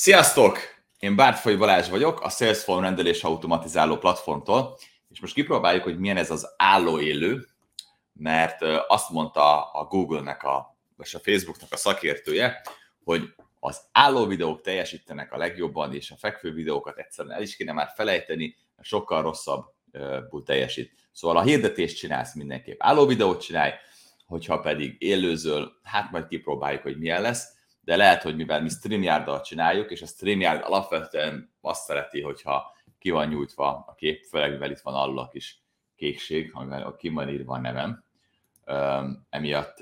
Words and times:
Sziasztok! 0.00 0.58
Én 0.98 1.16
Bártfai 1.16 1.56
Balázs 1.56 1.88
vagyok, 1.88 2.20
a 2.20 2.28
Salesforce 2.28 2.82
rendelés 2.82 3.24
automatizáló 3.24 3.96
platformtól, 3.96 4.78
és 5.08 5.20
most 5.20 5.34
kipróbáljuk, 5.34 5.82
hogy 5.82 5.98
milyen 5.98 6.16
ez 6.16 6.30
az 6.30 6.54
álló 6.56 7.00
élő, 7.00 7.46
mert 8.12 8.62
azt 8.88 9.10
mondta 9.10 9.70
a 9.70 9.84
Google-nek, 9.84 10.42
a, 10.42 10.78
vagy 10.96 11.08
a 11.12 11.18
Facebooknak 11.18 11.72
a 11.72 11.76
szakértője, 11.76 12.60
hogy 13.04 13.34
az 13.60 13.80
álló 13.92 14.26
videók 14.26 14.60
teljesítenek 14.60 15.32
a 15.32 15.36
legjobban, 15.36 15.94
és 15.94 16.10
a 16.10 16.16
fekvő 16.16 16.52
videókat 16.52 16.98
egyszerűen 16.98 17.34
el 17.34 17.42
is 17.42 17.56
kéne 17.56 17.72
már 17.72 17.92
felejteni, 17.94 18.56
mert 18.76 18.88
sokkal 18.88 19.22
rosszabbul 19.22 20.42
teljesít. 20.44 20.92
Szóval 21.12 21.36
a 21.36 21.42
hirdetést 21.42 21.96
csinálsz 21.96 22.34
mindenképp 22.34 22.82
álló 22.82 23.06
videót 23.06 23.40
csinálj, 23.42 23.72
hogyha 24.26 24.60
pedig 24.60 24.96
élőzöl, 24.98 25.72
hát 25.82 26.10
majd 26.10 26.26
kipróbáljuk, 26.26 26.82
hogy 26.82 26.98
milyen 26.98 27.22
lesz 27.22 27.56
de 27.88 27.96
lehet, 27.96 28.22
hogy 28.22 28.36
mivel 28.36 28.62
mi 28.62 28.68
streamyard 28.68 29.40
csináljuk, 29.40 29.90
és 29.90 30.02
a 30.02 30.06
StreamYard 30.06 30.62
alapvetően 30.64 31.54
azt 31.60 31.84
szereti, 31.84 32.20
hogyha 32.20 32.76
ki 32.98 33.10
van 33.10 33.28
nyújtva 33.28 33.84
a 33.86 33.94
kép, 33.94 34.24
főleg 34.24 34.50
mivel 34.50 34.70
itt 34.70 34.80
van 34.80 34.94
alul 34.94 35.18
a 35.18 35.28
kis 35.28 35.62
kékség, 35.96 36.50
amivel 36.54 36.96
ki 36.98 37.08
van 37.08 37.28
írva 37.28 37.54
a 37.54 37.60
nevem, 37.60 38.04
emiatt 39.30 39.78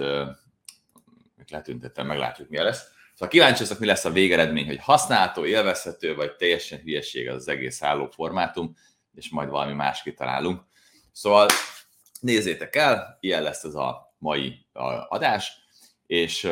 letüntettem, 1.48 2.06
meglátjuk, 2.06 2.48
mi 2.48 2.56
lesz. 2.56 2.88
Szóval 3.12 3.28
kíváncsi 3.28 3.60
leszek, 3.60 3.78
mi 3.78 3.86
lesz 3.86 4.04
a 4.04 4.10
végeredmény, 4.10 4.66
hogy 4.66 4.80
használható, 4.80 5.45
élvezhető, 5.45 6.14
vagy 6.14 6.36
teljesen 6.36 6.78
hülyeség 6.78 7.28
az 7.28 7.48
egész 7.48 7.82
álló 7.82 8.06
formátum, 8.06 8.76
és 9.14 9.30
majd 9.30 9.48
valami 9.48 9.73
más 9.73 10.02
kitalálunk. 10.02 10.62
Szóval 11.12 11.48
nézzétek 12.20 12.76
el, 12.76 13.16
ilyen 13.20 13.42
lesz 13.42 13.64
ez 13.64 13.74
a 13.74 14.14
mai 14.18 14.66
adás, 15.09 15.52
és 16.06 16.50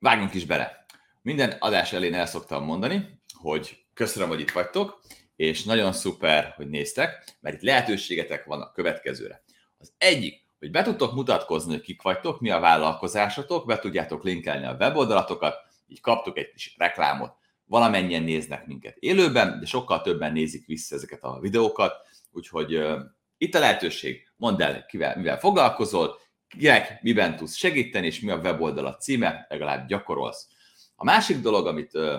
vágjunk 0.00 0.34
is 0.34 0.44
bele. 0.44 0.84
Minden 1.22 1.50
adás 1.50 1.92
elén 1.92 2.14
el 2.14 2.26
szoktam 2.26 2.64
mondani, 2.64 3.20
hogy 3.32 3.84
köszönöm, 3.94 4.28
hogy 4.28 4.40
itt 4.40 4.50
vagytok, 4.50 5.00
és 5.36 5.64
nagyon 5.64 5.92
szuper, 5.92 6.52
hogy 6.56 6.68
néztek, 6.68 7.36
mert 7.40 7.54
itt 7.54 7.62
lehetőségetek 7.62 8.44
van 8.44 8.60
a 8.60 8.72
következőre. 8.72 9.42
Az 9.78 9.92
egyik, 9.98 10.44
hogy 10.58 10.70
be 10.70 10.82
tudtok 10.82 11.14
mutatkozni, 11.14 11.72
hogy 11.72 11.80
kik 11.80 12.02
vagytok, 12.02 12.40
mi 12.40 12.50
a 12.50 12.60
vállalkozásotok, 12.60 13.66
be 13.66 13.78
tudjátok 13.78 14.24
linkelni 14.24 14.66
a 14.66 14.76
weboldalatokat, 14.78 15.56
így 15.86 16.00
kaptok 16.00 16.38
egy 16.38 16.50
kis 16.52 16.74
reklámot. 16.78 17.34
Valamennyien 17.64 18.22
néznek 18.22 18.66
minket 18.66 18.96
élőben, 18.98 19.60
de 19.60 19.66
sokkal 19.66 20.00
többen 20.02 20.32
nézik 20.32 20.66
vissza 20.66 20.94
ezeket 20.94 21.22
a 21.22 21.38
videókat, 21.40 21.94
úgyhogy 22.30 22.76
uh, 22.76 23.00
itt 23.38 23.54
a 23.54 23.58
lehetőség, 23.58 24.28
mondd 24.36 24.62
el, 24.62 24.86
kivel, 24.86 25.16
mivel 25.16 25.38
foglalkozol, 25.38 26.18
kinek 26.58 27.02
miben 27.02 27.36
tudsz 27.36 27.56
segíteni, 27.56 28.06
és 28.06 28.20
mi 28.20 28.30
a 28.30 28.36
weboldalat 28.36 29.00
címe, 29.00 29.46
legalább 29.48 29.88
gyakorolsz. 29.88 30.48
A 30.96 31.04
másik 31.04 31.40
dolog, 31.40 31.66
amit 31.66 31.94
ö, 31.94 32.18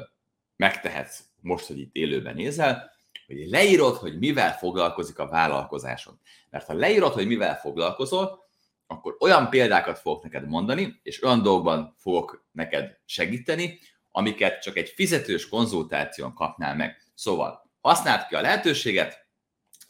megtehetsz 0.55 1.23
most, 1.41 1.65
hogy 1.65 1.79
itt 1.79 1.95
élőben 1.95 2.35
nézel, 2.35 2.91
hogy 3.27 3.49
leírod, 3.49 3.95
hogy 3.95 4.17
mivel 4.17 4.57
foglalkozik 4.57 5.19
a 5.19 5.27
vállalkozásod. 5.27 6.13
Mert 6.49 6.65
ha 6.65 6.73
leírod, 6.73 7.13
hogy 7.13 7.27
mivel 7.27 7.55
foglalkozol, 7.55 8.49
akkor 8.87 9.15
olyan 9.19 9.49
példákat 9.49 9.99
fogok 9.99 10.23
neked 10.23 10.47
mondani, 10.47 10.99
és 11.03 11.23
olyan 11.23 11.41
dolgokban 11.41 11.95
fogok 11.97 12.45
neked 12.51 12.97
segíteni, 13.05 13.79
amiket 14.11 14.61
csak 14.61 14.77
egy 14.77 14.89
fizetős 14.89 15.49
konzultáción 15.49 16.33
kapnál 16.33 16.75
meg. 16.75 17.03
Szóval 17.13 17.69
használd 17.81 18.27
ki 18.27 18.35
a 18.35 18.41
lehetőséget, 18.41 19.25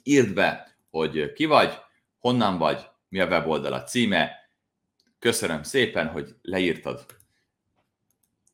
írd 0.03 0.33
be, 0.33 0.75
hogy 0.89 1.33
ki 1.33 1.45
vagy, 1.45 1.77
honnan 2.19 2.57
vagy, 2.57 2.89
mi 3.11 3.19
a 3.19 3.27
weboldala 3.27 3.83
címe. 3.83 4.31
Köszönöm 5.19 5.63
szépen, 5.63 6.07
hogy 6.07 6.35
leírtad. 6.41 7.05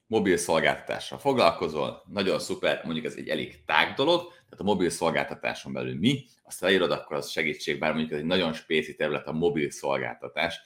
Mobil 0.07 0.37
szolgáltatással 0.37 1.19
foglalkozol, 1.19 2.03
nagyon 2.07 2.39
szuper, 2.39 2.81
mondjuk 2.83 3.05
ez 3.05 3.15
egy 3.15 3.29
elég 3.29 3.65
tág 3.65 3.93
dolog, 3.93 4.27
tehát 4.29 4.59
a 4.59 4.63
mobil 4.63 4.89
szolgáltatáson 4.89 5.73
belül 5.73 5.97
mi, 5.97 6.25
azt 6.43 6.59
leírod, 6.59 6.91
akkor 6.91 7.15
az 7.17 7.29
segítség, 7.29 7.79
bár 7.79 7.89
mondjuk 7.89 8.11
ez 8.11 8.19
egy 8.19 8.25
nagyon 8.25 8.53
spéci 8.53 8.95
terület 8.95 9.27
a 9.27 9.31
mobil 9.31 9.69
szolgáltatás. 9.69 10.59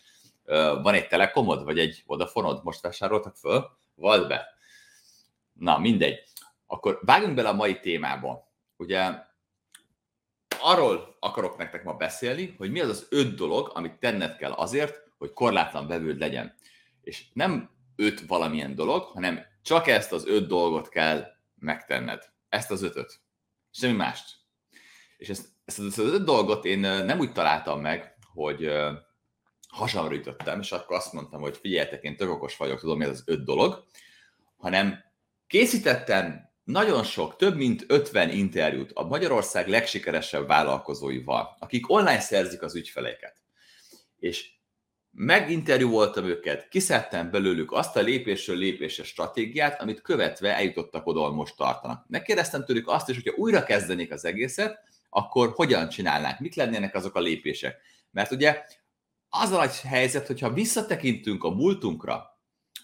Van 0.81 0.93
egy 0.93 1.07
telekomod, 1.07 1.63
vagy 1.63 1.79
egy 1.79 2.03
Vodafonod, 2.05 2.63
most 2.63 2.81
vásároltak 2.81 3.35
föl? 3.35 3.77
Vald 3.95 4.27
be. 4.27 4.47
Na, 5.53 5.77
mindegy. 5.77 6.23
Akkor 6.65 6.99
vágjunk 7.01 7.35
bele 7.35 7.49
a 7.49 7.53
mai 7.53 7.79
témába. 7.79 8.51
Ugye 8.77 9.29
arról 10.61 11.17
akarok 11.19 11.57
nektek 11.57 11.83
ma 11.83 11.93
beszélni, 11.93 12.55
hogy 12.57 12.71
mi 12.71 12.79
az 12.79 12.89
az 12.89 13.07
öt 13.09 13.35
dolog, 13.35 13.71
amit 13.73 13.99
tenned 13.99 14.37
kell 14.37 14.51
azért, 14.51 15.03
hogy 15.17 15.33
korlátlan 15.33 15.87
vevőd 15.87 16.19
legyen. 16.19 16.55
És 17.01 17.25
nem 17.33 17.69
öt 17.95 18.25
valamilyen 18.27 18.75
dolog, 18.75 19.03
hanem 19.03 19.45
csak 19.61 19.87
ezt 19.87 20.11
az 20.11 20.27
öt 20.27 20.47
dolgot 20.47 20.89
kell 20.89 21.25
megtenned. 21.55 22.23
Ezt 22.49 22.71
az 22.71 22.81
ötöt. 22.81 23.19
Semmi 23.71 23.95
mást. 23.95 24.35
És 25.17 25.29
ezt, 25.29 25.47
ezt 25.65 25.79
az 25.79 25.97
öt 25.97 26.23
dolgot 26.23 26.65
én 26.65 26.79
nem 26.79 27.19
úgy 27.19 27.31
találtam 27.31 27.81
meg, 27.81 28.17
hogy 28.33 28.71
hasamra 29.67 30.15
ütöttem, 30.15 30.59
és 30.59 30.71
akkor 30.71 30.95
azt 30.95 31.13
mondtam, 31.13 31.41
hogy 31.41 31.57
figyeljetek, 31.57 32.03
én 32.03 32.17
tök 32.17 32.29
okos 32.29 32.57
vagyok, 32.57 32.79
tudom, 32.79 32.97
mi 32.97 33.03
ez 33.03 33.09
az 33.09 33.23
öt 33.25 33.43
dolog, 33.43 33.83
hanem 34.57 35.03
készítettem 35.47 36.50
nagyon 36.71 37.03
sok, 37.03 37.35
több 37.35 37.55
mint 37.55 37.85
50 37.87 38.29
interjút 38.29 38.91
a 38.93 39.07
Magyarország 39.07 39.67
legsikeresebb 39.67 40.47
vállalkozóival, 40.47 41.55
akik 41.59 41.89
online 41.91 42.19
szerzik 42.19 42.61
az 42.61 42.75
ügyfeleiket. 42.75 43.41
És 44.19 44.49
meginterjú 45.11 45.89
voltam 45.89 46.25
őket, 46.25 46.67
kiszedtem 46.67 47.31
belőlük 47.31 47.71
azt 47.71 47.97
a 47.97 48.01
lépésről 48.01 48.57
lépésre 48.57 49.03
stratégiát, 49.03 49.81
amit 49.81 50.01
követve 50.01 50.55
eljutottak 50.55 51.07
oda, 51.07 51.19
ahol 51.19 51.33
most 51.33 51.55
tartanak. 51.55 52.05
Megkérdeztem 52.07 52.65
tőlük 52.65 52.87
azt 52.87 53.09
is, 53.09 53.15
hogyha 53.15 53.37
újra 53.37 53.63
kezdenék 53.63 54.11
az 54.11 54.25
egészet, 54.25 54.79
akkor 55.09 55.51
hogyan 55.55 55.89
csinálnánk, 55.89 56.39
mik 56.39 56.55
lennének 56.55 56.95
azok 56.95 57.15
a 57.15 57.19
lépések. 57.19 57.77
Mert 58.11 58.31
ugye 58.31 58.63
az 59.29 59.51
a 59.51 59.57
nagy 59.57 59.81
helyzet, 59.81 60.27
hogyha 60.27 60.53
visszatekintünk 60.53 61.43
a 61.43 61.49
múltunkra, 61.49 62.30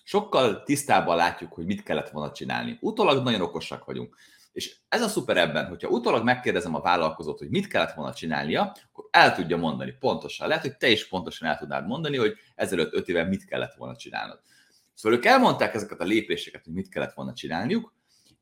sokkal 0.08 0.64
tisztábban 0.64 1.16
látjuk, 1.16 1.54
hogy 1.54 1.66
mit 1.66 1.84
kellett 1.84 2.10
volna 2.10 2.32
csinálni. 2.32 2.78
Utólag 2.82 3.24
nagyon 3.24 3.42
okosak 3.42 3.86
vagyunk. 3.86 4.16
És 4.52 4.76
ez 4.90 5.02
a 5.02 5.08
szuper 5.08 5.38
ebben, 5.38 5.68
hogyha 5.68 5.88
utólag 5.88 6.24
megkérdezem 6.24 6.76
a 6.76 6.82
vállalkozót, 6.82 7.38
hogy 7.38 7.50
mit 7.50 7.68
kellett 7.68 7.94
volna 7.94 8.14
csinálnia, 8.14 8.76
akkor 8.92 9.08
el 9.12 9.36
tudja 9.36 9.58
mondani 9.58 9.92
pontosan. 10.00 10.48
Lehet, 10.48 10.64
hogy 10.64 10.78
te 10.78 10.90
is 10.90 11.08
pontosan 11.08 11.48
el 11.48 11.58
tudnád 11.58 11.88
mondani, 11.88 12.18
hogy 12.18 12.36
ezelőtt 12.56 12.94
öt 12.94 13.08
éve 13.08 13.24
mit 13.24 13.46
kellett 13.46 13.74
volna 13.74 13.96
csinálnod. 13.96 14.40
Szóval 14.94 15.18
ők 15.18 15.26
elmondták 15.26 15.74
ezeket 15.74 16.02
a 16.02 16.06
lépéseket, 16.06 16.64
hogy 16.64 16.74
mit 16.74 16.90
kellett 16.90 17.14
volna 17.14 17.34
csinálniuk, 17.34 17.94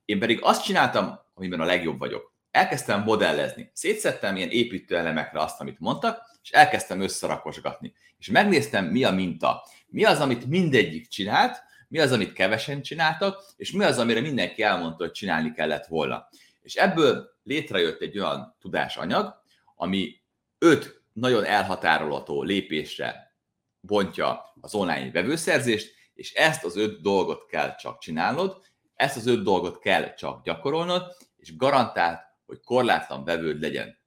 én 0.06 0.20
pedig 0.20 0.40
azt 0.42 0.64
csináltam, 0.64 1.20
amiben 1.34 1.59
a 1.59 1.66
legjobb 1.66 2.00
vagyok. 2.00 2.34
Elkezdtem 2.52 3.04
modellezni. 3.04 3.72
Szétszettem 3.74 4.36
ilyen 4.36 4.50
építő 4.50 5.28
azt, 5.34 5.62
amit 5.62 5.80
mondtak, 5.80 6.22
és 6.44 6.52
elkezdtem 6.52 7.02
összerakosgatni. 7.02 7.94
És 8.18 8.30
megnéztem, 8.30 8.86
mi 8.86 9.04
a 9.04 9.12
minta. 9.12 9.64
Mi 9.85 10.03
az, 10.03 10.19
amit 10.19 10.46
mindegyik 10.46 11.07
csinált, 11.07 11.63
mi 11.88 12.00
az, 12.00 12.12
amit 12.12 12.34
kevesen 12.34 12.81
csináltak, 12.81 13.44
és 13.56 13.72
mi 13.72 13.84
az, 13.84 13.97
amire 13.97 14.22
mindenki 14.22 14.62
elmondta, 14.62 15.03
hogy 15.03 15.12
csinálni 15.12 15.51
kellett 15.51 15.85
volna. 15.85 16.29
És 16.62 16.75
ebből 16.75 17.29
létrejött 17.44 18.01
egy 18.01 18.19
olyan 18.19 18.56
tudásanyag, 18.59 19.34
ami 19.75 20.22
öt 20.57 21.01
nagyon 21.13 21.44
elhatárolható 21.44 22.44
lépésre 22.44 23.35
bontja 23.79 24.53
az 24.62 24.75
online 24.75 25.12
vevőszerzést, 25.12 25.94
és 26.13 26.34
ezt 26.34 26.63
az 26.63 26.78
öt 26.78 27.01
dolgot 27.01 27.45
kell 27.45 27.75
csak 27.75 28.00
csinálnod, 28.00 28.62
ezt 28.95 29.18
az 29.18 29.28
öt 29.28 29.44
dolgot 29.44 29.79
kell 29.79 30.13
csak 30.13 30.44
gyakorolnod, 30.44 31.16
és 31.38 31.56
garantált, 31.56 32.22
hogy 32.45 32.59
korlátlan 32.63 33.24
vevőd 33.24 33.62
legyen. 33.62 33.97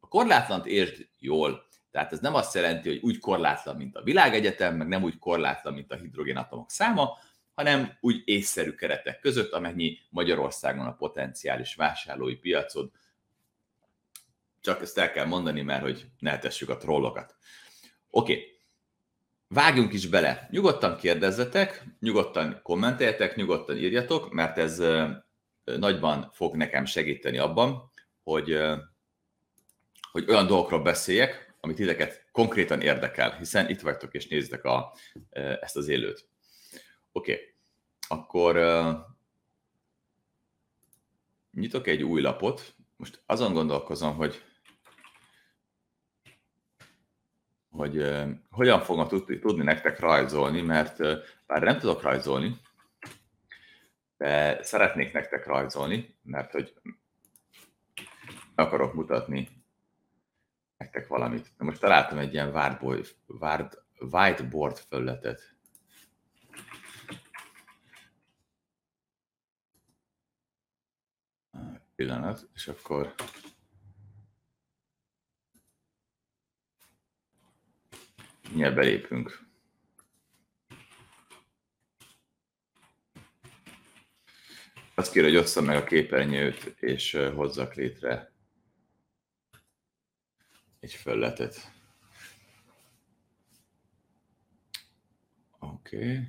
A 0.00 0.08
korlátlant 0.08 0.66
értsd 0.66 1.08
jól. 1.18 1.66
Tehát 1.92 2.12
ez 2.12 2.20
nem 2.20 2.34
azt 2.34 2.54
jelenti, 2.54 2.88
hogy 2.88 3.00
úgy 3.02 3.18
korlátlan, 3.18 3.76
mint 3.76 3.96
a 3.96 4.02
világegyetem, 4.02 4.76
meg 4.76 4.88
nem 4.88 5.02
úgy 5.02 5.18
korlátlan, 5.18 5.74
mint 5.74 5.92
a 5.92 5.96
hidrogénatomok 5.96 6.70
száma, 6.70 7.18
hanem 7.54 7.96
úgy 8.00 8.22
észszerű 8.24 8.70
keretek 8.74 9.20
között, 9.20 9.52
amennyi 9.52 9.98
Magyarországon 10.10 10.86
a 10.86 10.94
potenciális 10.94 11.74
vásárlói 11.74 12.36
piacod. 12.36 12.90
Csak 14.60 14.82
ezt 14.82 14.98
el 14.98 15.10
kell 15.12 15.26
mondani, 15.26 15.62
mert 15.62 15.82
hogy 15.82 16.06
ne 16.18 16.38
tessük 16.38 16.68
a 16.68 16.76
trollokat. 16.76 17.34
Oké, 18.10 18.32
okay. 18.32 18.56
vágjunk 19.48 19.92
is 19.92 20.06
bele. 20.06 20.48
Nyugodtan 20.50 20.96
kérdezzetek, 20.96 21.84
nyugodtan 22.00 22.60
kommenteljetek, 22.62 23.36
nyugodtan 23.36 23.76
írjatok, 23.76 24.32
mert 24.32 24.58
ez 24.58 24.82
nagyban 25.64 26.30
fog 26.32 26.56
nekem 26.56 26.84
segíteni 26.84 27.38
abban, 27.38 27.90
hogy, 28.22 28.58
hogy 30.12 30.24
olyan 30.28 30.46
dolgokról 30.46 30.82
beszéljek, 30.82 31.51
amit 31.64 31.76
titeket 31.76 32.24
konkrétan 32.32 32.80
érdekel, 32.80 33.36
hiszen 33.36 33.68
itt 33.68 33.80
vagytok 33.80 34.14
és 34.14 34.28
néztek 34.28 34.64
a, 34.64 34.94
ezt 35.60 35.76
az 35.76 35.88
élőt. 35.88 36.28
Oké, 37.12 37.32
okay. 37.32 37.54
akkor 38.08 38.56
uh, 38.56 38.96
nyitok 41.50 41.86
egy 41.86 42.02
új 42.02 42.20
lapot. 42.20 42.74
Most 42.96 43.22
azon 43.26 43.52
gondolkozom, 43.52 44.16
hogy 44.16 44.42
hogy 47.70 47.98
uh, 47.98 48.30
hogyan 48.50 48.80
fogom 48.80 49.08
tudni 49.40 49.62
nektek 49.62 49.98
rajzolni, 49.98 50.60
mert 50.60 50.98
uh, 50.98 51.18
bár 51.46 51.62
nem 51.62 51.78
tudok 51.78 52.02
rajzolni, 52.02 52.60
de 54.16 54.62
szeretnék 54.62 55.12
nektek 55.12 55.46
rajzolni, 55.46 56.18
mert 56.22 56.52
hogy 56.52 56.74
akarok 58.54 58.94
mutatni 58.94 59.61
nektek 60.82 61.06
valamit. 61.06 61.52
De 61.58 61.64
most 61.64 61.80
találtam 61.80 62.18
egy 62.18 62.32
ilyen 62.32 62.54
whiteboard 63.98 64.78
felületet. 64.78 65.56
Pillanat, 71.94 72.48
és 72.54 72.68
akkor 72.68 73.14
mindjárt 78.48 78.74
belépünk. 78.74 79.50
Azt 84.94 85.12
kér, 85.12 85.22
hogy 85.22 85.36
osszam 85.36 85.64
meg 85.64 85.76
a 85.76 85.84
képernyőt, 85.84 86.64
és 86.80 87.12
hozzak 87.34 87.74
létre 87.74 88.31
egy 90.82 90.92
felületet. 90.92 91.72
Oké. 95.58 95.96
Okay. 95.96 96.28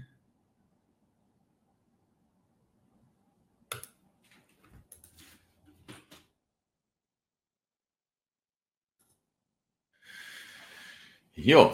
Jó, 11.34 11.72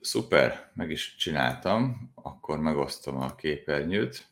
szuper, 0.00 0.70
meg 0.74 0.90
is 0.90 1.16
csináltam, 1.16 2.12
akkor 2.14 2.58
megosztom 2.58 3.16
a 3.16 3.34
képernyőt. 3.34 4.26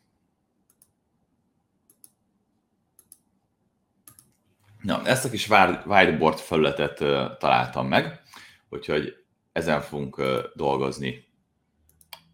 Na, 4.87 5.03
ezt 5.05 5.25
a 5.25 5.31
kis 5.31 5.49
whiteboard 5.49 6.38
felületet 6.38 6.99
találtam 7.38 7.88
meg, 7.88 8.23
úgyhogy 8.69 9.25
ezen 9.53 9.81
fogunk 9.81 10.23
dolgozni. 10.55 11.25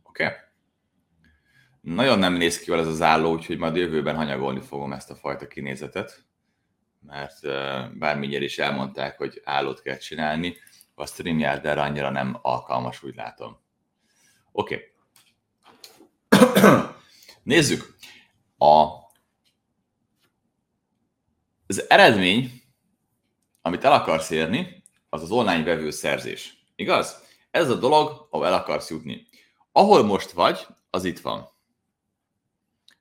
Oké? 0.02 0.24
Okay? 0.24 0.36
Nagyon 1.80 2.18
nem 2.18 2.34
néz 2.34 2.58
ki 2.58 2.72
ez 2.72 2.86
az 2.86 3.02
álló, 3.02 3.32
úgyhogy 3.32 3.58
majd 3.58 3.76
jövőben 3.76 4.16
hanyagolni 4.16 4.60
fogom 4.60 4.92
ezt 4.92 5.10
a 5.10 5.14
fajta 5.14 5.46
kinézetet, 5.46 6.24
mert 7.00 7.40
bármilyen 7.98 8.42
is 8.42 8.58
elmondták, 8.58 9.18
hogy 9.18 9.40
állót 9.44 9.82
kell 9.82 9.96
csinálni, 9.96 10.56
a 10.94 11.06
StreamYard 11.06 11.66
erre 11.66 11.82
annyira 11.82 12.10
nem 12.10 12.38
alkalmas, 12.42 13.02
úgy 13.02 13.14
látom. 13.14 13.58
Oké. 14.52 14.94
Okay. 16.28 16.70
Nézzük. 17.42 17.96
A 18.58 19.01
az 21.66 21.90
eredmény, 21.90 22.62
amit 23.62 23.84
el 23.84 23.92
akarsz 23.92 24.30
érni, 24.30 24.82
az 25.08 25.22
az 25.22 25.30
online 25.30 25.62
vevő 25.62 25.90
szerzés. 25.90 26.64
Igaz? 26.74 27.22
Ez 27.50 27.70
a 27.70 27.74
dolog, 27.74 28.26
ahol 28.30 28.46
el 28.46 28.54
akarsz 28.54 28.90
jutni. 28.90 29.26
Ahol 29.72 30.02
most 30.02 30.30
vagy, 30.30 30.66
az 30.90 31.04
itt 31.04 31.20
van. 31.20 31.48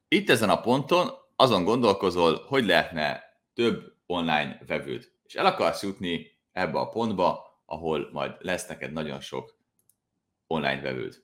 Itt 0.08 0.30
ezen 0.30 0.50
a 0.50 0.62
ponton 0.62 1.10
azon 1.36 1.64
gondolkozol, 1.64 2.46
hogy 2.48 2.66
lehetne 2.66 3.24
több 3.54 3.94
online 4.06 4.62
vevőd. 4.68 5.12
És 5.24 5.36
el 5.36 5.46
akarsz 5.46 5.84
jutni 5.84 6.32
ebbe 6.52 6.80
a 6.80 6.90
pontba, 6.90 7.62
ahol 7.66 8.10
majd 8.12 8.36
lesz 8.40 8.68
neked 8.68 8.92
nagyon 8.92 9.20
sok 9.20 9.58
online 10.48 10.82
vevőd. 10.82 11.24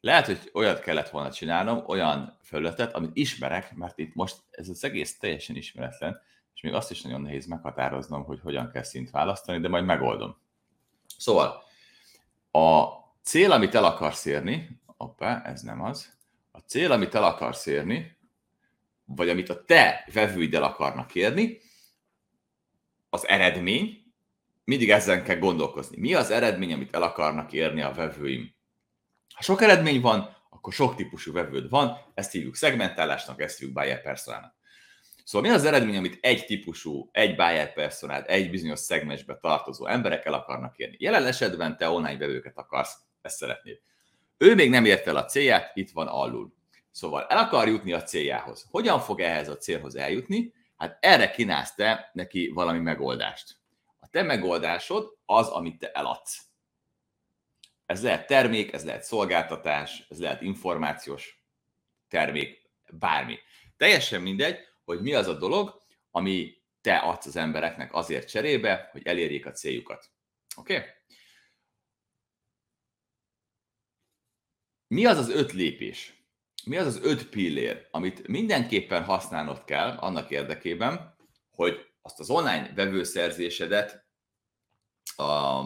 Lehet, 0.00 0.26
hogy 0.26 0.50
olyat 0.52 0.80
kellett 0.80 1.08
volna 1.08 1.32
csinálnom, 1.32 1.84
olyan 1.86 2.38
felületet, 2.42 2.94
amit 2.94 3.16
ismerek, 3.16 3.74
mert 3.74 3.98
itt 3.98 4.14
most 4.14 4.36
ez 4.50 4.68
az 4.68 4.84
egész 4.84 5.18
teljesen 5.18 5.56
ismeretlen, 5.56 6.20
és 6.60 6.66
még 6.66 6.74
azt 6.74 6.90
is 6.90 7.02
nagyon 7.02 7.20
nehéz 7.20 7.46
meghatároznom, 7.46 8.24
hogy 8.24 8.40
hogyan 8.40 8.70
kell 8.70 8.82
szint 8.82 9.10
választani, 9.10 9.60
de 9.60 9.68
majd 9.68 9.84
megoldom. 9.84 10.36
Szóval, 11.16 11.62
a 12.50 12.86
cél, 13.22 13.52
amit 13.52 13.74
el 13.74 13.84
akarsz 13.84 14.24
érni, 14.24 14.80
opa, 14.96 15.42
ez 15.42 15.62
nem 15.62 15.82
az, 15.82 16.12
a 16.50 16.58
cél, 16.58 16.92
amit 16.92 17.14
el 17.14 17.24
akarsz 17.24 17.66
érni, 17.66 18.16
vagy 19.04 19.28
amit 19.28 19.48
a 19.48 19.64
te 19.64 20.08
vevőid 20.12 20.54
el 20.54 20.62
akarnak 20.62 21.14
érni, 21.14 21.58
az 23.10 23.28
eredmény, 23.28 24.12
mindig 24.64 24.90
ezen 24.90 25.24
kell 25.24 25.38
gondolkozni. 25.38 26.00
Mi 26.00 26.14
az 26.14 26.30
eredmény, 26.30 26.72
amit 26.72 26.94
el 26.94 27.02
akarnak 27.02 27.52
érni 27.52 27.82
a 27.82 27.92
vevőim? 27.92 28.54
Ha 29.34 29.42
sok 29.42 29.62
eredmény 29.62 30.00
van, 30.00 30.36
akkor 30.50 30.72
sok 30.72 30.94
típusú 30.94 31.32
vevőd 31.32 31.68
van, 31.68 31.98
ezt 32.14 32.32
hívjuk 32.32 32.56
szegmentálásnak, 32.56 33.40
ezt 33.40 33.58
hívjuk 33.58 33.78
buyer 33.78 34.02
personának. 34.02 34.58
Szóval 35.30 35.50
mi 35.50 35.56
az 35.56 35.64
eredmény, 35.64 35.96
amit 35.96 36.18
egy 36.20 36.46
típusú, 36.46 37.08
egy 37.12 37.36
buyer 37.36 37.72
personát, 37.72 38.28
egy 38.28 38.50
bizonyos 38.50 38.78
szegmensbe 38.78 39.38
tartozó 39.40 39.86
emberekkel 39.86 40.32
akarnak 40.32 40.78
érni? 40.78 40.96
Jelen 40.98 41.26
esetben 41.26 41.76
te 41.76 41.88
online 41.88 42.18
vevőket 42.18 42.58
akarsz, 42.58 42.96
ezt 43.22 43.36
szeretnéd. 43.36 43.80
Ő 44.36 44.54
még 44.54 44.70
nem 44.70 44.84
ért 44.84 45.06
el 45.06 45.16
a 45.16 45.24
célját, 45.24 45.70
itt 45.74 45.90
van 45.90 46.06
alul. 46.06 46.54
Szóval 46.90 47.26
el 47.28 47.38
akar 47.38 47.68
jutni 47.68 47.92
a 47.92 48.02
céljához. 48.02 48.66
Hogyan 48.70 49.00
fog 49.00 49.20
ehhez 49.20 49.48
a 49.48 49.56
célhoz 49.56 49.96
eljutni? 49.96 50.52
Hát 50.76 50.98
erre 51.00 51.30
kínálsz 51.30 51.74
te 51.74 52.10
neki 52.12 52.50
valami 52.54 52.78
megoldást. 52.78 53.56
A 53.98 54.08
te 54.08 54.22
megoldásod 54.22 55.16
az, 55.24 55.48
amit 55.48 55.78
te 55.78 55.90
eladsz. 55.90 56.42
Ez 57.86 58.02
lehet 58.02 58.26
termék, 58.26 58.72
ez 58.72 58.84
lehet 58.84 59.02
szolgáltatás, 59.02 60.06
ez 60.08 60.20
lehet 60.20 60.42
információs 60.42 61.44
termék, 62.08 62.70
bármi. 62.92 63.38
Teljesen 63.76 64.22
mindegy, 64.22 64.68
hogy 64.90 65.02
mi 65.02 65.14
az 65.14 65.26
a 65.26 65.38
dolog, 65.38 65.82
ami 66.10 66.62
te 66.80 66.96
adsz 66.96 67.26
az 67.26 67.36
embereknek 67.36 67.94
azért 67.94 68.28
cserébe, 68.28 68.88
hogy 68.92 69.06
elérjék 69.06 69.46
a 69.46 69.50
céljukat. 69.50 70.10
Oké? 70.56 70.76
Okay? 70.76 70.88
Mi 74.86 75.06
az 75.06 75.18
az 75.18 75.28
öt 75.28 75.52
lépés? 75.52 76.24
Mi 76.64 76.76
az 76.76 76.86
az 76.86 77.00
öt 77.02 77.28
pillér, 77.28 77.88
amit 77.90 78.26
mindenképpen 78.26 79.04
használnod 79.04 79.64
kell 79.64 79.96
annak 79.96 80.30
érdekében, 80.30 81.16
hogy 81.50 81.92
azt 82.02 82.20
az 82.20 82.30
online 82.30 82.72
vevőszerzésedet 82.74 84.06
a 85.16 85.62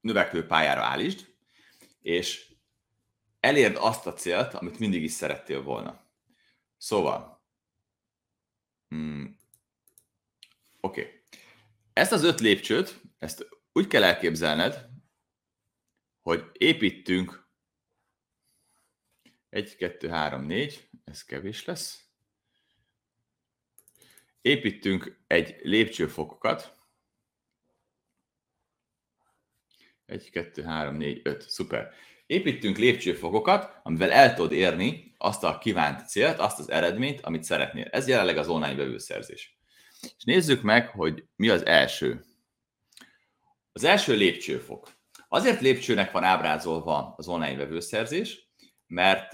növekvő 0.00 0.46
pályára 0.46 0.82
állítsd, 0.82 1.34
és 2.00 2.54
elérd 3.40 3.76
azt 3.76 4.06
a 4.06 4.12
célt, 4.12 4.54
amit 4.54 4.78
mindig 4.78 5.02
is 5.02 5.12
szerettél 5.12 5.62
volna. 5.62 6.07
Szóval, 6.78 7.44
hmm, 8.88 9.36
oké. 10.80 11.00
Okay. 11.00 11.20
Ezt 11.92 12.12
az 12.12 12.22
öt 12.22 12.40
lépcsőt, 12.40 13.00
ezt 13.18 13.48
úgy 13.72 13.86
kell 13.86 14.02
elképzelned, 14.02 14.88
hogy 16.20 16.50
építünk 16.52 17.48
egy, 19.48 19.76
kettő, 19.76 20.08
három, 20.08 20.44
négy, 20.44 20.90
ez 21.04 21.24
kevés 21.24 21.64
lesz. 21.64 22.08
Építünk 24.40 25.24
egy 25.26 25.56
lépcsőfokokat. 25.62 26.76
Egy, 30.06 30.30
kettő, 30.30 30.62
három, 30.62 30.94
négy, 30.94 31.20
öt. 31.24 31.48
Szuper. 31.48 31.94
Építünk 32.28 32.76
lépcsőfokokat, 32.76 33.80
amivel 33.82 34.10
el 34.10 34.34
tudod 34.34 34.52
érni 34.52 35.14
azt 35.18 35.44
a 35.44 35.58
kívánt 35.58 36.08
célt, 36.08 36.38
azt 36.38 36.58
az 36.58 36.70
eredményt, 36.70 37.20
amit 37.20 37.42
szeretnél. 37.42 37.88
Ez 37.90 38.08
jelenleg 38.08 38.36
az 38.38 38.48
online 38.48 38.74
vevőszerzés. 38.74 39.58
És 40.00 40.24
nézzük 40.24 40.62
meg, 40.62 40.88
hogy 40.88 41.24
mi 41.36 41.48
az 41.48 41.66
első. 41.66 42.24
Az 43.72 43.84
első 43.84 44.14
lépcsőfok. 44.14 44.92
Azért 45.28 45.60
lépcsőnek 45.60 46.10
van 46.10 46.24
ábrázolva 46.24 47.14
az 47.16 47.28
online 47.28 47.56
vevőszerzés, 47.56 48.48
mert 48.86 49.32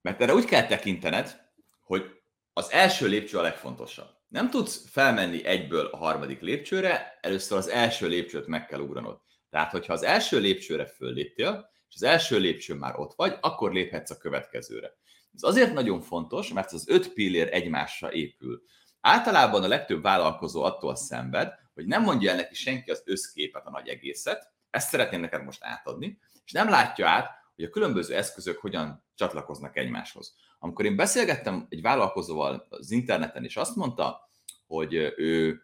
mert 0.00 0.20
erre 0.20 0.34
úgy 0.34 0.44
kell 0.44 0.66
tekintened, 0.66 1.40
hogy 1.80 2.22
az 2.52 2.72
első 2.72 3.06
lépcső 3.06 3.38
a 3.38 3.42
legfontosabb 3.42 4.19
nem 4.30 4.50
tudsz 4.50 4.88
felmenni 4.88 5.44
egyből 5.44 5.86
a 5.86 5.96
harmadik 5.96 6.40
lépcsőre, 6.40 7.18
először 7.20 7.58
az 7.58 7.68
első 7.68 8.08
lépcsőt 8.08 8.46
meg 8.46 8.66
kell 8.66 8.80
ugranod. 8.80 9.20
Tehát, 9.50 9.70
hogyha 9.70 9.92
az 9.92 10.02
első 10.02 10.38
lépcsőre 10.38 10.86
fölléptél, 10.86 11.70
és 11.88 11.94
az 11.94 12.02
első 12.02 12.38
lépcsőn 12.38 12.76
már 12.76 12.98
ott 12.98 13.14
vagy, 13.14 13.36
akkor 13.40 13.72
léphetsz 13.72 14.10
a 14.10 14.16
következőre. 14.16 14.92
Ez 15.34 15.42
azért 15.42 15.72
nagyon 15.72 16.00
fontos, 16.00 16.52
mert 16.52 16.72
az 16.72 16.88
öt 16.88 17.12
pillér 17.12 17.48
egymásra 17.52 18.12
épül. 18.12 18.62
Általában 19.00 19.62
a 19.62 19.68
legtöbb 19.68 20.02
vállalkozó 20.02 20.62
attól 20.62 20.96
szenved, 20.96 21.52
hogy 21.74 21.86
nem 21.86 22.02
mondja 22.02 22.30
el 22.30 22.36
neki 22.36 22.54
senki 22.54 22.90
az 22.90 23.02
összképet, 23.04 23.66
a 23.66 23.70
nagy 23.70 23.88
egészet, 23.88 24.52
ezt 24.70 24.88
szeretném 24.88 25.20
neked 25.20 25.44
most 25.44 25.64
átadni, 25.64 26.18
és 26.44 26.52
nem 26.52 26.68
látja 26.68 27.08
át, 27.08 27.30
hogy 27.54 27.64
a 27.64 27.70
különböző 27.70 28.14
eszközök 28.14 28.58
hogyan 28.58 29.04
csatlakoznak 29.14 29.76
egymáshoz. 29.76 30.34
Amikor 30.62 30.84
én 30.84 30.96
beszélgettem 30.96 31.66
egy 31.68 31.82
vállalkozóval 31.82 32.66
az 32.70 32.90
interneten, 32.90 33.44
és 33.44 33.56
azt 33.56 33.76
mondta, 33.76 34.28
hogy 34.66 34.94
ő 35.16 35.62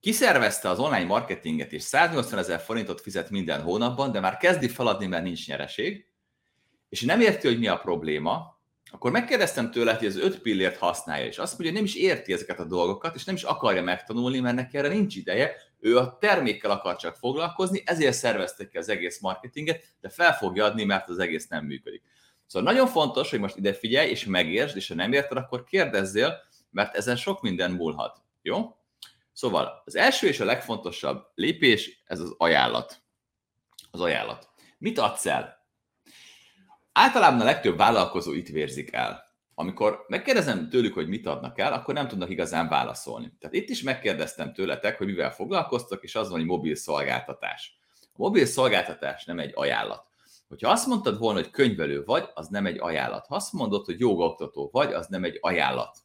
kiszervezte 0.00 0.68
az 0.68 0.78
online 0.78 1.04
marketinget, 1.04 1.72
és 1.72 1.82
180 1.82 2.38
ezer 2.38 2.60
forintot 2.60 3.00
fizet 3.00 3.30
minden 3.30 3.62
hónapban, 3.62 4.12
de 4.12 4.20
már 4.20 4.36
kezdi 4.36 4.68
feladni, 4.68 5.06
mert 5.06 5.24
nincs 5.24 5.46
nyereség, 5.46 6.06
és 6.88 7.00
nem 7.02 7.20
érti, 7.20 7.46
hogy 7.46 7.58
mi 7.58 7.66
a 7.66 7.78
probléma, 7.78 8.58
akkor 8.92 9.10
megkérdeztem 9.10 9.70
tőle, 9.70 9.94
hogy 9.94 10.06
az 10.06 10.16
öt 10.16 10.38
pillért 10.38 10.76
használja, 10.76 11.26
és 11.26 11.38
azt 11.38 11.50
mondja, 11.58 11.70
hogy 11.70 11.76
nem 11.76 11.84
is 11.84 11.94
érti 11.94 12.32
ezeket 12.32 12.58
a 12.58 12.64
dolgokat, 12.64 13.14
és 13.14 13.24
nem 13.24 13.34
is 13.34 13.42
akarja 13.42 13.82
megtanulni, 13.82 14.40
mert 14.40 14.56
neki 14.56 14.78
erre 14.78 14.88
nincs 14.88 15.16
ideje, 15.16 15.56
ő 15.80 15.98
a 15.98 16.16
termékkel 16.20 16.70
akar 16.70 16.96
csak 16.96 17.16
foglalkozni, 17.16 17.82
ezért 17.84 18.14
szerveztek 18.14 18.68
ki 18.68 18.78
az 18.78 18.88
egész 18.88 19.20
marketinget, 19.20 19.84
de 20.00 20.08
fel 20.08 20.32
fogja 20.32 20.64
adni, 20.64 20.84
mert 20.84 21.08
az 21.08 21.18
egész 21.18 21.46
nem 21.46 21.64
működik. 21.64 22.02
Szóval 22.50 22.72
nagyon 22.72 22.86
fontos, 22.86 23.30
hogy 23.30 23.40
most 23.40 23.56
ide 23.56 23.72
figyelj, 23.72 24.10
és 24.10 24.24
megértsd, 24.24 24.76
és 24.76 24.88
ha 24.88 24.94
nem 24.94 25.12
érted, 25.12 25.36
akkor 25.36 25.64
kérdezzél, 25.64 26.36
mert 26.70 26.96
ezen 26.96 27.16
sok 27.16 27.42
minden 27.42 27.70
múlhat. 27.70 28.22
Jó? 28.42 28.76
Szóval 29.32 29.82
az 29.84 29.96
első 29.96 30.26
és 30.26 30.40
a 30.40 30.44
legfontosabb 30.44 31.26
lépés, 31.34 32.02
ez 32.04 32.20
az 32.20 32.34
ajánlat. 32.38 33.02
Az 33.90 34.00
ajánlat. 34.00 34.48
Mit 34.78 34.98
adsz 34.98 35.26
el? 35.26 35.66
Általában 36.92 37.40
a 37.40 37.44
legtöbb 37.44 37.76
vállalkozó 37.76 38.32
itt 38.32 38.48
vérzik 38.48 38.92
el. 38.92 39.24
Amikor 39.54 40.04
megkérdezem 40.08 40.68
tőlük, 40.68 40.94
hogy 40.94 41.08
mit 41.08 41.26
adnak 41.26 41.58
el, 41.58 41.72
akkor 41.72 41.94
nem 41.94 42.08
tudnak 42.08 42.30
igazán 42.30 42.68
válaszolni. 42.68 43.32
Tehát 43.38 43.54
itt 43.54 43.68
is 43.68 43.82
megkérdeztem 43.82 44.52
tőletek, 44.52 44.98
hogy 44.98 45.06
mivel 45.06 45.32
foglalkoztak, 45.32 46.02
és 46.02 46.14
az 46.14 46.28
van, 46.28 46.38
hogy 46.38 46.48
mobil 46.48 46.74
szolgáltatás. 46.74 47.78
A 48.02 48.16
mobil 48.16 48.46
szolgáltatás 48.46 49.24
nem 49.24 49.38
egy 49.38 49.52
ajánlat. 49.54 50.09
Hogyha 50.50 50.70
azt 50.70 50.86
mondtad 50.86 51.18
volna, 51.18 51.40
hogy 51.40 51.50
könyvelő 51.50 52.04
vagy, 52.04 52.28
az 52.34 52.48
nem 52.48 52.66
egy 52.66 52.78
ajánlat. 52.78 53.26
Ha 53.26 53.34
azt 53.34 53.52
mondod, 53.52 53.84
hogy 53.84 54.00
jogaoktató 54.00 54.68
vagy, 54.72 54.92
az 54.92 55.06
nem 55.06 55.24
egy 55.24 55.38
ajánlat. 55.40 55.98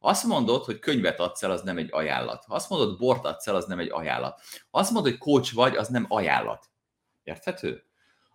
Azt 0.00 0.24
mondod, 0.24 0.64
hogy 0.64 0.78
könyvet 0.78 1.20
adsz 1.20 1.42
el, 1.42 1.50
az 1.50 1.62
nem 1.62 1.78
egy 1.78 1.88
ajánlat. 1.92 2.44
Ha 2.44 2.54
azt 2.54 2.70
mondod, 2.70 2.98
bort 2.98 3.24
adsz 3.24 3.46
el, 3.46 3.54
az 3.54 3.64
nem 3.64 3.78
egy 3.78 3.90
ajánlat. 3.90 4.40
Ha 4.70 4.78
azt 4.78 4.90
mondod, 4.90 5.10
hogy 5.10 5.20
coach 5.20 5.54
vagy, 5.54 5.76
az 5.76 5.88
nem 5.88 6.06
ajánlat. 6.08 6.70
Érthető? 7.22 7.84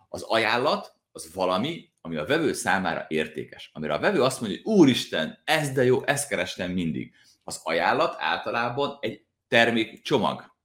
Az 0.08 0.22
ajánlat 0.22 0.94
az 1.12 1.34
valami, 1.34 1.92
ami 2.00 2.16
a 2.16 2.26
vevő 2.26 2.52
számára 2.52 3.04
értékes. 3.08 3.70
Amire 3.72 3.94
a 3.94 3.98
vevő 3.98 4.22
azt 4.22 4.40
mondja, 4.40 4.60
hogy 4.62 4.74
úristen, 4.74 5.42
ez 5.44 5.72
de 5.72 5.84
jó, 5.84 6.04
ezt 6.04 6.28
kerestem 6.28 6.70
mindig. 6.70 7.14
Az 7.44 7.60
ajánlat 7.62 8.16
általában 8.18 8.98
egy 9.00 9.24
termék 9.48 10.02
csomag. 10.02 10.56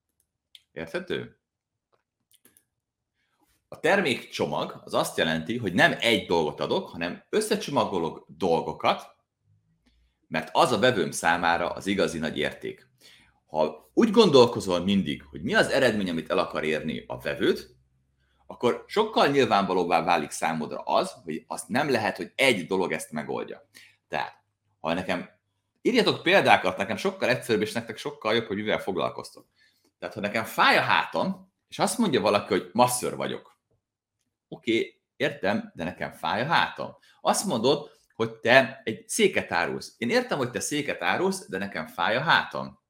Érthető? 0.72 1.38
A 3.74 3.80
termék 3.80 4.30
csomag 4.30 4.82
az 4.86 4.94
azt 4.94 5.18
jelenti, 5.18 5.58
hogy 5.58 5.74
nem 5.74 5.96
egy 6.00 6.26
dolgot 6.26 6.60
adok, 6.60 6.90
hanem 6.90 7.24
összecsomagolok 7.30 8.26
dolgokat, 8.28 9.16
mert 10.28 10.50
az 10.52 10.72
a 10.72 10.80
vevőm 10.80 11.12
számára 11.12 11.70
az 11.70 11.88
igazi 11.88 12.20
nagy 12.20 12.38
érték. 12.38 12.88
Ha 13.46 13.92
úgy 13.94 14.12
gondolkozol 14.12 14.80
mindig, 14.80 15.24
hogy 15.24 15.42
mi 15.42 15.54
az 15.54 15.68
eredmény, 15.68 16.10
amit 16.10 16.30
el 16.30 16.38
akar 16.38 16.64
érni 16.64 17.04
a 17.08 17.20
vevőt, 17.20 17.76
akkor 18.48 18.84
sokkal 18.88 19.28
nyilvánvalóbbá 19.28 20.04
válik 20.04 20.32
számodra 20.32 20.80
az, 20.80 21.12
hogy 21.24 21.44
azt 21.48 21.68
nem 21.68 21.90
lehet, 21.90 22.18
hogy 22.18 22.32
egy 22.36 22.66
dolog 22.66 22.92
ezt 22.92 23.12
megoldja. 23.12 23.70
Tehát, 24.08 24.44
ha 24.80 24.94
nekem 24.94 25.30
írjatok 25.82 26.24
példákat, 26.24 26.78
nekem 26.78 26.98
sokkal 26.98 27.30
egyszerűbb, 27.30 27.62
és 27.62 27.72
nektek 27.72 27.98
sokkal 27.98 28.34
jobb, 28.34 28.46
hogy 28.46 28.56
mivel 28.56 28.80
foglalkoztok. 28.80 29.48
Tehát, 30.00 30.16
ha 30.16 30.22
nekem 30.22 30.44
fáj 30.44 30.78
a 30.78 30.82
hátam, 30.82 31.52
és 31.68 31.80
azt 31.80 31.98
mondja 31.98 32.22
valaki, 32.22 32.54
hogy 32.54 32.70
masször 32.74 33.16
vagyok. 33.16 33.53
Oké, 34.54 34.78
okay, 34.78 35.02
értem, 35.16 35.72
de 35.76 35.84
nekem 35.84 36.12
fáj 36.12 36.42
a 36.42 36.46
hátam. 36.46 36.98
Azt 37.22 37.46
mondod, 37.46 37.92
hogy 38.16 38.40
te 38.40 38.82
egy 38.84 39.08
széket 39.08 39.52
árulsz. 39.52 39.96
Én 39.98 40.10
értem, 40.10 40.38
hogy 40.38 40.50
te 40.50 40.60
széket 40.60 41.02
árulsz, 41.02 41.50
de 41.50 41.58
nekem 41.58 41.88
fáj 41.88 42.16
a 42.16 42.22
hátam. 42.22 42.82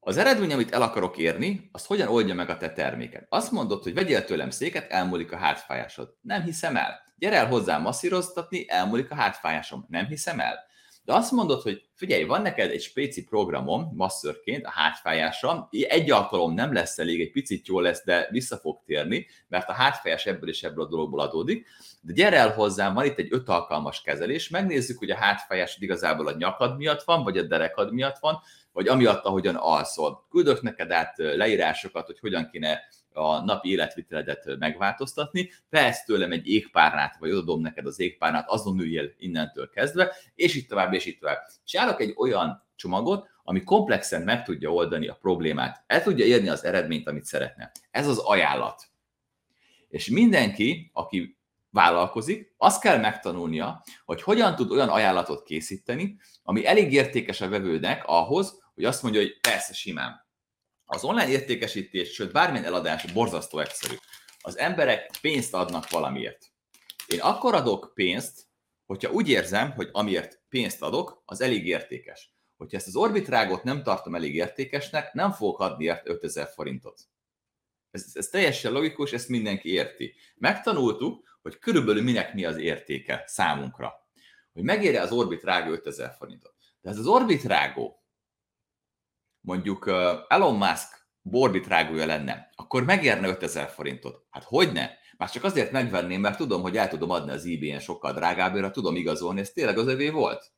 Az 0.00 0.16
eredmény, 0.16 0.52
amit 0.52 0.72
el 0.72 0.82
akarok 0.82 1.18
érni, 1.18 1.68
azt 1.72 1.86
hogyan 1.86 2.08
oldja 2.08 2.34
meg 2.34 2.48
a 2.48 2.56
te 2.56 2.72
terméked. 2.72 3.26
Azt 3.28 3.50
mondod, 3.50 3.82
hogy 3.82 3.94
vegyél 3.94 4.24
tőlem 4.24 4.50
széket, 4.50 4.90
elmúlik 4.90 5.32
a 5.32 5.36
hátfájásod. 5.36 6.16
Nem 6.20 6.42
hiszem 6.42 6.76
el. 6.76 7.02
Gyere 7.16 7.36
el 7.36 7.46
hozzám 7.46 7.82
masszíroztatni, 7.82 8.70
elmúlik 8.70 9.10
a 9.10 9.14
hátfájásom. 9.14 9.86
Nem 9.88 10.06
hiszem 10.06 10.40
el. 10.40 10.66
De 11.08 11.14
azt 11.14 11.32
mondod, 11.32 11.62
hogy 11.62 11.82
figyelj, 11.94 12.24
van 12.24 12.42
neked 12.42 12.70
egy 12.70 12.82
spéci 12.82 13.24
programom 13.24 13.92
masszörként 13.94 14.66
a 14.66 14.70
hátfájásra, 14.70 15.68
egy 15.70 16.10
alkalom 16.10 16.54
nem 16.54 16.72
lesz 16.72 16.98
elég, 16.98 17.20
egy 17.20 17.30
picit 17.30 17.66
jó 17.66 17.80
lesz, 17.80 18.04
de 18.04 18.28
vissza 18.30 18.56
fog 18.56 18.82
térni, 18.84 19.26
mert 19.48 19.68
a 19.68 19.72
hátfájás 19.72 20.26
ebből 20.26 20.48
és 20.48 20.62
ebből 20.62 20.84
a 20.84 20.88
dologból 20.88 21.20
adódik. 21.20 21.66
De 22.00 22.12
gyere 22.12 22.36
el 22.36 22.52
hozzám, 22.52 22.94
van 22.94 23.04
itt 23.04 23.18
egy 23.18 23.28
öt 23.30 23.48
alkalmas 23.48 24.02
kezelés, 24.02 24.48
megnézzük, 24.48 24.98
hogy 24.98 25.10
a 25.10 25.16
hátfájás 25.16 25.76
igazából 25.80 26.26
a 26.26 26.36
nyakad 26.36 26.76
miatt 26.76 27.02
van, 27.02 27.24
vagy 27.24 27.38
a 27.38 27.42
derekad 27.42 27.92
miatt 27.92 28.18
van, 28.18 28.38
vagy 28.72 28.88
amiatt, 28.88 29.24
ahogyan 29.24 29.54
alszol. 29.54 30.26
Küldök 30.30 30.62
neked 30.62 30.90
át 30.90 31.14
leírásokat, 31.16 32.06
hogy 32.06 32.18
hogyan 32.18 32.48
kéne 32.50 32.80
a 33.18 33.44
napi 33.44 33.68
életviteledet 33.70 34.56
megváltoztatni, 34.58 35.50
vehetsz 35.70 36.04
tőlem 36.04 36.32
egy 36.32 36.48
égpárnát, 36.48 37.16
vagy 37.18 37.30
odadom 37.30 37.60
neked 37.60 37.86
az 37.86 38.00
égpárnát, 38.00 38.48
azon 38.48 38.80
üljél 38.80 39.12
innentől 39.18 39.70
kezdve, 39.70 40.12
és 40.34 40.54
itt 40.54 40.68
tovább, 40.68 40.92
és 40.92 41.06
itt 41.06 41.20
tovább. 41.20 41.38
Csinálok 41.64 42.00
egy 42.00 42.14
olyan 42.16 42.66
csomagot, 42.76 43.28
ami 43.42 43.62
komplexen 43.62 44.22
meg 44.22 44.44
tudja 44.44 44.72
oldani 44.72 45.08
a 45.08 45.18
problémát, 45.20 45.84
el 45.86 46.02
tudja 46.02 46.24
érni 46.24 46.48
az 46.48 46.64
eredményt, 46.64 47.08
amit 47.08 47.24
szeretne. 47.24 47.72
Ez 47.90 48.06
az 48.06 48.18
ajánlat. 48.18 48.82
És 49.88 50.08
mindenki, 50.08 50.90
aki 50.92 51.38
vállalkozik, 51.70 52.54
azt 52.56 52.80
kell 52.80 52.98
megtanulnia, 52.98 53.84
hogy 54.04 54.22
hogyan 54.22 54.54
tud 54.54 54.70
olyan 54.70 54.88
ajánlatot 54.88 55.42
készíteni, 55.42 56.18
ami 56.42 56.66
elég 56.66 56.92
értékes 56.92 57.40
a 57.40 57.48
vevőnek 57.48 58.02
ahhoz, 58.06 58.62
hogy 58.74 58.84
azt 58.84 59.02
mondja, 59.02 59.20
hogy 59.20 59.40
persze 59.40 59.72
simán. 59.72 60.27
Az 60.90 61.04
online 61.04 61.28
értékesítés, 61.28 62.12
sőt 62.12 62.32
bármilyen 62.32 62.64
eladás 62.64 63.12
borzasztó 63.12 63.58
egyszerű. 63.58 63.94
Az 64.40 64.58
emberek 64.58 65.10
pénzt 65.20 65.54
adnak 65.54 65.90
valamiért. 65.90 66.46
Én 67.06 67.20
akkor 67.20 67.54
adok 67.54 67.92
pénzt, 67.94 68.46
hogyha 68.86 69.12
úgy 69.12 69.28
érzem, 69.28 69.70
hogy 69.70 69.88
amiért 69.92 70.42
pénzt 70.48 70.82
adok, 70.82 71.22
az 71.24 71.40
elég 71.40 71.66
értékes. 71.66 72.32
Hogyha 72.56 72.76
ezt 72.76 72.86
az 72.86 72.96
orbitrágot 72.96 73.62
nem 73.62 73.82
tartom 73.82 74.14
elég 74.14 74.34
értékesnek, 74.34 75.12
nem 75.12 75.32
fogok 75.32 75.60
adni 75.60 75.84
ért 75.84 76.08
5000 76.08 76.48
forintot. 76.54 77.00
Ez, 77.90 78.10
ez 78.12 78.28
teljesen 78.28 78.72
logikus, 78.72 79.12
ezt 79.12 79.28
mindenki 79.28 79.72
érti. 79.72 80.14
Megtanultuk, 80.34 81.38
hogy 81.42 81.58
körülbelül 81.58 82.02
minek 82.02 82.34
mi 82.34 82.44
az 82.44 82.56
értéke 82.56 83.22
számunkra. 83.26 84.08
Hogy 84.52 84.62
megérje 84.62 85.00
az 85.00 85.12
orbitrágó 85.12 85.70
5000 85.70 86.14
forintot. 86.18 86.54
De 86.80 86.90
ez 86.90 86.98
az 86.98 87.06
orbitrágó 87.06 88.02
mondjuk 89.40 89.90
Elon 90.28 90.56
Musk 90.56 91.06
borbitrágója 91.22 92.06
lenne, 92.06 92.50
akkor 92.54 92.84
megérne 92.84 93.28
5000 93.28 93.68
forintot. 93.68 94.24
Hát 94.30 94.44
hogy 94.44 94.72
ne? 94.72 94.88
Már 95.16 95.30
csak 95.30 95.44
azért 95.44 95.70
megvenném, 95.70 96.20
mert 96.20 96.36
tudom, 96.36 96.62
hogy 96.62 96.76
el 96.76 96.88
tudom 96.88 97.10
adni 97.10 97.30
az 97.30 97.46
eBay-en 97.46 97.80
sokkal 97.80 98.12
drágábbra, 98.12 98.70
tudom 98.70 98.96
igazolni, 98.96 99.40
ez 99.40 99.50
tényleg 99.50 99.78
az 99.78 99.86
övé 99.86 100.08
volt. 100.10 100.52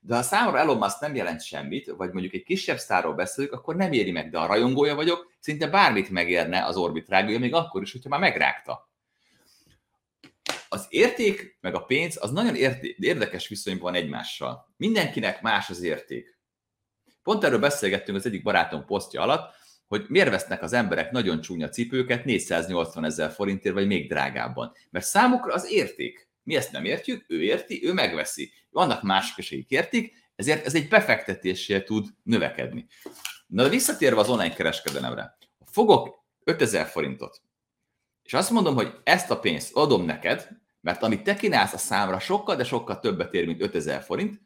De 0.00 0.14
ha 0.14 0.22
számomra 0.22 0.58
Elon 0.58 0.76
Musk 0.76 1.00
nem 1.00 1.14
jelent 1.14 1.42
semmit, 1.42 1.92
vagy 1.96 2.10
mondjuk 2.10 2.34
egy 2.34 2.42
kisebb 2.42 2.78
sztárról 2.78 3.14
beszélünk, 3.14 3.52
akkor 3.52 3.76
nem 3.76 3.92
éri 3.92 4.10
meg, 4.10 4.30
de 4.30 4.38
a 4.38 4.46
rajongója 4.46 4.94
vagyok, 4.94 5.32
szinte 5.40 5.66
bármit 5.66 6.10
megérne 6.10 6.64
az 6.64 6.76
orbitrágója, 6.76 7.38
még 7.38 7.54
akkor 7.54 7.82
is, 7.82 7.92
hogyha 7.92 8.08
már 8.08 8.20
megrágta. 8.20 8.90
Az 10.68 10.86
érték 10.88 11.58
meg 11.60 11.74
a 11.74 11.84
pénz 11.84 12.18
az 12.20 12.30
nagyon 12.30 12.54
érdekes 12.98 13.48
viszonyban 13.48 13.92
van 13.92 14.02
egymással. 14.02 14.72
Mindenkinek 14.76 15.42
más 15.42 15.70
az 15.70 15.82
érték. 15.82 16.39
Pont 17.22 17.44
erről 17.44 17.58
beszélgettünk 17.58 18.18
az 18.18 18.26
egyik 18.26 18.42
barátom 18.42 18.84
posztja 18.84 19.20
alatt, 19.22 19.54
hogy 19.86 20.04
miért 20.08 20.30
vesznek 20.30 20.62
az 20.62 20.72
emberek 20.72 21.10
nagyon 21.10 21.40
csúnya 21.40 21.68
cipőket 21.68 22.24
480 22.24 23.04
ezer 23.04 23.30
forintért, 23.30 23.74
vagy 23.74 23.86
még 23.86 24.08
drágábban. 24.08 24.72
Mert 24.90 25.04
számukra 25.04 25.52
az 25.54 25.72
érték. 25.72 26.28
Mi 26.42 26.56
ezt 26.56 26.72
nem 26.72 26.84
értjük, 26.84 27.24
ő 27.28 27.42
érti, 27.42 27.86
ő 27.86 27.92
megveszi. 27.92 28.52
Vannak 28.70 29.02
mások 29.02 29.38
is, 29.38 29.50
értik, 29.68 30.14
ezért 30.36 30.66
ez 30.66 30.74
egy 30.74 30.88
befektetéssel 30.88 31.82
tud 31.82 32.06
növekedni. 32.22 32.86
Na 33.46 33.68
visszatérve 33.68 34.20
az 34.20 34.28
online 34.28 34.54
kereskedelemre, 34.54 35.38
fogok 35.64 36.24
5000 36.44 36.86
forintot, 36.86 37.42
és 38.22 38.32
azt 38.32 38.50
mondom, 38.50 38.74
hogy 38.74 39.00
ezt 39.04 39.30
a 39.30 39.38
pénzt 39.38 39.74
adom 39.74 40.04
neked, 40.04 40.48
mert 40.80 41.02
amit 41.02 41.22
te 41.22 41.34
kínálsz 41.34 41.72
a 41.72 41.78
számra 41.78 42.18
sokkal, 42.18 42.56
de 42.56 42.64
sokkal 42.64 42.98
többet 42.98 43.34
ér, 43.34 43.46
mint 43.46 43.62
5000 43.62 44.02
forint, 44.02 44.40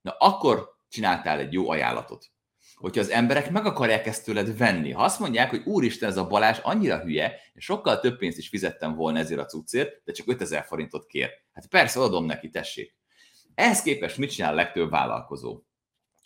na 0.00 0.16
akkor 0.18 0.75
csináltál 0.88 1.38
egy 1.38 1.52
jó 1.52 1.70
ajánlatot. 1.70 2.26
Hogyha 2.74 3.00
az 3.00 3.10
emberek 3.10 3.50
meg 3.50 3.66
akarják 3.66 4.06
ezt 4.06 4.24
tőled 4.24 4.56
venni, 4.56 4.90
ha 4.90 5.02
azt 5.02 5.18
mondják, 5.18 5.50
hogy 5.50 5.62
úristen, 5.64 6.08
ez 6.08 6.16
a 6.16 6.26
Balázs 6.26 6.58
annyira 6.62 7.00
hülye, 7.00 7.40
és 7.52 7.64
sokkal 7.64 8.00
több 8.00 8.18
pénzt 8.18 8.38
is 8.38 8.48
fizettem 8.48 8.94
volna 8.94 9.18
ezért 9.18 9.40
a 9.40 9.46
cuccért, 9.46 10.00
de 10.04 10.12
csak 10.12 10.28
5000 10.28 10.64
forintot 10.64 11.06
kér. 11.06 11.30
Hát 11.52 11.66
persze, 11.66 12.00
adom 12.00 12.24
neki, 12.24 12.50
tessék. 12.50 12.96
Ehhez 13.54 13.82
képest 13.82 14.16
mit 14.16 14.30
csinál 14.30 14.52
a 14.52 14.56
legtöbb 14.56 14.90
vállalkozó? 14.90 15.62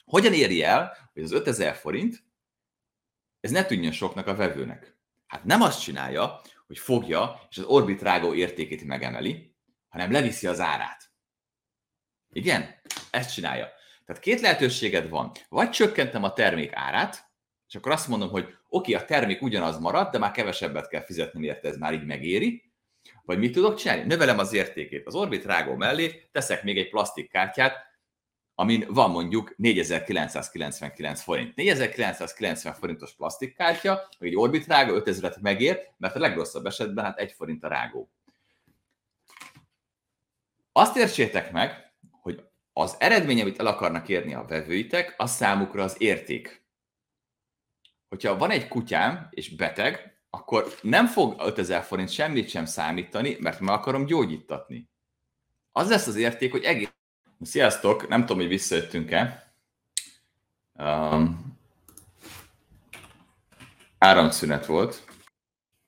Hogyan 0.04 0.32
éri 0.32 0.62
el, 0.62 1.10
hogy 1.12 1.22
az 1.22 1.32
5000 1.32 1.74
forint, 1.74 2.24
ez 3.40 3.50
ne 3.50 3.64
tűnjön 3.64 3.92
soknak 3.92 4.26
a 4.26 4.34
vevőnek? 4.34 4.98
Hát 5.26 5.44
nem 5.44 5.62
azt 5.62 5.82
csinálja, 5.82 6.40
hogy 6.66 6.78
fogja, 6.78 7.40
és 7.50 7.58
az 7.58 7.64
orbitrágó 7.64 8.34
értékét 8.34 8.84
megemeli, 8.84 9.54
hanem 9.88 10.12
leviszi 10.12 10.46
az 10.46 10.60
árát. 10.60 11.12
Igen? 12.32 12.80
Ezt 13.10 13.32
csinálja. 13.32 13.68
Tehát 14.10 14.24
két 14.24 14.40
lehetőséged 14.40 15.08
van. 15.08 15.32
Vagy 15.48 15.70
csökkentem 15.70 16.22
a 16.22 16.32
termék 16.32 16.70
árát, 16.74 17.30
és 17.68 17.74
akkor 17.74 17.92
azt 17.92 18.08
mondom, 18.08 18.30
hogy 18.30 18.54
oké, 18.68 18.92
a 18.92 19.04
termék 19.04 19.42
ugyanaz 19.42 19.78
marad, 19.78 20.10
de 20.10 20.18
már 20.18 20.30
kevesebbet 20.30 20.88
kell 20.88 21.04
fizetni, 21.04 21.40
miért 21.40 21.64
ez 21.64 21.76
már 21.76 21.92
így 21.92 22.04
megéri. 22.04 22.72
Vagy 23.24 23.38
mit 23.38 23.52
tudok 23.52 23.76
csinálni? 23.76 24.02
Növelem 24.02 24.38
az 24.38 24.52
értékét. 24.52 25.06
Az 25.06 25.14
Orbit 25.14 25.44
rágó 25.44 25.74
mellé 25.74 26.28
teszek 26.32 26.62
még 26.62 26.78
egy 26.78 26.88
plastikkártyát, 26.88 27.76
amin 28.54 28.86
van 28.88 29.10
mondjuk 29.10 29.54
4999 29.56 31.22
forint. 31.22 31.54
4990 31.54 32.74
forintos 32.74 33.14
plastikkártya, 33.14 34.08
vagy 34.18 34.28
egy 34.28 34.36
Orbit 34.36 34.66
rágó 34.66 35.00
5000-et 35.04 35.40
megér, 35.40 35.88
mert 35.96 36.16
a 36.16 36.18
legrosszabb 36.18 36.66
esetben 36.66 37.04
hát 37.04 37.18
egy 37.18 37.32
forint 37.32 37.64
a 37.64 37.68
rágó. 37.68 38.10
Azt 40.72 40.96
értsétek 40.96 41.52
meg, 41.52 41.89
az 42.80 42.96
eredmény, 42.98 43.40
amit 43.40 43.58
el 43.58 43.66
akarnak 43.66 44.08
érni 44.08 44.34
a 44.34 44.44
vevőitek, 44.44 45.14
az 45.16 45.30
számukra 45.30 45.82
az 45.82 45.94
érték. 45.98 46.64
Hogyha 48.08 48.36
van 48.36 48.50
egy 48.50 48.68
kutyám, 48.68 49.28
és 49.30 49.54
beteg, 49.54 50.20
akkor 50.30 50.74
nem 50.82 51.06
fog 51.06 51.34
5000 51.38 51.82
forint 51.82 52.10
semmit 52.10 52.48
sem 52.48 52.64
számítani, 52.64 53.36
mert 53.40 53.60
meg 53.60 53.74
akarom 53.74 54.06
gyógyítatni. 54.06 54.90
Az 55.72 55.88
lesz 55.88 56.06
az 56.06 56.16
érték, 56.16 56.50
hogy 56.50 56.64
egész... 56.64 56.92
Sziasztok! 57.40 58.08
Nem 58.08 58.20
tudom, 58.20 58.36
hogy 58.36 58.48
visszajöttünk-e. 58.48 59.54
Um, 60.72 61.58
áramszünet 63.98 64.66
volt. 64.66 65.04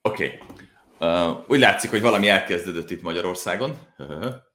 Oké. 0.01 0.39
Okay. 0.41 0.67
Uh, 0.99 1.43
úgy 1.49 1.59
látszik, 1.59 1.89
hogy 1.89 2.01
valami 2.01 2.27
elkezdődött 2.29 2.89
itt 2.89 3.01
Magyarországon 3.01 3.77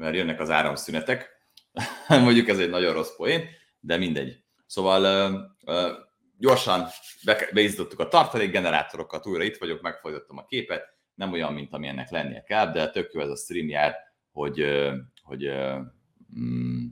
mert 0.00 0.14
jönnek 0.14 0.40
az 0.40 0.50
áramszünetek. 0.50 1.39
Mondjuk 2.08 2.48
ez 2.48 2.58
egy 2.58 2.70
nagyon 2.70 2.92
rossz 2.92 3.16
poén, 3.16 3.48
de 3.80 3.96
mindegy. 3.96 4.44
Szóval 4.66 5.30
uh, 5.30 5.40
uh, 5.74 5.92
gyorsan 6.38 6.86
be, 7.24 7.48
beizítottuk 7.52 8.00
a 8.00 8.08
tartalékgenerátorokat, 8.08 9.26
újra 9.26 9.42
itt 9.42 9.56
vagyok, 9.56 9.80
megfordítottam 9.80 10.38
a 10.38 10.44
képet, 10.44 10.98
nem 11.14 11.32
olyan, 11.32 11.52
mint 11.52 11.74
amilyennek 11.74 12.10
lennie 12.10 12.42
kell, 12.42 12.72
de 12.72 12.90
tök 12.90 13.12
jó 13.12 13.20
ez 13.20 13.28
a 13.28 13.36
stream 13.36 13.68
jár, 13.68 13.96
hogy, 14.32 14.66
hogy 15.22 15.50
mm, 16.38 16.86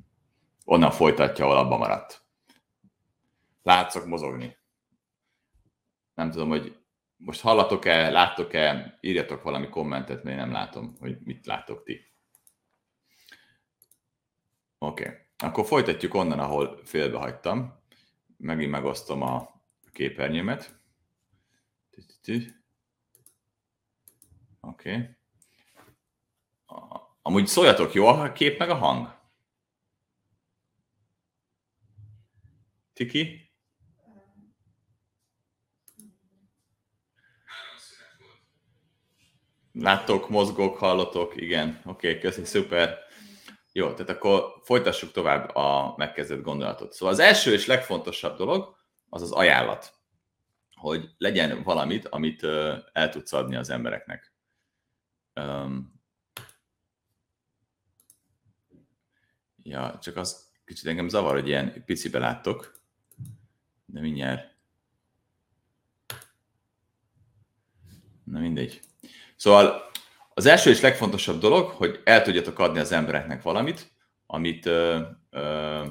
onnan 0.65 0.91
folytatja, 0.91 1.45
ahol 1.45 1.57
abban 1.57 1.79
maradt. 1.79 2.23
Látszok 3.63 4.07
mozogni. 4.07 4.57
Nem 6.15 6.31
tudom, 6.31 6.49
hogy 6.49 6.77
most 7.17 7.41
hallatok-e, 7.41 8.11
láttok-e, 8.11 8.99
írjatok 9.01 9.43
valami 9.43 9.69
kommentet, 9.69 10.23
mert 10.23 10.37
én 10.37 10.43
nem 10.43 10.53
látom, 10.53 10.97
hogy 11.01 11.19
mit 11.25 11.47
látok 11.47 11.83
ti. 11.83 12.08
Oké, 14.79 15.03
okay. 15.03 15.17
akkor 15.37 15.67
folytatjuk 15.67 16.15
onnan, 16.15 16.39
ahol 16.39 16.81
félbehagytam. 16.85 17.83
Megint 18.37 18.71
megosztom 18.71 19.23
a 19.23 19.63
képernyőmet. 19.93 20.81
Oké. 22.27 22.49
Okay. 24.61 25.17
Amúgy 27.23 27.47
szóljatok, 27.47 27.93
jó 27.93 28.07
a 28.07 28.33
kép 28.33 28.59
meg 28.59 28.71
a 28.71 28.75
hang? 28.75 29.17
Tiki? 32.93 33.53
Láttok, 39.73 40.29
mozgok, 40.29 40.77
hallotok, 40.77 41.37
igen. 41.37 41.81
Oké, 41.85 42.09
okay, 42.09 42.21
köszi, 42.21 42.45
szuper. 42.45 42.99
Jó, 43.79 43.93
tehát 43.93 44.11
akkor 44.11 44.61
folytassuk 44.63 45.13
tovább 45.13 45.55
a 45.55 45.95
megkezdett 45.97 46.43
gondolatot. 46.43 46.93
Szóval 46.93 47.15
az 47.15 47.21
első 47.21 47.53
és 47.53 47.67
legfontosabb 47.67 48.37
dolog 48.37 48.77
az 49.09 49.23
az 49.23 49.33
ajánlat, 49.33 49.95
hogy 50.75 51.15
legyen 51.19 51.63
valamit, 51.63 52.07
amit 52.09 52.43
el 52.93 53.09
tudsz 53.11 53.33
adni 53.33 53.57
az 53.57 53.71
embereknek. 53.71 54.33
Ja, 59.63 59.99
csak 60.03 60.17
az 60.17 60.53
kicsit 60.65 60.87
engem 60.87 61.09
zavar, 61.09 61.35
hogy 61.35 61.49
ilyen 61.49 61.85
picibe 61.85 62.19
láttok, 62.19 62.81
de 63.87 64.01
mindjárt. 64.01 64.55
Na 68.25 68.39
mindegy. 68.39 68.81
Szóval 69.37 69.88
az 70.39 70.47
első 70.47 70.71
és 70.71 70.81
legfontosabb 70.81 71.41
dolog, 71.41 71.71
hogy 71.71 72.01
el 72.05 72.23
tudjatok 72.23 72.59
adni 72.59 72.79
az 72.79 72.93
embereknek 72.93 73.43
valamit, 73.43 73.93
amit, 74.27 74.67
ö, 74.67 75.01
ö, 75.31 75.85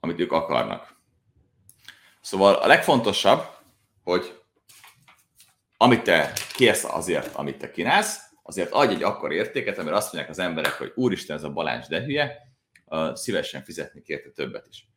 amit 0.00 0.20
ők 0.20 0.32
akarnak. 0.32 1.00
Szóval 2.20 2.54
a 2.54 2.66
legfontosabb, 2.66 3.42
hogy 4.04 4.42
amit 5.76 6.02
te 6.02 6.32
kérsz 6.54 6.84
azért, 6.84 7.34
amit 7.34 7.58
te 7.58 7.70
kínálsz, 7.70 8.20
azért 8.42 8.72
adj 8.72 8.94
egy 8.94 9.02
akkor 9.02 9.32
értéket, 9.32 9.78
amire 9.78 9.96
azt 9.96 10.12
mondják 10.12 10.32
az 10.32 10.38
emberek, 10.38 10.72
hogy 10.72 10.92
úristen, 10.94 11.36
ez 11.36 11.42
a 11.42 11.52
Balázs 11.52 11.86
de 11.86 12.04
hülye, 12.04 12.38
szívesen 13.12 13.62
fizetni 13.62 14.02
kérte 14.02 14.30
többet 14.30 14.66
is. 14.70 14.88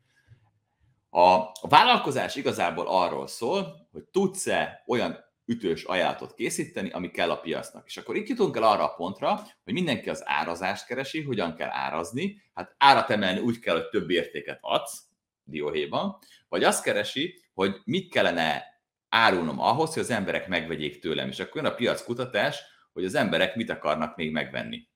A 1.10 1.52
vállalkozás 1.68 2.36
igazából 2.36 2.88
arról 2.88 3.28
szól, 3.28 3.88
hogy 3.92 4.04
tudsz-e 4.04 4.84
olyan 4.88 5.28
ütős 5.50 5.84
ajánlatot 5.84 6.34
készíteni, 6.34 6.90
ami 6.90 7.12
kell 7.12 7.32
a 7.32 7.40
piacnak. 7.40 7.86
És 7.86 7.98
akkor 7.98 8.16
itt 8.16 8.28
jutunk 8.28 8.56
el 8.56 8.64
arra 8.64 8.84
a 8.84 8.96
pontra, 8.96 9.42
hogy 9.64 9.74
mindenki 9.74 10.10
az 10.10 10.22
árazást 10.26 10.86
keresi, 10.86 11.22
hogyan 11.22 11.56
kell 11.56 11.70
árazni. 11.70 12.42
Hát 12.54 12.76
árat 12.78 13.10
emelni 13.10 13.40
úgy 13.40 13.60
kell, 13.60 13.76
hogy 13.76 13.90
több 13.90 14.10
értéket 14.10 14.58
adsz, 14.62 15.04
dióhéjban, 15.44 16.18
vagy 16.50 16.64
azt 16.64 16.84
keresi, 16.84 17.44
hogy 17.54 17.76
mit 17.84 18.12
kellene 18.12 18.64
árulnom 19.10 19.60
ahhoz, 19.60 19.94
hogy 19.94 20.04
az 20.04 20.10
emberek 20.10 20.48
megvegyék 20.48 21.00
tőlem. 21.00 21.28
És 21.28 21.40
akkor 21.40 21.62
jön 21.62 21.72
a 21.72 21.76
piackutatás, 21.76 22.62
hogy 22.94 23.06
az 23.06 23.16
emberek 23.16 23.56
mit 23.56 23.70
akarnak 23.70 24.16
még 24.16 24.32
megvenni. 24.32 24.88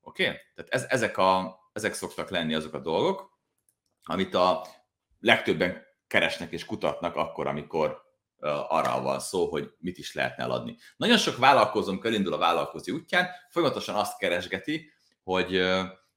Oké? 0.00 0.24
Okay? 0.24 0.36
Tehát 0.54 0.70
ez, 0.70 0.86
ezek, 0.88 1.18
a, 1.18 1.58
ezek 1.72 1.94
szoktak 1.94 2.30
lenni 2.30 2.54
azok 2.54 2.74
a 2.74 2.78
dolgok, 2.78 3.38
amit 4.02 4.34
a 4.34 4.66
legtöbben 5.20 5.82
keresnek 6.06 6.52
és 6.52 6.64
kutatnak 6.64 7.16
akkor, 7.16 7.46
amikor 7.46 8.05
arra 8.68 9.00
van 9.00 9.20
szó, 9.20 9.46
hogy 9.46 9.70
mit 9.78 9.98
is 9.98 10.14
lehetne 10.14 10.42
eladni. 10.42 10.76
Nagyon 10.96 11.18
sok 11.18 11.36
vállalkozónk 11.36 12.04
elindul 12.04 12.32
a 12.32 12.38
vállalkozó 12.38 12.94
útján, 12.94 13.28
folyamatosan 13.50 13.94
azt 13.94 14.18
keresgeti, 14.18 14.90
hogy, 15.22 15.60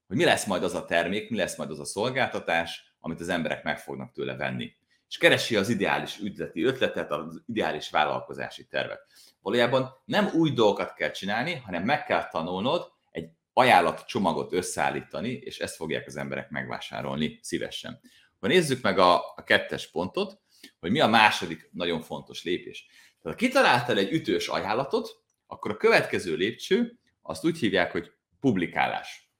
hogy 0.07 0.17
mi 0.17 0.23
lesz 0.23 0.45
majd 0.45 0.63
az 0.63 0.73
a 0.73 0.85
termék, 0.85 1.29
mi 1.29 1.37
lesz 1.37 1.57
majd 1.57 1.69
az 1.69 1.79
a 1.79 1.85
szolgáltatás, 1.85 2.95
amit 2.99 3.19
az 3.19 3.29
emberek 3.29 3.63
meg 3.63 3.79
fognak 3.79 4.11
tőle 4.11 4.35
venni. 4.35 4.73
És 5.07 5.17
keresi 5.17 5.55
az 5.55 5.69
ideális 5.69 6.17
üzleti 6.19 6.63
ötletet, 6.63 7.11
az 7.11 7.41
ideális 7.45 7.89
vállalkozási 7.89 8.67
tervet. 8.67 9.05
Valójában 9.41 9.89
nem 10.05 10.29
új 10.33 10.51
dolgokat 10.51 10.93
kell 10.93 11.11
csinálni, 11.11 11.55
hanem 11.55 11.83
meg 11.83 12.05
kell 12.05 12.27
tanulnod 12.27 12.91
egy 13.11 13.29
ajánlat 13.53 14.05
csomagot 14.05 14.53
összeállítani, 14.53 15.29
és 15.31 15.59
ezt 15.59 15.75
fogják 15.75 16.07
az 16.07 16.15
emberek 16.15 16.49
megvásárolni 16.49 17.39
szívesen. 17.41 17.99
Ha 18.39 18.47
nézzük 18.47 18.81
meg 18.81 18.99
a, 18.99 19.15
a 19.35 19.43
kettes 19.43 19.91
pontot, 19.91 20.41
hogy 20.79 20.91
mi 20.91 20.99
a 20.99 21.07
második 21.07 21.69
nagyon 21.71 22.01
fontos 22.01 22.43
lépés. 22.43 22.85
Tehát 23.21 23.39
ha 23.39 23.45
kitaláltál 23.45 23.97
egy 23.97 24.11
ütős 24.11 24.47
ajánlatot, 24.47 25.21
akkor 25.47 25.71
a 25.71 25.77
következő 25.77 26.35
lépcső 26.35 26.99
azt 27.21 27.45
úgy 27.45 27.57
hívják, 27.57 27.91
hogy 27.91 28.11
publikálás. 28.39 29.31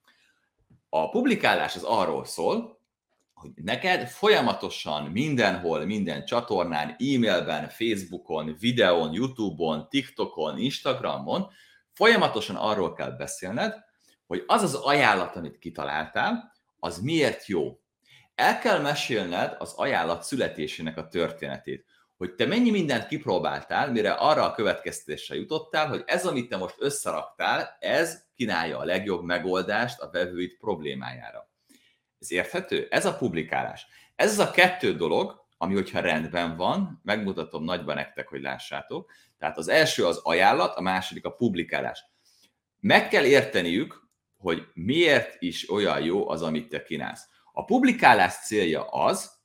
A 0.89 1.09
publikálás 1.09 1.75
az 1.75 1.83
arról 1.83 2.25
szól, 2.25 2.79
hogy 3.33 3.51
neked 3.55 4.07
folyamatosan 4.07 5.11
mindenhol, 5.11 5.85
minden 5.85 6.25
csatornán, 6.25 6.89
e-mailben, 6.89 7.69
Facebookon, 7.69 8.55
videón, 8.59 9.13
YouTube-on, 9.13 9.89
TikTokon, 9.89 10.57
Instagramon 10.57 11.51
folyamatosan 11.93 12.55
arról 12.55 12.93
kell 12.93 13.11
beszélned, 13.11 13.75
hogy 14.27 14.43
az 14.47 14.61
az 14.63 14.73
ajánlat, 14.73 15.35
amit 15.35 15.59
kitaláltál, 15.59 16.53
az 16.79 16.99
miért 16.99 17.45
jó 17.45 17.78
el 18.39 18.59
kell 18.59 18.79
mesélned 18.79 19.55
az 19.57 19.73
ajánlat 19.75 20.23
születésének 20.23 20.97
a 20.97 21.07
történetét. 21.07 21.85
Hogy 22.17 22.35
te 22.35 22.45
mennyi 22.45 22.69
mindent 22.69 23.07
kipróbáltál, 23.07 23.91
mire 23.91 24.11
arra 24.11 24.43
a 24.43 24.51
következtetésre 24.51 25.35
jutottál, 25.35 25.87
hogy 25.87 26.03
ez, 26.05 26.25
amit 26.25 26.49
te 26.49 26.57
most 26.57 26.75
összeraktál, 26.77 27.77
ez 27.79 28.23
kínálja 28.35 28.77
a 28.77 28.85
legjobb 28.85 29.23
megoldást 29.23 29.99
a 29.99 30.09
vevőid 30.09 30.57
problémájára. 30.57 31.49
Ez 32.19 32.31
érthető? 32.31 32.87
Ez 32.89 33.05
a 33.05 33.17
publikálás. 33.17 33.87
Ez 34.15 34.31
az 34.31 34.47
a 34.47 34.51
kettő 34.51 34.93
dolog, 34.93 35.45
ami 35.57 35.73
hogyha 35.73 35.99
rendben 35.99 36.55
van, 36.55 37.01
megmutatom 37.03 37.63
nagyban 37.63 37.95
nektek, 37.95 38.27
hogy 38.27 38.41
lássátok. 38.41 39.11
Tehát 39.37 39.57
az 39.57 39.67
első 39.67 40.05
az 40.05 40.17
ajánlat, 40.23 40.75
a 40.75 40.81
második 40.81 41.25
a 41.25 41.33
publikálás. 41.33 42.05
Meg 42.79 43.07
kell 43.07 43.25
érteniük, 43.25 44.07
hogy 44.37 44.67
miért 44.73 45.35
is 45.41 45.71
olyan 45.71 46.01
jó 46.01 46.29
az, 46.29 46.41
amit 46.41 46.69
te 46.69 46.83
kínálsz. 46.83 47.27
A 47.51 47.65
publikálás 47.65 48.33
célja 48.45 48.85
az, 48.85 49.37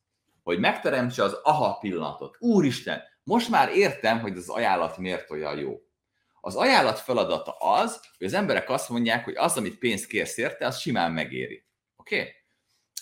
hogy 0.42 0.58
megteremtse 0.58 1.22
az 1.22 1.32
aha 1.42 1.78
pillanatot. 1.78 2.36
Úristen, 2.38 3.02
most 3.22 3.48
már 3.48 3.76
értem, 3.76 4.20
hogy 4.20 4.36
az 4.36 4.48
ajánlat 4.48 4.98
miért 4.98 5.30
olyan 5.30 5.58
jó. 5.58 5.80
Az 6.40 6.56
ajánlat 6.56 6.98
feladata 6.98 7.52
az, 7.52 8.00
hogy 8.18 8.26
az 8.26 8.32
emberek 8.32 8.70
azt 8.70 8.88
mondják, 8.88 9.24
hogy 9.24 9.36
az, 9.36 9.56
amit 9.56 9.78
pénzt 9.78 10.06
kérsz 10.06 10.36
érte, 10.36 10.66
az 10.66 10.78
simán 10.78 11.12
megéri. 11.12 11.66
Oké? 11.96 12.18
Okay? 12.18 12.32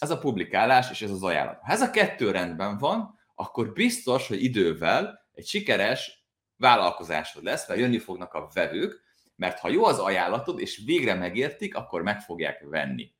Ez 0.00 0.10
a 0.10 0.18
publikálás 0.18 0.90
és 0.90 1.02
ez 1.02 1.10
az 1.10 1.22
ajánlat. 1.22 1.60
Ha 1.62 1.72
ez 1.72 1.80
a 1.80 1.90
kettő 1.90 2.30
rendben 2.30 2.78
van, 2.78 3.18
akkor 3.34 3.72
biztos, 3.72 4.28
hogy 4.28 4.42
idővel 4.42 5.26
egy 5.32 5.46
sikeres 5.46 6.26
vállalkozásod 6.56 7.42
lesz, 7.42 7.68
mert 7.68 7.80
jönni 7.80 7.98
fognak 7.98 8.34
a 8.34 8.50
vevők, 8.54 9.02
mert 9.36 9.58
ha 9.58 9.68
jó 9.68 9.84
az 9.84 9.98
ajánlatod, 9.98 10.60
és 10.60 10.82
végre 10.84 11.14
megértik, 11.14 11.74
akkor 11.74 12.02
meg 12.02 12.20
fogják 12.20 12.64
venni. 12.64 13.12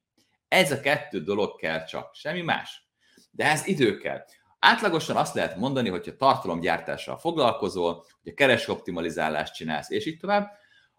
Ez 0.53 0.71
a 0.71 0.81
kettő 0.81 1.23
dolog 1.23 1.57
kell 1.57 1.85
csak, 1.85 2.15
semmi 2.15 2.41
más. 2.41 2.89
De 3.31 3.45
ez 3.45 3.67
idő 3.67 3.97
kell. 3.97 4.25
Átlagosan 4.59 5.17
azt 5.17 5.35
lehet 5.35 5.57
mondani, 5.57 5.89
hogyha 5.89 6.17
tartalomgyártással 6.17 7.19
foglalkozol, 7.19 7.95
hogy 8.23 8.33
a 8.33 8.35
keresoptimalizálást 8.35 9.55
csinálsz, 9.55 9.91
és 9.91 10.07
így 10.07 10.19
tovább, 10.19 10.51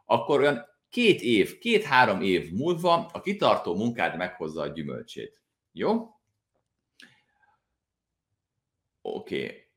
akkor 0.05 0.39
olyan 0.39 0.65
két 0.89 1.21
év, 1.21 1.57
két-három 1.57 2.21
év 2.21 2.51
múlva 2.51 3.09
a 3.13 3.21
kitartó 3.21 3.75
munkád 3.75 4.17
meghozza 4.17 4.61
a 4.61 4.67
gyümölcsét. 4.67 5.41
Jó? 5.71 6.09
Oké. 9.01 9.69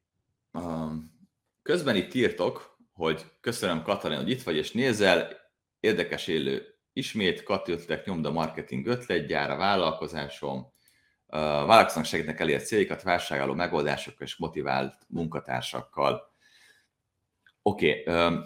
Okay. 0.53 0.65
Um, 0.65 1.29
közben 1.63 1.97
itt 1.97 2.15
írtok, 2.15 2.79
hogy 2.93 3.25
köszönöm 3.41 3.83
Katalin, 3.83 4.19
hogy 4.19 4.31
itt 4.31 4.43
vagy 4.43 4.57
és 4.57 4.73
nézel, 4.73 5.37
érdekes 5.81 6.27
élő 6.27 6.76
ismét, 6.97 7.43
Kati 7.43 7.75
nyomda 8.05 8.31
marketing 8.31 8.87
ötletgyár, 8.87 9.51
a 9.51 9.57
vállalkozásom, 9.57 10.73
vállalkozónak 11.27 12.05
segítnek 12.05 12.41
elérni 12.41 12.65
célokat, 12.65 13.03
válságálló 13.03 13.55
megoldásokkal 13.55 14.27
és 14.27 14.37
motivált 14.37 14.95
munkatársakkal. 15.09 16.35
Oké, 17.63 18.03
okay. 18.07 18.39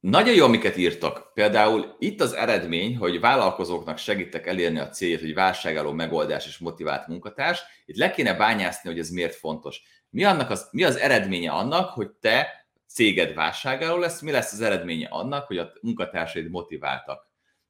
nagyon 0.00 0.34
jó, 0.34 0.44
amiket 0.44 0.76
írtak. 0.76 1.32
Például 1.32 1.96
itt 1.98 2.20
az 2.20 2.32
eredmény, 2.32 2.96
hogy 2.96 3.20
vállalkozóknak 3.20 3.98
segítek 3.98 4.46
elérni 4.46 4.78
a 4.78 4.88
célját, 4.88 5.20
hogy 5.20 5.34
válságálló 5.34 5.92
megoldás 5.92 6.46
és 6.46 6.58
motivált 6.58 7.06
munkatárs. 7.06 7.62
Itt 7.86 7.96
le 7.96 8.10
kéne 8.10 8.34
bányászni, 8.34 8.90
hogy 8.90 8.98
ez 8.98 9.08
miért 9.08 9.34
fontos. 9.34 9.82
Mi, 10.10 10.24
annak 10.24 10.50
az, 10.50 10.68
mi 10.70 10.84
az 10.84 10.96
eredménye 10.96 11.50
annak, 11.50 11.90
hogy 11.90 12.10
te 12.10 12.66
céged 12.86 13.34
válságálló 13.34 13.96
lesz, 13.96 14.20
mi 14.20 14.30
lesz 14.30 14.52
az 14.52 14.60
eredménye 14.60 15.08
annak, 15.10 15.46
hogy 15.46 15.58
a 15.58 15.72
munkatársaid 15.80 16.50
motiváltak. 16.50 17.23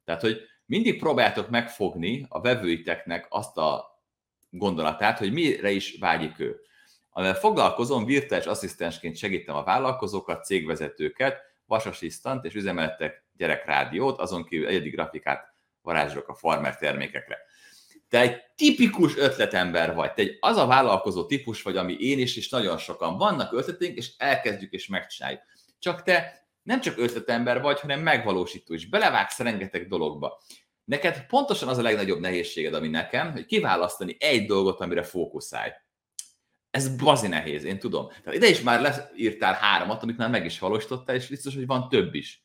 Tehát, 0.05 0.21
hogy 0.21 0.41
mindig 0.67 0.99
próbáltok 0.99 1.49
megfogni 1.51 2.27
a 2.29 2.41
vevőiteknek 2.41 3.27
azt 3.29 3.57
a 3.57 4.01
gondolatát, 4.51 5.19
hogy 5.19 5.33
mire 5.33 5.71
is 5.71 5.97
vágyik 6.01 6.41
ő. 6.41 6.61
Amivel 7.11 7.35
foglalkozom, 7.35 8.05
virtuális 8.05 8.47
asszisztensként 8.47 9.17
segítem 9.17 9.55
a 9.55 9.65
vállalkozókat, 9.65 10.45
cégvezetőket, 10.45 11.41
vasasszisztant 11.67 12.45
és 12.45 12.55
üzemeltek 12.55 13.25
gyerekrádiót, 13.37 14.19
azon 14.19 14.45
kívül 14.45 14.67
egyedi 14.67 14.91
grafikát 14.91 15.55
varázsolok 15.83 16.29
a 16.29 16.35
farmer 16.35 16.79
termékekre. 16.79 17.39
Te 18.09 18.21
egy 18.21 18.43
tipikus 18.57 19.17
ötletember 19.17 19.95
vagy, 19.95 20.13
te 20.13 20.23
egy 20.23 20.37
az 20.41 20.57
a 20.57 20.67
vállalkozó 20.67 21.27
típus 21.27 21.63
vagy, 21.63 21.77
ami 21.77 21.97
én 21.99 22.19
is, 22.19 22.37
és 22.37 22.49
nagyon 22.49 22.79
sokan 22.79 23.19
vannak 23.19 23.53
ötleténk, 23.53 23.97
és 23.97 24.13
elkezdjük 24.17 24.73
és 24.73 24.87
megcsináljuk. 24.87 25.41
Csak 25.79 26.03
te 26.03 26.44
nem 26.65 26.81
csak 26.81 26.99
ötletember 26.99 27.61
vagy, 27.61 27.81
hanem 27.81 28.01
megvalósító 28.01 28.75
is. 28.75 28.89
Belevágsz 28.89 29.39
rengeteg 29.39 29.89
dologba. 29.89 30.43
Neked 30.85 31.27
pontosan 31.27 31.69
az 31.69 31.79
a 31.79 31.83
legnagyobb 31.83 32.21
nehézséged, 32.21 32.75
ami 32.75 32.89
nekem, 32.89 33.33
hogy 33.33 33.47
kiválasztani 33.47 34.17
egy 34.19 34.47
dolgot, 34.47 34.81
amire 34.81 35.03
fókuszálj. 35.03 35.71
Ez 36.71 36.97
bazi 36.97 37.27
nehéz, 37.27 37.65
én 37.65 37.79
tudom. 37.79 38.09
Tehát 38.09 38.35
ide 38.35 38.49
is 38.49 38.61
már 38.61 38.81
leírtál 38.81 39.55
háromat, 39.55 40.03
amit 40.03 40.17
már 40.17 40.31
meg 40.31 40.45
is 40.45 40.59
valósítottál, 40.59 41.15
és 41.15 41.29
biztos, 41.29 41.55
hogy 41.55 41.67
van 41.67 41.89
több 41.89 42.15
is. 42.15 42.45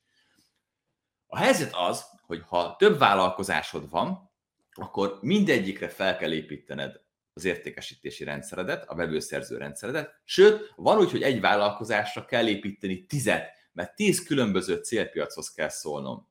A 1.28 1.38
helyzet 1.38 1.74
az, 1.74 2.06
hogy 2.26 2.42
ha 2.48 2.76
több 2.76 2.98
vállalkozásod 2.98 3.90
van, 3.90 4.32
akkor 4.72 5.18
mindegyikre 5.22 5.90
fel 5.90 6.18
kell 6.18 6.32
építened 6.32 7.02
az 7.34 7.46
értékesítési 7.46 8.24
rendszeredet, 8.24 8.90
a 8.90 8.96
vevőszerző 8.96 9.58
rendszeredet, 9.58 10.22
sőt, 10.24 10.74
van 10.76 10.98
úgy, 10.98 11.12
hogy 11.12 11.22
egy 11.22 11.40
vállalkozásra 11.40 12.26
kell 12.26 12.48
építeni 12.48 13.06
tizet, 13.06 13.59
mert 13.80 13.96
tíz 13.96 14.24
különböző 14.24 14.76
célpiachoz 14.76 15.52
kell 15.52 15.70
szólnom. 15.70 16.28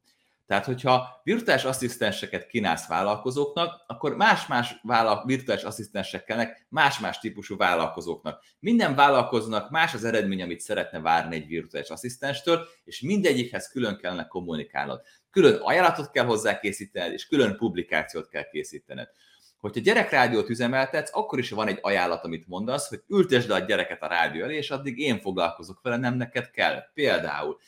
Tehát, 0.46 0.64
hogyha 0.64 1.20
virtuális 1.22 1.64
asszisztenseket 1.64 2.46
kínálsz 2.46 2.86
vállalkozóknak, 2.86 3.84
akkor 3.86 4.16
más-más 4.16 4.74
vállal- 4.82 5.24
virtuális 5.24 5.62
asszisztensek 5.62 6.24
kellnek 6.24 6.66
más-más 6.68 7.18
típusú 7.18 7.56
vállalkozóknak. 7.56 8.44
Minden 8.58 8.94
vállalkozónak 8.94 9.70
más 9.70 9.94
az 9.94 10.04
eredmény, 10.04 10.42
amit 10.42 10.60
szeretne 10.60 11.00
várni 11.00 11.34
egy 11.34 11.46
virtuális 11.46 11.88
asszisztenstől, 11.88 12.68
és 12.84 13.00
mindegyikhez 13.00 13.68
külön 13.68 13.96
kellene 13.96 14.26
kommunikálnod. 14.26 15.00
Külön 15.30 15.60
ajánlatot 15.60 16.10
kell 16.10 16.24
hozzá 16.24 16.58
készítened, 16.58 17.12
és 17.12 17.26
külön 17.26 17.56
publikációt 17.56 18.28
kell 18.28 18.48
készítened. 18.48 19.08
Hogyha 19.58 19.80
gyerekrádiót 19.80 20.48
üzemeltetsz, 20.48 21.10
akkor 21.14 21.38
is 21.38 21.50
van 21.50 21.68
egy 21.68 21.78
ajánlat, 21.80 22.24
amit 22.24 22.48
mondasz, 22.48 22.88
hogy 22.88 23.02
ültesd 23.08 23.48
le 23.48 23.54
a 23.54 23.58
gyereket 23.58 24.02
a 24.02 24.06
rádió 24.06 24.44
elé, 24.44 24.56
és 24.56 24.70
addig 24.70 24.98
én 24.98 25.20
foglalkozok 25.20 25.80
vele, 25.82 25.96
nem 25.96 26.14
neked 26.14 26.50
kell. 26.50 26.82
Például 26.94 27.58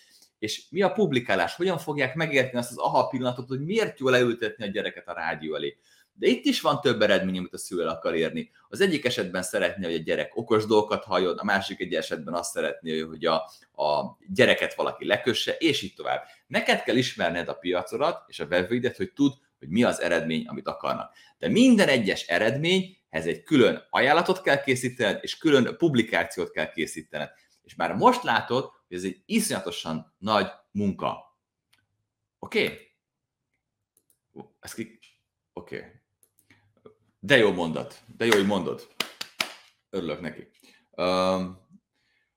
és 0.40 0.62
mi 0.70 0.82
a 0.82 0.92
publikálás, 0.92 1.54
hogyan 1.54 1.78
fogják 1.78 2.14
megérteni 2.14 2.58
azt 2.58 2.70
az 2.70 2.76
aha 2.76 3.06
pillanatot, 3.06 3.48
hogy 3.48 3.64
miért 3.64 3.98
jó 3.98 4.08
leültetni 4.08 4.64
a 4.64 4.70
gyereket 4.70 5.08
a 5.08 5.12
rádió 5.12 5.54
elé. 5.54 5.76
De 6.12 6.26
itt 6.26 6.44
is 6.44 6.60
van 6.60 6.80
több 6.80 7.02
eredmény, 7.02 7.38
amit 7.38 7.54
a 7.54 7.58
szülő 7.58 7.86
akar 7.86 8.14
érni. 8.14 8.50
Az 8.68 8.80
egyik 8.80 9.04
esetben 9.04 9.42
szeretné, 9.42 9.84
hogy 9.84 9.94
a 9.94 10.02
gyerek 10.02 10.36
okos 10.36 10.66
dolgokat 10.66 11.04
halljon, 11.04 11.38
a 11.38 11.44
másik 11.44 11.80
egy 11.80 11.94
esetben 11.94 12.34
azt 12.34 12.50
szeretné, 12.50 13.00
hogy 13.00 13.24
a, 13.24 13.34
a 13.82 14.16
gyereket 14.34 14.74
valaki 14.74 15.06
lekösse, 15.06 15.56
és 15.58 15.82
így 15.82 15.94
tovább. 15.94 16.22
Neked 16.46 16.82
kell 16.82 16.96
ismerned 16.96 17.48
a 17.48 17.54
piacodat 17.54 18.24
és 18.26 18.40
a 18.40 18.46
vevőidet, 18.46 18.96
hogy 18.96 19.12
tud, 19.12 19.32
hogy 19.60 19.68
mi 19.68 19.82
az 19.82 20.00
eredmény, 20.00 20.46
amit 20.46 20.66
akarnak. 20.66 21.14
De 21.38 21.48
minden 21.48 21.88
egyes 21.88 22.26
eredményhez 22.26 23.26
egy 23.26 23.42
külön 23.42 23.86
ajánlatot 23.90 24.42
kell 24.42 24.62
készítened, 24.62 25.18
és 25.22 25.38
külön 25.38 25.76
publikációt 25.76 26.50
kell 26.50 26.70
készítened. 26.70 27.30
És 27.62 27.74
már 27.74 27.94
most 27.94 28.22
látod, 28.22 28.70
hogy 28.88 28.96
ez 28.96 29.04
egy 29.04 29.22
iszonyatosan 29.26 30.14
nagy 30.18 30.50
munka. 30.70 31.38
Oké? 32.38 32.62
Okay? 32.62 32.88
Ki... 34.74 34.98
Oké. 35.52 35.76
Okay. 35.76 35.88
De 37.18 37.36
jó 37.36 37.52
mondat. 37.52 38.02
De 38.16 38.24
jó, 38.24 38.32
hogy 38.32 38.46
mondod. 38.46 38.88
Örülök 39.90 40.20
neki. 40.20 40.50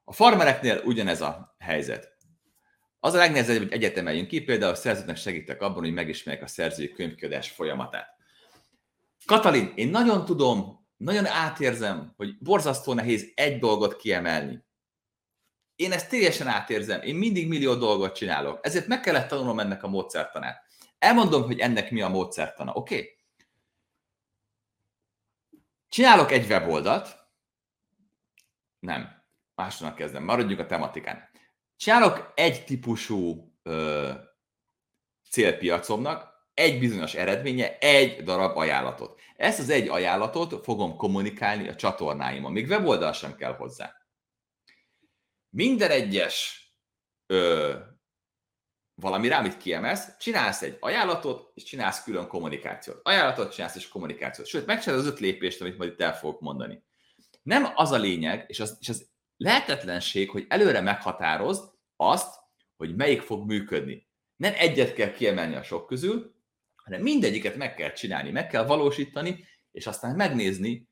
A 0.04 0.14
farmereknél 0.14 0.82
ugyanez 0.86 1.22
a 1.22 1.56
helyzet. 1.60 2.13
Az 3.04 3.14
a 3.14 3.18
legnehezebb, 3.18 3.58
hogy 3.58 3.72
egyetemeljünk 3.72 4.28
ki, 4.28 4.42
például 4.42 4.72
a 4.72 4.76
szerzőknek 4.76 5.18
segítek 5.18 5.62
abban, 5.62 5.84
hogy 5.84 5.94
megismerjek 5.94 6.44
a 6.44 6.48
szerzői 6.48 6.92
könyvkiadás 6.92 7.50
folyamatát. 7.50 8.08
Katalin, 9.26 9.72
én 9.76 9.90
nagyon 9.90 10.26
tudom, 10.26 10.88
nagyon 10.98 11.26
átérzem, 11.26 12.14
hogy 12.18 12.38
borzasztó 12.40 12.94
nehéz 12.94 13.32
egy 13.36 13.60
dolgot 13.60 13.96
kiemelni 13.96 14.64
én 15.76 15.92
ezt 15.92 16.10
teljesen 16.10 16.48
átérzem, 16.48 17.02
én 17.02 17.16
mindig 17.16 17.48
millió 17.48 17.76
dolgot 17.76 18.16
csinálok, 18.16 18.60
ezért 18.62 18.88
meg 18.88 19.00
kellett 19.00 19.28
tanulnom 19.28 19.60
ennek 19.60 19.84
a 19.84 19.88
módszertanát. 19.88 20.66
Elmondom, 20.98 21.44
hogy 21.44 21.60
ennek 21.60 21.92
mi 21.92 22.02
a 22.02 22.10
módszertana, 22.10 22.74
oké? 22.74 22.96
Okay? 22.96 23.18
Csinálok 25.90 26.32
egy 26.32 26.46
weboldalt, 26.50 27.18
nem, 28.80 29.24
másnak 29.56 29.96
kezdem, 29.96 30.24
maradjunk 30.24 30.60
a 30.60 30.66
tematikán. 30.66 31.30
Csinálok 31.76 32.32
egy 32.36 32.66
típusú 32.66 33.54
ö, 33.64 34.12
célpiacomnak, 35.30 36.32
egy 36.54 36.80
bizonyos 36.80 37.14
eredménye, 37.14 37.78
egy 37.78 38.24
darab 38.24 38.58
ajánlatot. 38.58 39.20
Ezt 39.36 39.60
az 39.60 39.70
egy 39.70 39.88
ajánlatot 39.88 40.64
fogom 40.64 40.96
kommunikálni 40.96 41.68
a 41.68 41.76
csatornáimon. 41.76 42.52
Még 42.52 42.70
weboldal 42.70 43.14
sem 43.14 43.36
kell 43.36 43.56
hozzá 43.56 44.04
minden 45.54 45.92
egyes 45.92 46.68
ö, 47.26 47.74
valamire, 48.96 49.38
amit 49.38 49.58
kiemelsz, 49.58 50.18
csinálsz 50.20 50.62
egy 50.62 50.78
ajánlatot, 50.80 51.52
és 51.56 51.64
csinálsz 51.64 52.04
külön 52.04 52.28
kommunikációt. 52.28 53.00
Ajánlatot 53.04 53.54
csinálsz 53.54 53.76
és 53.76 53.88
kommunikációt. 53.88 54.48
Sőt, 54.48 54.66
megcsinálod 54.66 55.06
az 55.06 55.12
öt 55.12 55.20
lépést, 55.20 55.62
amit 55.62 55.78
majd 55.78 55.92
itt 55.92 56.02
el 56.02 56.16
fogok 56.16 56.42
mondani. 56.42 56.84
Nem 57.44 57.72
az 57.76 57.92
a 57.92 57.98
lényeg, 57.98 58.46
és 58.48 58.60
az, 58.60 58.78
és 58.80 58.90
az 58.90 59.12
lehetetlenség, 59.44 60.30
hogy 60.30 60.46
előre 60.50 60.82
meghatározd 60.82 61.64
azt, 61.96 62.36
hogy 62.76 62.96
melyik 62.96 63.22
fog 63.22 63.46
működni. 63.46 64.08
Nem 64.36 64.54
egyet 64.56 64.94
kell 64.94 65.12
kiemelni 65.12 65.56
a 65.56 65.64
sok 65.64 65.88
közül, 65.88 66.36
hanem 66.76 67.02
mindegyiket 67.02 67.56
meg 67.56 67.76
kell 67.76 67.92
csinálni, 67.92 68.32
meg 68.32 68.48
kell 68.48 68.66
valósítani, 68.66 69.46
és 69.72 69.88
aztán 69.88 70.16
megnézni, 70.16 70.90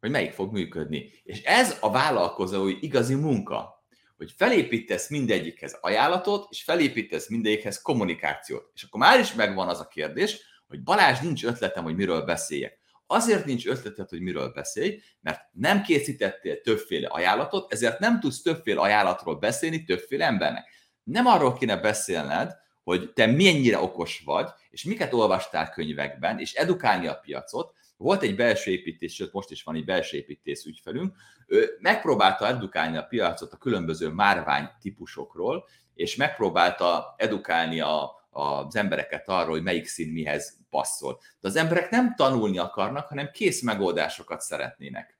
hogy 0.00 0.10
melyik 0.10 0.32
fog 0.32 0.52
működni. 0.52 1.10
És 1.22 1.42
ez 1.42 1.76
a 1.80 1.90
vállalkozói 1.90 2.76
igazi 2.80 3.14
munka 3.14 3.82
hogy 4.22 4.32
felépítesz 4.36 5.08
mindegyikhez 5.08 5.78
ajánlatot, 5.80 6.46
és 6.50 6.62
felépítesz 6.62 7.28
mindegyikhez 7.28 7.82
kommunikációt. 7.82 8.70
És 8.74 8.82
akkor 8.82 9.00
már 9.00 9.20
is 9.20 9.34
megvan 9.34 9.68
az 9.68 9.80
a 9.80 9.86
kérdés, 9.86 10.40
hogy 10.66 10.82
Balázs 10.82 11.20
nincs 11.20 11.44
ötletem, 11.44 11.84
hogy 11.84 11.94
miről 11.94 12.24
beszéljek. 12.24 12.80
Azért 13.12 13.44
nincs 13.44 13.66
ötleted, 13.66 14.08
hogy 14.08 14.20
miről 14.20 14.48
beszélj, 14.48 15.00
mert 15.20 15.40
nem 15.52 15.82
készítettél 15.82 16.60
többféle 16.60 17.06
ajánlatot, 17.06 17.72
ezért 17.72 17.98
nem 17.98 18.20
tudsz 18.20 18.42
többféle 18.42 18.80
ajánlatról 18.80 19.36
beszélni 19.36 19.84
többféle 19.84 20.24
embernek. 20.24 20.68
Nem 21.02 21.26
arról 21.26 21.52
kéne 21.52 21.76
beszélned, 21.76 22.52
hogy 22.82 23.12
te 23.12 23.26
mennyire 23.26 23.78
okos 23.78 24.22
vagy, 24.24 24.48
és 24.70 24.84
miket 24.84 25.12
olvastál 25.12 25.70
könyvekben, 25.70 26.38
és 26.38 26.52
edukálni 26.52 27.06
a 27.06 27.14
piacot. 27.14 27.74
Volt 27.96 28.22
egy 28.22 28.36
belső 28.36 28.70
építés, 28.70 29.14
sőt 29.14 29.32
most 29.32 29.50
is 29.50 29.62
van 29.62 29.74
egy 29.74 29.84
belső 29.84 30.16
építész 30.16 30.64
ügyfelünk, 30.64 31.16
ő 31.46 31.76
megpróbálta 31.80 32.46
edukálni 32.46 32.96
a 32.96 33.02
piacot 33.02 33.52
a 33.52 33.56
különböző 33.56 34.08
márvány 34.08 34.70
típusokról, 34.80 35.64
és 35.94 36.16
megpróbálta 36.16 37.14
edukálni 37.16 37.80
a, 37.80 38.21
az 38.32 38.76
embereket 38.76 39.28
arról, 39.28 39.50
hogy 39.50 39.62
melyik 39.62 39.86
szín 39.86 40.12
mihez 40.12 40.58
passzol. 40.70 41.20
De 41.40 41.48
az 41.48 41.56
emberek 41.56 41.90
nem 41.90 42.14
tanulni 42.14 42.58
akarnak, 42.58 43.08
hanem 43.08 43.30
kész 43.30 43.62
megoldásokat 43.62 44.40
szeretnének. 44.40 45.18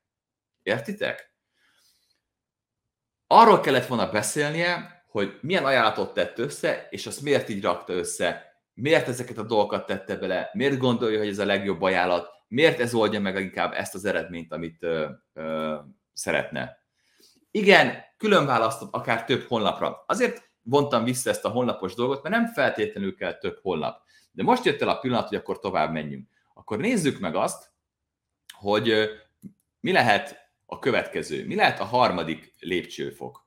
Értitek? 0.63 1.35
Arról 3.27 3.61
kellett 3.61 3.87
volna 3.87 4.11
beszélnie, 4.11 5.05
hogy 5.09 5.39
milyen 5.41 5.65
ajánlatot 5.65 6.15
tett 6.15 6.39
össze, 6.39 6.87
és 6.91 7.07
azt 7.07 7.23
miért 7.23 7.49
így 7.49 7.63
rakta 7.63 7.93
össze, 7.93 8.53
miért 8.75 9.09
ezeket 9.09 9.39
a 9.39 9.43
dolgokat 9.43 9.87
tette 9.87 10.17
bele, 10.17 10.51
miért 10.53 10.79
gondolja, 10.79 11.19
hogy 11.19 11.29
ez 11.29 11.39
a 11.39 11.45
legjobb 11.45 11.83
ajánlat, 11.83 12.29
miért 12.49 12.81
ez 12.81 12.95
oldja 12.95 13.21
meg 13.21 13.41
inkább 13.41 13.73
ezt 13.73 13.95
az 13.95 14.05
eredményt, 14.05 14.53
amit 14.53 14.83
ö, 14.83 15.09
ö, 15.33 15.77
szeretne. 16.13 16.83
Igen, 17.51 18.05
külön 18.17 18.47
választott 18.47 18.95
akár 18.95 19.25
több 19.25 19.43
honlapra. 19.49 20.05
Azért 20.07 20.51
vontam 20.63 21.05
vissza 21.05 21.31
ezt 21.31 21.45
a 21.45 21.49
honlapos 21.49 21.95
dolgot, 21.95 22.23
mert 22.23 22.35
nem 22.35 22.53
feltétlenül 22.53 23.15
kell 23.15 23.39
több 23.39 23.59
honlap. 23.63 24.03
De 24.33 24.43
most 24.43 24.65
jött 24.65 24.81
el 24.81 24.89
a 24.89 24.99
pillanat, 24.99 25.29
hogy 25.29 25.39
akkor 25.39 25.59
tovább 25.59 25.93
menjünk. 25.93 26.29
Akkor 26.55 26.79
nézzük 26.79 27.19
meg 27.19 27.35
azt, 27.35 27.71
hogy 28.53 29.11
mi 29.81 29.93
lehet 29.93 30.51
a 30.67 30.79
következő, 30.79 31.47
mi 31.47 31.55
lehet 31.55 31.81
a 31.81 31.85
harmadik 31.85 32.55
lépcsőfok. 32.59 33.47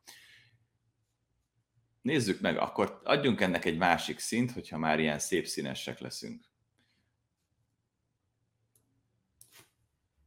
Nézzük 2.02 2.42
meg, 2.42 2.58
akkor 2.58 3.02
adjunk 3.04 3.42
ennek 3.42 3.66
egy 3.66 3.78
másik 3.78 4.20
szint, 4.20 4.52
hogyha 4.52 4.78
már 4.78 5.00
ilyen 5.00 5.20
szép 5.20 5.46
színesek 5.46 6.00
leszünk. 6.00 6.44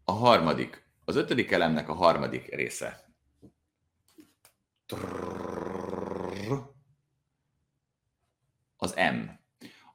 A 0.04 0.12
harmadik, 0.12 0.86
az 1.04 1.16
ötödik 1.16 1.50
elemnek 1.50 1.88
a 1.88 1.94
harmadik 1.94 2.54
része. 2.54 3.12
Az 8.80 8.94
M. 8.94 9.28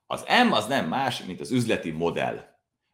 Az 0.07 0.25
M 0.47 0.51
az 0.51 0.67
nem 0.67 0.87
más, 0.87 1.23
mint 1.23 1.39
az 1.39 1.51
üzleti 1.51 1.91
modell, 1.91 2.45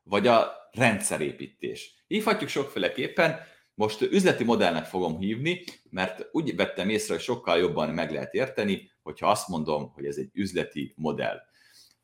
vagy 0.03 0.27
a 0.27 0.53
rendszerépítés. 0.71 2.03
Hívhatjuk 2.07 2.49
sokféleképpen, 2.49 3.39
most 3.73 4.01
üzleti 4.01 4.43
modellnek 4.43 4.85
fogom 4.85 5.17
hívni, 5.17 5.63
mert 5.89 6.27
úgy 6.31 6.55
vettem 6.55 6.89
észre, 6.89 7.13
hogy 7.13 7.23
sokkal 7.23 7.57
jobban 7.57 7.89
meg 7.89 8.11
lehet 8.11 8.33
érteni, 8.33 8.91
hogyha 9.03 9.29
azt 9.29 9.47
mondom, 9.47 9.91
hogy 9.93 10.05
ez 10.05 10.17
egy 10.17 10.29
üzleti 10.33 10.93
modell. 10.95 11.39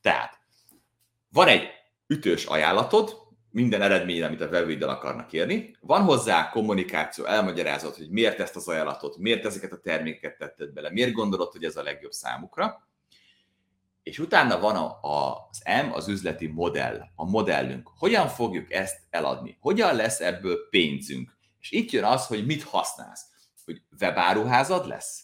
Tehát 0.01 0.39
van 1.29 1.47
egy 1.47 1.67
ütős 2.07 2.45
ajánlatod, 2.45 3.23
minden 3.51 3.81
eredményre, 3.81 4.25
amit 4.25 4.41
a 4.41 4.49
vevőiddel 4.49 4.89
akarnak 4.89 5.33
érni. 5.33 5.75
Van 5.79 6.01
hozzá 6.01 6.49
kommunikáció, 6.49 7.25
elmagyarázat, 7.25 7.97
hogy 7.97 8.09
miért 8.09 8.39
ezt 8.39 8.55
az 8.55 8.67
ajánlatot, 8.67 9.17
miért 9.17 9.45
ezeket 9.45 9.71
a 9.71 9.79
termékeket 9.79 10.37
tetted 10.37 10.73
bele, 10.73 10.91
miért 10.91 11.11
gondolod, 11.11 11.51
hogy 11.51 11.63
ez 11.63 11.75
a 11.75 11.83
legjobb 11.83 12.11
számukra. 12.11 12.87
És 14.05 14.19
utána 14.19 14.59
van 14.59 14.75
a, 14.75 14.99
az 15.01 15.63
M, 15.85 15.91
az 15.93 16.07
üzleti 16.07 16.47
modell, 16.47 17.01
a 17.15 17.29
modellünk. 17.29 17.89
Hogyan 17.97 18.27
fogjuk 18.27 18.71
ezt 18.71 18.99
eladni? 19.09 19.57
Hogyan 19.59 19.95
lesz 19.95 20.19
ebből 20.19 20.69
pénzünk? 20.69 21.37
És 21.59 21.71
itt 21.71 21.91
jön 21.91 22.03
az, 22.03 22.27
hogy 22.27 22.45
mit 22.45 22.63
használsz. 22.63 23.25
Hogy 23.65 23.81
webáruházad 23.99 24.87
lesz? 24.87 25.23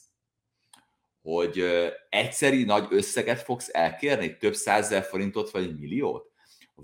Hogy 1.22 1.60
ö, 1.60 1.88
egyszeri 2.10 2.64
nagy 2.64 2.88
összeget 2.90 3.42
fogsz 3.42 3.70
elkérni, 3.72 4.38
több 4.38 4.54
százezer 4.54 5.04
forintot 5.04 5.52
vagy 5.52 5.80
milliót? 5.80 6.32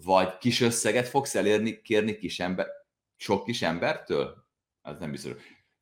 vagy 0.04 0.38
kis 0.38 0.62
összeget 0.62 1.08
fogsz 1.08 1.36
elérni, 1.36 1.82
kérni 1.82 2.18
kis 2.18 2.40
ember, 2.40 2.68
sok 3.16 3.46
kis 3.46 3.62
embertől? 3.62 4.46
Az 4.82 5.00
nem 5.00 5.12
biztos. 5.12 5.32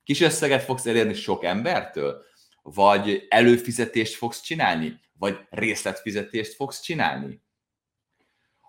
Kis 0.04 0.22
összeget 0.22 0.64
fogsz 0.64 0.86
elérni 0.86 1.14
sok 1.14 1.44
embertől? 1.44 2.24
Vagy 2.68 3.26
előfizetést 3.30 4.16
fogsz 4.16 4.42
csinálni? 4.42 5.00
Vagy 5.18 5.38
részletfizetést 5.50 6.54
fogsz 6.54 6.82
csinálni? 6.82 7.42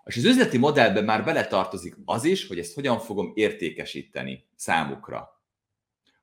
És 0.05 0.17
az 0.17 0.23
üzleti 0.23 0.57
modellben 0.57 1.03
már 1.03 1.23
beletartozik 1.23 1.95
az 2.05 2.23
is, 2.23 2.47
hogy 2.47 2.59
ezt 2.59 2.73
hogyan 2.73 2.99
fogom 2.99 3.31
értékesíteni 3.35 4.47
számukra. 4.55 5.41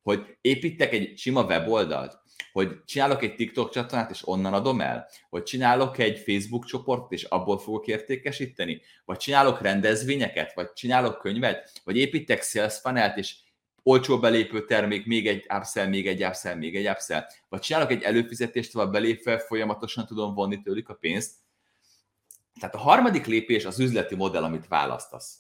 Hogy 0.03 0.37
építek 0.41 0.93
egy 0.93 1.19
sima 1.19 1.43
weboldalt, 1.43 2.19
hogy 2.53 2.85
csinálok 2.85 3.23
egy 3.23 3.35
TikTok 3.35 3.71
csatornát, 3.71 4.11
és 4.11 4.29
onnan 4.29 4.55
adom 4.55 4.81
el, 4.81 5.09
hogy 5.31 5.43
csinálok 5.43 5.99
egy 5.99 6.19
Facebook 6.19 6.65
csoportot, 6.65 7.13
és 7.13 7.23
abból 7.23 7.59
fogok 7.59 7.87
értékesíteni, 7.87 8.81
vagy 9.05 9.17
csinálok 9.17 9.61
rendezvényeket, 9.61 10.55
vagy 10.55 10.73
csinálok 10.73 11.19
könyvet, 11.19 11.81
vagy 11.85 11.97
építek 11.97 12.43
sales 12.43 12.79
funnelt, 12.79 13.17
és 13.17 13.37
olcsó 13.87 14.19
belépő 14.19 14.65
termék, 14.65 15.07
még 15.07 15.27
egy 15.27 15.47
upsell, 15.55 15.87
még 15.87 16.07
egy 16.07 16.25
upsell, 16.25 16.55
még 16.55 16.77
egy 16.77 16.89
upsell, 16.89 17.27
vagy 17.49 17.61
csinálok 17.61 17.91
egy 17.91 18.03
előfizetést, 18.03 18.73
tovább 18.73 18.93
belépve 18.93 19.39
folyamatosan 19.39 20.07
tudom 20.07 20.35
vonni 20.35 20.63
tőlük 20.63 20.89
a 20.89 20.95
pénzt. 20.95 21.35
Tehát 22.61 22.75
a 22.75 22.79
harmadik 22.79 23.27
lépés 23.27 23.65
az 23.65 23.79
üzleti 23.79 24.15
modell, 24.15 24.43
amit 24.43 24.69
választasz. 24.69 25.39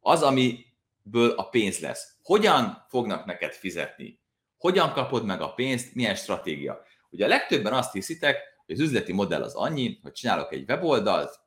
Az, 0.00 0.22
amiből 0.22 1.30
a 1.36 1.48
pénz 1.48 1.78
lesz. 1.78 2.16
Hogyan 2.22 2.86
fognak 2.88 3.24
neked 3.24 3.52
fizetni? 3.52 4.20
Hogyan 4.56 4.92
kapod 4.92 5.24
meg 5.24 5.40
a 5.40 5.54
pénzt, 5.54 5.94
milyen 5.94 6.14
stratégia? 6.14 6.82
Ugye 7.10 7.24
a 7.24 7.28
legtöbben 7.28 7.72
azt 7.72 7.92
hiszitek, 7.92 8.38
hogy 8.66 8.74
az 8.74 8.80
üzleti 8.80 9.12
modell 9.12 9.42
az 9.42 9.54
annyi, 9.54 9.98
hogy 10.02 10.12
csinálok 10.12 10.52
egy 10.52 10.70
weboldalt, 10.70 11.40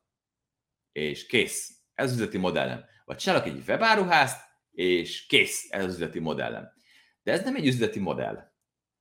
és 0.92 1.26
kész. 1.26 1.74
Ez 1.94 2.06
az 2.06 2.12
üzleti 2.12 2.38
modellem. 2.38 2.84
Vagy 3.04 3.16
csinálok 3.16 3.46
egy 3.46 3.62
webáruházt, 3.68 4.49
és 4.72 5.26
kész. 5.26 5.66
Ez 5.70 5.84
az 5.84 5.92
üzleti 5.92 6.18
modellem. 6.18 6.72
De 7.22 7.32
ez 7.32 7.42
nem 7.42 7.56
egy 7.56 7.66
üzleti 7.66 7.98
modell. 7.98 8.36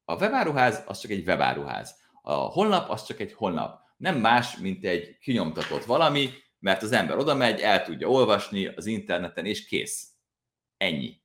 A 0.05 0.15
webáruház 0.15 0.83
az 0.85 0.99
csak 0.99 1.11
egy 1.11 1.27
webáruház. 1.27 1.95
A 2.21 2.33
honlap 2.33 2.89
az 2.89 3.05
csak 3.05 3.19
egy 3.19 3.33
honlap. 3.33 3.79
Nem 3.97 4.19
más, 4.19 4.57
mint 4.57 4.85
egy 4.85 5.17
kinyomtatott 5.17 5.85
valami, 5.85 6.29
mert 6.59 6.81
az 6.81 6.91
ember 6.91 7.17
oda 7.17 7.35
megy, 7.35 7.59
el 7.59 7.83
tudja 7.83 8.07
olvasni 8.07 8.65
az 8.65 8.85
interneten, 8.85 9.45
és 9.45 9.65
kész. 9.65 10.11
Ennyi 10.77 11.21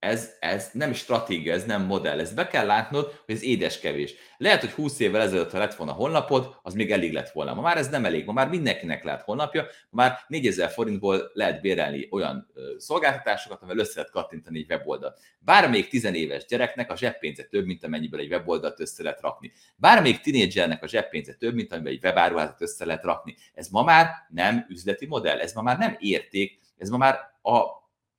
ez, 0.00 0.36
ez 0.38 0.70
nem 0.72 0.92
stratégia, 0.92 1.52
ez 1.52 1.64
nem 1.64 1.82
modell. 1.82 2.20
Ezt 2.20 2.34
be 2.34 2.46
kell 2.46 2.66
látnod, 2.66 3.04
hogy 3.24 3.34
ez 3.34 3.42
édes 3.42 3.80
kevés. 3.80 4.14
Lehet, 4.36 4.60
hogy 4.60 4.70
20 4.70 4.98
évvel 4.98 5.20
ezelőtt, 5.20 5.50
ha 5.50 5.58
lett 5.58 5.74
volna 5.74 5.92
honlapod, 5.92 6.56
az 6.62 6.74
még 6.74 6.92
elég 6.92 7.12
lett 7.12 7.30
volna. 7.30 7.54
Ma 7.54 7.60
már 7.60 7.76
ez 7.76 7.88
nem 7.88 8.04
elég. 8.04 8.24
Ma 8.24 8.32
már 8.32 8.48
mindenkinek 8.48 9.04
lehet 9.04 9.22
honlapja. 9.22 9.62
Ma 9.90 10.02
már 10.02 10.18
4000 10.28 10.70
forintból 10.70 11.30
lehet 11.32 11.60
bérelni 11.60 12.08
olyan 12.10 12.52
szolgáltatásokat, 12.78 13.62
amivel 13.62 13.80
össze 13.80 13.92
lehet 13.94 14.10
kattintani 14.10 14.58
egy 14.58 14.70
weboldalt. 14.70 15.18
Bármelyik 15.38 15.88
tizenéves 15.88 16.44
gyereknek 16.44 16.90
a 16.90 16.96
zseppénze 16.96 17.44
több, 17.44 17.64
mint 17.64 17.84
amennyiből 17.84 18.20
egy 18.20 18.30
weboldalt 18.30 18.80
össze 18.80 19.02
lehet 19.02 19.20
rakni. 19.20 19.52
Bármelyik 19.76 20.20
tinédzsernek 20.20 20.82
a 20.82 20.88
zseppénze 20.88 21.34
több, 21.34 21.54
mint 21.54 21.72
amiben 21.72 21.92
egy 21.92 22.04
webáruházat 22.04 22.60
össze 22.60 22.84
lehet 22.84 23.04
rakni. 23.04 23.36
Ez 23.54 23.68
ma 23.68 23.82
már 23.82 24.10
nem 24.28 24.66
üzleti 24.68 25.06
modell, 25.06 25.38
ez 25.38 25.52
ma 25.52 25.62
már 25.62 25.78
nem 25.78 25.96
érték, 25.98 26.60
ez 26.78 26.88
ma 26.88 26.96
már 26.96 27.18
a 27.42 27.62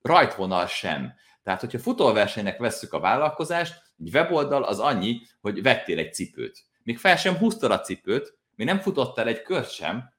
rajtvonal 0.02 0.68
sem. 0.68 1.14
Tehát, 1.44 1.60
hogyha 1.60 1.80
futóversenynek 1.80 2.58
vesszük 2.58 2.94
a 2.94 3.00
vállalkozást, 3.00 3.82
egy 3.98 4.14
weboldal 4.14 4.64
az 4.64 4.80
annyi, 4.80 5.22
hogy 5.42 5.62
vettél 5.62 6.00
egy 6.00 6.14
cipőt. 6.14 6.66
Még 6.84 6.98
fel 6.98 7.18
sem 7.18 7.36
húztad 7.36 7.72
a 7.72 7.80
cipőt, 7.80 8.38
még 8.56 8.68
nem 8.68 8.80
futottál 8.80 9.28
egy 9.28 9.42
kört 9.42 9.72
sem, 9.72 10.14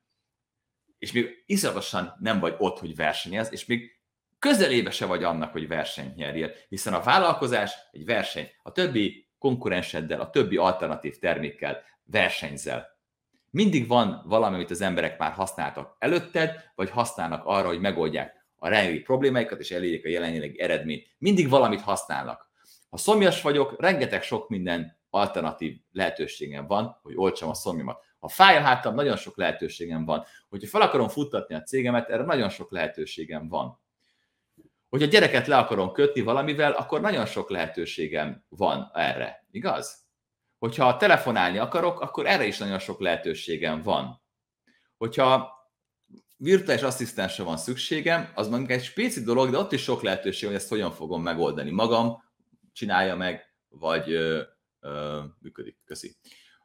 és 0.98 1.12
még 1.12 1.44
iszonyatosan 1.46 2.16
nem 2.20 2.40
vagy 2.40 2.54
ott, 2.58 2.78
hogy 2.78 2.96
versenyez, 2.96 3.52
és 3.52 3.66
még 3.66 3.90
közelébe 4.38 4.90
se 4.90 5.06
vagy 5.06 5.24
annak, 5.24 5.52
hogy 5.52 5.68
versenyt 5.68 6.14
nyerjél, 6.14 6.52
hiszen 6.68 6.94
a 6.94 7.02
vállalkozás 7.02 7.74
egy 7.90 8.04
verseny. 8.04 8.50
A 8.62 8.72
többi 8.72 9.28
konkurenseddel, 9.38 10.20
a 10.20 10.30
többi 10.30 10.56
alternatív 10.56 11.18
termékkel 11.18 11.82
versenyzel. 12.04 12.88
Mindig 13.50 13.86
van 13.86 14.22
valami, 14.26 14.54
amit 14.54 14.70
az 14.70 14.80
emberek 14.80 15.18
már 15.18 15.32
használtak 15.32 15.96
előtted, 15.98 16.70
vagy 16.74 16.90
használnak 16.90 17.44
arra, 17.44 17.66
hogy 17.66 17.80
megoldják 17.80 18.41
a 18.62 18.68
rengeteg 18.68 19.02
problémáikat, 19.02 19.60
és 19.60 19.70
elérjék 19.70 20.04
a 20.04 20.08
jelenlegi 20.08 20.60
eredményt. 20.60 21.06
Mindig 21.18 21.48
valamit 21.48 21.80
használnak. 21.80 22.50
Ha 22.90 22.96
szomjas 22.96 23.42
vagyok, 23.42 23.80
rengeteg 23.80 24.22
sok 24.22 24.48
minden 24.48 24.98
alternatív 25.10 25.76
lehetőségem 25.92 26.66
van, 26.66 26.98
hogy 27.02 27.14
olcsam 27.16 27.48
a 27.48 27.54
szomjamat. 27.54 28.04
Ha 28.18 28.28
fáj 28.28 28.56
a 28.56 28.60
hátam, 28.60 28.94
nagyon 28.94 29.16
sok 29.16 29.36
lehetőségem 29.36 30.04
van. 30.04 30.24
Hogyha 30.48 30.68
fel 30.68 30.80
akarom 30.80 31.08
futtatni 31.08 31.54
a 31.54 31.62
cégemet, 31.62 32.08
erre 32.08 32.22
nagyon 32.22 32.48
sok 32.48 32.70
lehetőségem 32.70 33.48
van. 33.48 33.80
Hogyha 34.88 35.06
gyereket 35.06 35.46
le 35.46 35.56
akarom 35.56 35.92
kötni 35.92 36.20
valamivel, 36.20 36.72
akkor 36.72 37.00
nagyon 37.00 37.26
sok 37.26 37.50
lehetőségem 37.50 38.44
van 38.48 38.90
erre. 38.94 39.46
Igaz? 39.50 40.06
Hogyha 40.58 40.96
telefonálni 40.96 41.58
akarok, 41.58 42.00
akkor 42.00 42.26
erre 42.26 42.44
is 42.44 42.58
nagyon 42.58 42.78
sok 42.78 43.00
lehetőségem 43.00 43.82
van. 43.82 44.22
Hogyha 44.96 45.60
virtuális 46.42 46.82
asszisztensre 46.82 47.44
van 47.44 47.56
szükségem, 47.56 48.32
az 48.34 48.48
mondjuk 48.48 48.70
egy 48.70 48.84
spéci 48.84 49.22
dolog, 49.22 49.50
de 49.50 49.58
ott 49.58 49.72
is 49.72 49.82
sok 49.82 50.02
lehetőség, 50.02 50.48
hogy 50.48 50.56
ezt 50.56 50.68
hogyan 50.68 50.92
fogom 50.92 51.22
megoldani 51.22 51.70
magam, 51.70 52.22
csinálja 52.72 53.16
meg, 53.16 53.54
vagy 53.68 54.12
ö, 54.12 54.42
ö, 54.80 55.20
működik. 55.40 55.78
Köszi. 55.84 56.16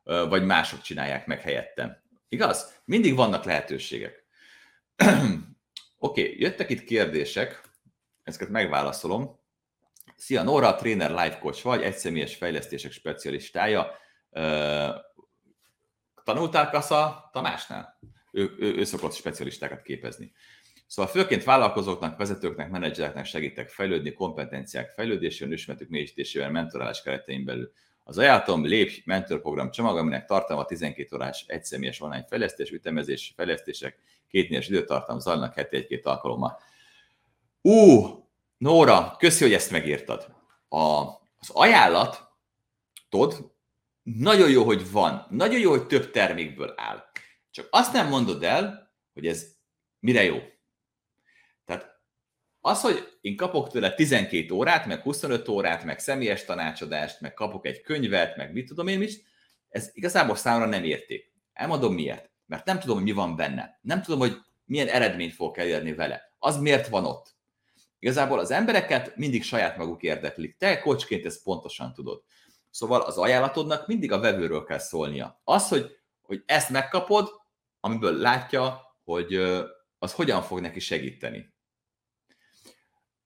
vagy 0.03 0.45
mások 0.45 0.81
csinálják 0.81 1.25
meg 1.25 1.41
helyettem. 1.41 1.97
Igaz? 2.27 2.81
Mindig 2.85 3.15
vannak 3.15 3.43
lehetőségek. 3.43 4.25
Oké, 5.97 6.21
okay, 6.21 6.39
jöttek 6.39 6.69
itt 6.69 6.83
kérdések, 6.83 7.61
ezeket 8.23 8.49
megválaszolom. 8.49 9.39
Szia, 10.15 10.43
Nora, 10.43 10.75
trainer, 10.75 11.11
life 11.11 11.37
coach 11.39 11.63
vagy, 11.63 11.81
egyszemélyes 11.81 12.35
fejlesztések 12.35 12.91
specialistája. 12.91 13.91
Tanultál 16.23 16.69
Kasza 16.69 17.29
Tamásnál? 17.31 17.99
Ő, 18.37 18.55
ő, 18.59 18.75
ő 18.75 18.83
szokott 18.83 19.13
specialistákat 19.13 19.81
képezni. 19.81 20.31
Szóval 20.87 21.11
főként 21.11 21.43
vállalkozóknak, 21.43 22.17
vezetőknek, 22.17 22.69
menedzsereknek 22.69 23.25
segítek 23.25 23.69
fejlődni, 23.69 24.13
kompetenciák 24.13 24.89
fejlődésén, 24.89 25.51
ismertük 25.51 25.89
mélyítésével, 25.89 26.51
mentorálás 26.51 27.01
keretein 27.01 27.45
belül. 27.45 27.71
Az 28.03 28.17
ajánlatom 28.17 28.65
Lépj 28.65 29.01
mentorprogram 29.05 29.71
csomag, 29.71 29.97
aminek 29.97 30.25
tartalma 30.25 30.65
12 30.65 31.15
órás 31.15 31.45
egyszemélyes 31.47 32.01
online 32.01 32.25
fejlesztés, 32.29 32.71
ütemezés, 32.71 33.33
fejlesztések, 33.35 33.99
két 34.27 34.49
négyes 34.49 34.67
időtartam 34.67 35.19
zajlanak 35.19 35.53
heti 35.53 35.75
egy-két 35.75 36.05
alkalommal. 36.05 36.59
Ú, 37.61 38.05
Nóra, 38.57 39.15
köszi, 39.19 39.43
hogy 39.43 39.53
ezt 39.53 39.71
megírtad. 39.71 40.27
A, 40.69 40.79
az 41.39 41.49
ajánlat, 41.53 42.29
tudod, 43.09 43.51
nagyon 44.03 44.49
jó, 44.49 44.63
hogy 44.63 44.91
van, 44.91 45.27
nagyon 45.29 45.59
jó, 45.59 45.69
hogy 45.69 45.87
több 45.87 46.11
termékből 46.11 46.73
áll. 46.75 47.05
Csak 47.57 47.67
azt 47.71 47.93
nem 47.93 48.07
mondod 48.07 48.43
el, 48.43 48.91
hogy 49.13 49.27
ez 49.27 49.47
mire 49.99 50.23
jó. 50.23 50.37
Tehát 51.65 51.99
az, 52.61 52.81
hogy 52.81 53.17
én 53.21 53.35
kapok 53.35 53.69
tőle 53.69 53.93
12 53.93 54.53
órát, 54.53 54.85
meg 54.85 55.01
25 55.01 55.47
órát, 55.47 55.83
meg 55.83 55.99
személyes 55.99 56.45
tanácsadást, 56.45 57.21
meg 57.21 57.33
kapok 57.33 57.65
egy 57.65 57.81
könyvet, 57.81 58.37
meg 58.37 58.53
mit 58.53 58.67
tudom 58.67 58.87
én 58.87 59.01
is, 59.01 59.17
ez 59.69 59.89
igazából 59.93 60.35
számomra 60.35 60.67
nem 60.67 60.83
érték. 60.83 61.31
Elmondom 61.53 61.93
miért. 61.93 62.29
Mert 62.45 62.65
nem 62.65 62.79
tudom, 62.79 62.95
hogy 62.95 63.05
mi 63.05 63.11
van 63.11 63.35
benne. 63.35 63.79
Nem 63.81 64.01
tudom, 64.01 64.19
hogy 64.19 64.37
milyen 64.65 64.87
eredményt 64.87 65.33
fog 65.33 65.57
elérni 65.57 65.93
vele. 65.93 66.31
Az 66.39 66.57
miért 66.57 66.87
van 66.87 67.05
ott. 67.05 67.35
Igazából 67.99 68.39
az 68.39 68.51
embereket 68.51 69.15
mindig 69.15 69.43
saját 69.43 69.77
maguk 69.77 70.03
érdeklik. 70.03 70.57
Te 70.57 70.79
kocsként 70.79 71.25
ezt 71.25 71.43
pontosan 71.43 71.93
tudod. 71.93 72.23
Szóval 72.69 73.01
az 73.01 73.17
ajánlatodnak 73.17 73.87
mindig 73.87 74.11
a 74.11 74.19
vevőről 74.19 74.63
kell 74.63 74.79
szólnia. 74.79 75.41
Az, 75.43 75.67
hogy, 75.67 75.97
hogy 76.21 76.43
ezt 76.45 76.69
megkapod, 76.69 77.45
amiből 77.87 78.17
látja, 78.17 78.81
hogy 79.03 79.33
az 79.99 80.13
hogyan 80.13 80.41
fog 80.41 80.59
neki 80.59 80.79
segíteni. 80.79 81.55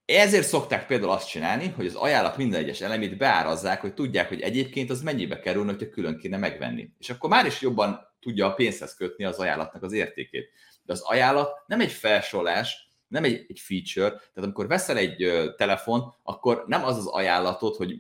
Ezért 0.05 0.47
szokták 0.47 0.87
például 0.87 1.11
azt 1.11 1.29
csinálni, 1.29 1.67
hogy 1.67 1.85
az 1.85 1.95
ajánlat 1.95 2.37
minden 2.37 2.59
egyes 2.59 2.81
elemét 2.81 3.17
beárazzák, 3.17 3.81
hogy 3.81 3.93
tudják, 3.93 4.27
hogy 4.27 4.41
egyébként 4.41 4.89
az 4.89 5.01
mennyibe 5.01 5.39
kerül, 5.39 5.65
hogyha 5.65 5.89
külön 5.89 6.17
kéne 6.17 6.37
megvenni. 6.37 6.89
És 6.97 7.09
akkor 7.09 7.29
már 7.29 7.45
is 7.45 7.61
jobban 7.61 7.99
tudja 8.19 8.45
a 8.45 8.53
pénzhez 8.53 8.95
kötni 8.95 9.23
az 9.23 9.37
ajánlatnak 9.37 9.83
az 9.83 9.93
értékét. 9.93 10.49
De 10.83 10.93
az 10.93 11.01
ajánlat 11.01 11.63
nem 11.67 11.79
egy 11.79 11.91
felsorolás, 11.91 12.89
nem 13.07 13.23
egy, 13.23 13.45
egy 13.47 13.59
feature, 13.59 14.09
tehát 14.09 14.43
amikor 14.43 14.67
veszel 14.67 14.97
egy 14.97 15.23
ö, 15.23 15.53
telefon, 15.57 16.15
akkor 16.23 16.63
nem 16.67 16.83
az 16.83 16.97
az 16.97 17.07
ajánlatod, 17.07 17.75
hogy 17.75 17.95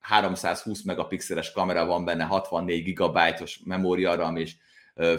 320 0.00 0.82
megapixeles 0.82 1.52
kamera 1.52 1.86
van 1.86 2.04
benne, 2.04 2.24
64 2.24 2.84
gigabájtos 2.84 3.60
memória 3.64 4.14
RAM, 4.14 4.36
és 4.36 4.56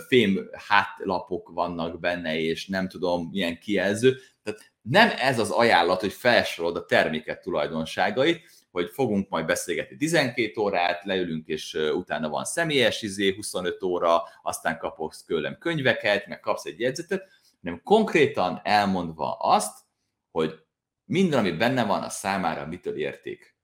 fém 0.07 0.49
hátlapok 0.67 1.49
vannak 1.53 1.99
benne, 1.99 2.39
és 2.39 2.67
nem 2.67 2.87
tudom, 2.87 3.29
milyen 3.31 3.59
kijelző. 3.59 4.17
Tehát 4.43 4.71
nem 4.81 5.11
ez 5.17 5.39
az 5.39 5.49
ajánlat, 5.49 5.99
hogy 5.99 6.13
felsorolod 6.13 6.75
a 6.75 6.85
terméket 6.85 7.41
tulajdonságait, 7.41 8.41
hogy 8.71 8.89
fogunk 8.89 9.29
majd 9.29 9.45
beszélgetni 9.45 9.97
12 9.97 10.61
órát, 10.61 11.03
leülünk, 11.03 11.47
és 11.47 11.73
utána 11.73 12.29
van 12.29 12.45
személyes 12.45 13.01
izé, 13.01 13.33
25 13.35 13.83
óra, 13.83 14.23
aztán 14.41 14.77
kapsz 14.77 15.23
tőlem 15.23 15.57
könyveket, 15.57 16.27
meg 16.27 16.39
kapsz 16.39 16.65
egy 16.65 16.79
jegyzetet, 16.79 17.27
hanem 17.63 17.81
konkrétan 17.83 18.61
elmondva 18.63 19.37
azt, 19.39 19.77
hogy 20.31 20.59
minden, 21.05 21.39
ami 21.39 21.51
benne 21.51 21.85
van, 21.85 22.03
a 22.03 22.09
számára 22.09 22.65
mitől 22.65 22.97
érték. 22.97 23.55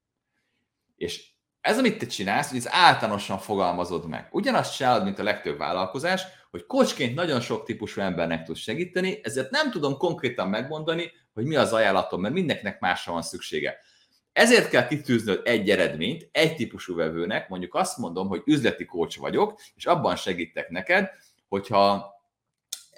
És 0.95 1.28
ez, 1.69 1.77
amit 1.77 1.97
te 1.97 2.05
csinálsz, 2.05 2.49
hogy 2.49 2.58
ez 2.58 2.67
általánosan 2.69 3.38
fogalmazod 3.38 4.08
meg. 4.08 4.27
Ugyanazt 4.32 4.75
csinálod, 4.75 5.03
mint 5.03 5.19
a 5.19 5.23
legtöbb 5.23 5.58
vállalkozás, 5.58 6.23
hogy 6.51 6.65
kocsként 6.65 7.15
nagyon 7.15 7.41
sok 7.41 7.65
típusú 7.65 8.01
embernek 8.01 8.43
tudsz 8.43 8.60
segíteni, 8.60 9.19
ezért 9.23 9.51
nem 9.51 9.71
tudom 9.71 9.97
konkrétan 9.97 10.49
megmondani, 10.49 11.12
hogy 11.34 11.45
mi 11.45 11.55
az 11.55 11.73
ajánlatom, 11.73 12.21
mert 12.21 12.34
mindenkinek 12.34 12.79
másra 12.79 13.12
van 13.12 13.21
szüksége. 13.21 13.77
Ezért 14.34 14.69
kell 14.69 14.88
kitűznöd 14.88 15.41
egy 15.43 15.69
eredményt 15.69 16.29
egy 16.32 16.55
típusú 16.55 16.95
vevőnek, 16.95 17.49
mondjuk 17.49 17.75
azt 17.75 17.97
mondom, 17.97 18.27
hogy 18.27 18.41
üzleti 18.45 18.86
kócs 18.86 19.17
vagyok, 19.17 19.60
és 19.75 19.86
abban 19.86 20.15
segítek 20.15 20.69
neked, 20.69 21.10
hogyha 21.47 22.13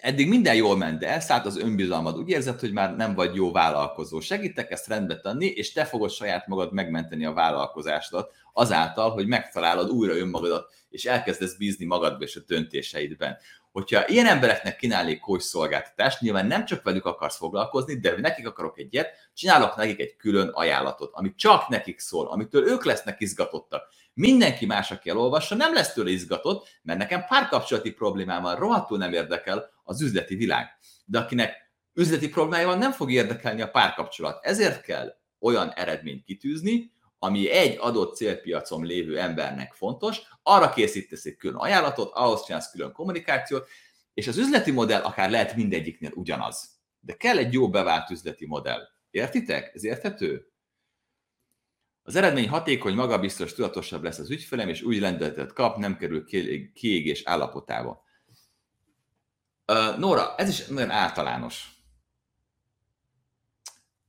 eddig 0.01 0.27
minden 0.27 0.55
jól 0.55 0.77
ment, 0.77 0.99
de 0.99 1.07
elszállt 1.07 1.45
az 1.45 1.57
önbizalmad, 1.57 2.17
úgy 2.17 2.29
érzed, 2.29 2.59
hogy 2.59 2.71
már 2.71 2.95
nem 2.95 3.13
vagy 3.13 3.35
jó 3.35 3.51
vállalkozó. 3.51 4.19
Segítek 4.19 4.71
ezt 4.71 4.87
rendbe 4.87 5.19
tenni, 5.19 5.45
és 5.45 5.71
te 5.71 5.85
fogod 5.85 6.11
saját 6.11 6.47
magad 6.47 6.73
megmenteni 6.73 7.25
a 7.25 7.33
vállalkozásodat 7.33 8.31
azáltal, 8.53 9.09
hogy 9.09 9.27
megtalálod 9.27 9.89
újra 9.89 10.15
önmagadat, 10.15 10.73
és 10.89 11.05
elkezdesz 11.05 11.55
bízni 11.55 11.85
magadba 11.85 12.23
és 12.23 12.35
a 12.35 12.41
döntéseidben. 12.47 13.37
Hogyha 13.71 14.07
ilyen 14.07 14.25
embereknek 14.25 14.75
kínálnék 14.75 15.19
coach 15.19 15.43
szolgáltatást, 15.43 16.21
nyilván 16.21 16.45
nem 16.45 16.65
csak 16.65 16.83
velük 16.83 17.05
akarsz 17.05 17.37
foglalkozni, 17.37 17.99
de 17.99 18.15
nekik 18.17 18.47
akarok 18.47 18.79
egyet, 18.79 19.29
csinálok 19.33 19.75
nekik 19.75 19.99
egy 19.99 20.15
külön 20.15 20.47
ajánlatot, 20.47 21.11
ami 21.13 21.35
csak 21.35 21.67
nekik 21.67 21.99
szól, 21.99 22.27
amitől 22.27 22.67
ők 22.67 22.85
lesznek 22.85 23.19
izgatottak. 23.19 23.89
Mindenki 24.13 24.65
más, 24.65 24.91
aki 24.91 25.09
elolvassa, 25.09 25.55
nem 25.55 25.73
lesz 25.73 25.93
tőle 25.93 26.09
izgatott, 26.09 26.67
mert 26.81 26.99
nekem 26.99 27.25
párkapcsolati 27.25 27.91
problémám 27.91 28.41
van, 28.41 28.55
rohadtul 28.55 28.97
nem 28.97 29.13
érdekel 29.13 29.69
az 29.91 30.01
üzleti 30.01 30.36
világ. 30.36 30.67
De 31.06 31.19
akinek 31.19 31.56
üzleti 31.93 32.30
problémája 32.30 32.67
van, 32.67 32.77
nem 32.77 32.91
fog 32.91 33.12
érdekelni 33.12 33.62
a 33.62 33.71
párkapcsolat. 33.71 34.45
Ezért 34.45 34.82
kell 34.82 35.13
olyan 35.39 35.69
eredményt 35.69 36.23
kitűzni, 36.23 36.91
ami 37.19 37.49
egy 37.49 37.77
adott 37.80 38.15
célpiacon 38.15 38.86
lévő 38.86 39.19
embernek 39.19 39.73
fontos, 39.73 40.21
arra 40.43 40.69
készítesz 40.69 41.25
egy 41.25 41.36
külön 41.36 41.56
ajánlatot, 41.56 42.13
ahhoz 42.13 42.45
csinálsz 42.45 42.71
külön 42.71 42.91
kommunikációt, 42.91 43.67
és 44.13 44.27
az 44.27 44.38
üzleti 44.38 44.71
modell 44.71 45.01
akár 45.01 45.30
lehet 45.30 45.56
mindegyiknél 45.56 46.12
ugyanaz. 46.13 46.69
De 46.99 47.13
kell 47.13 47.38
egy 47.38 47.54
jó 47.54 47.69
bevált 47.69 48.10
üzleti 48.10 48.45
modell. 48.45 48.82
Értitek? 49.10 49.71
Ez 49.73 49.84
érthető? 49.84 50.51
Az 52.04 52.15
eredmény 52.15 52.49
hatékony, 52.49 52.93
magabiztos, 52.93 53.54
tudatosabb 53.54 54.04
lesz 54.04 54.19
az 54.19 54.30
ügyfelem, 54.30 54.69
és 54.69 54.82
úgy 54.82 54.99
lendületet 54.99 55.54
kap, 55.54 55.77
nem 55.77 55.97
kerül 55.97 56.25
kiégés 56.73 57.21
állapotába. 57.25 58.04
Nóra, 59.97 60.36
ez 60.36 60.50
is 60.50 60.65
nagyon 60.65 60.89
általános. 60.89 61.69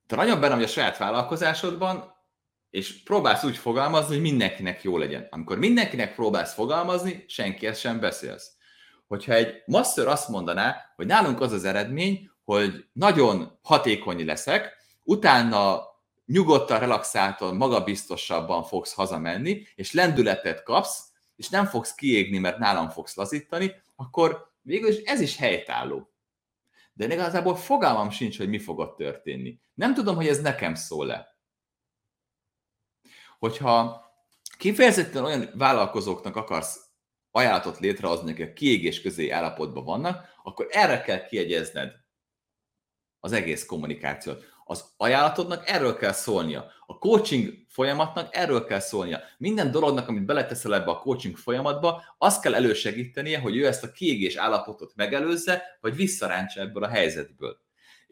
Te 0.07 0.17
nagyon 0.17 0.41
benne, 0.41 0.55
hogy 0.55 0.63
a 0.63 0.67
saját 0.67 0.99
vállalkozásodban, 0.99 2.15
és 2.71 3.03
próbálsz 3.03 3.45
úgy 3.45 3.57
fogalmazni, 3.57 4.15
hogy 4.15 4.23
mindenkinek 4.23 4.83
jó 4.83 4.99
legyen. 4.99 5.27
Amikor 5.31 5.59
mindenkinek 5.59 6.15
próbálsz 6.15 6.55
fogalmazni, 6.55 7.25
senkihez 7.29 7.79
sem 7.79 8.01
beszélsz. 8.01 8.51
Hogyha 9.07 9.33
egy 9.33 9.63
master 9.67 10.07
azt 10.07 10.29
mondaná, 10.29 10.77
hogy 10.97 11.07
nálunk 11.07 11.41
az 11.41 11.53
az 11.53 11.65
eredmény, 11.65 12.31
hogy 12.45 12.89
nagyon 12.93 13.59
hatékony 13.63 14.25
leszek, 14.25 14.77
utána 15.03 15.83
nyugodtan, 16.27 16.79
relaxáltan, 16.79 17.57
magabiztosabban 17.57 18.65
fogsz 18.65 18.93
hazamenni, 18.93 19.67
és 19.75 19.93
lendületet 19.93 20.63
kapsz, 20.63 21.11
és 21.37 21.49
nem 21.49 21.67
fogsz 21.67 21.95
kiégni, 21.95 22.39
mert 22.39 22.59
nálam 22.59 22.89
fogsz 22.89 23.17
lazítani, 23.17 23.75
akkor 23.97 24.52
végül 24.63 24.89
is 24.89 24.97
ez 24.97 25.21
is 25.21 25.37
helytálló. 25.37 26.13
De 26.93 27.13
igazából 27.13 27.57
fogalmam 27.57 28.11
sincs, 28.11 28.39
hogy 28.39 28.49
mi 28.49 28.59
fog 28.59 28.79
ott 28.79 28.97
történni. 28.97 29.61
Nem 29.75 29.95
tudom, 29.95 30.17
hogy 30.17 30.27
ez 30.27 30.41
nekem 30.41 30.75
szól-e 30.75 31.33
hogyha 33.43 34.05
kifejezetten 34.59 35.25
olyan 35.25 35.51
vállalkozóknak 35.55 36.37
akarsz 36.37 36.91
ajánlatot 37.31 37.79
létrehozni, 37.79 38.33
akik 38.33 38.53
kiégés 38.53 39.01
közé 39.01 39.31
állapotban 39.31 39.85
vannak, 39.85 40.29
akkor 40.43 40.67
erre 40.71 41.01
kell 41.01 41.25
kiegyezned 41.25 41.93
az 43.21 43.33
egész 43.33 43.67
kommunikációt. 43.67 44.52
Az 44.73 44.85
ajánlatodnak 44.97 45.69
erről 45.69 45.97
kell 45.97 46.13
szólnia. 46.13 46.67
A 46.87 46.99
coaching 46.99 47.53
folyamatnak 47.69 48.37
erről 48.37 48.65
kell 48.65 48.79
szólnia. 48.79 49.21
Minden 49.39 49.71
dolognak, 49.71 50.09
amit 50.09 50.25
beleteszel 50.25 50.75
ebbe 50.75 50.91
a 50.91 50.99
coaching 50.99 51.37
folyamatba, 51.37 52.03
azt 52.19 52.43
kell 52.43 52.55
elősegítenie, 52.55 53.39
hogy 53.39 53.57
ő 53.57 53.67
ezt 53.67 53.85
a 53.85 53.93
kiégés 53.93 54.37
állapotot 54.37 54.93
megelőzze, 54.95 55.63
vagy 55.81 55.97
visszarántsa 55.97 56.61
ebből 56.61 56.85
a 56.85 56.89
helyzetből. 56.89 57.59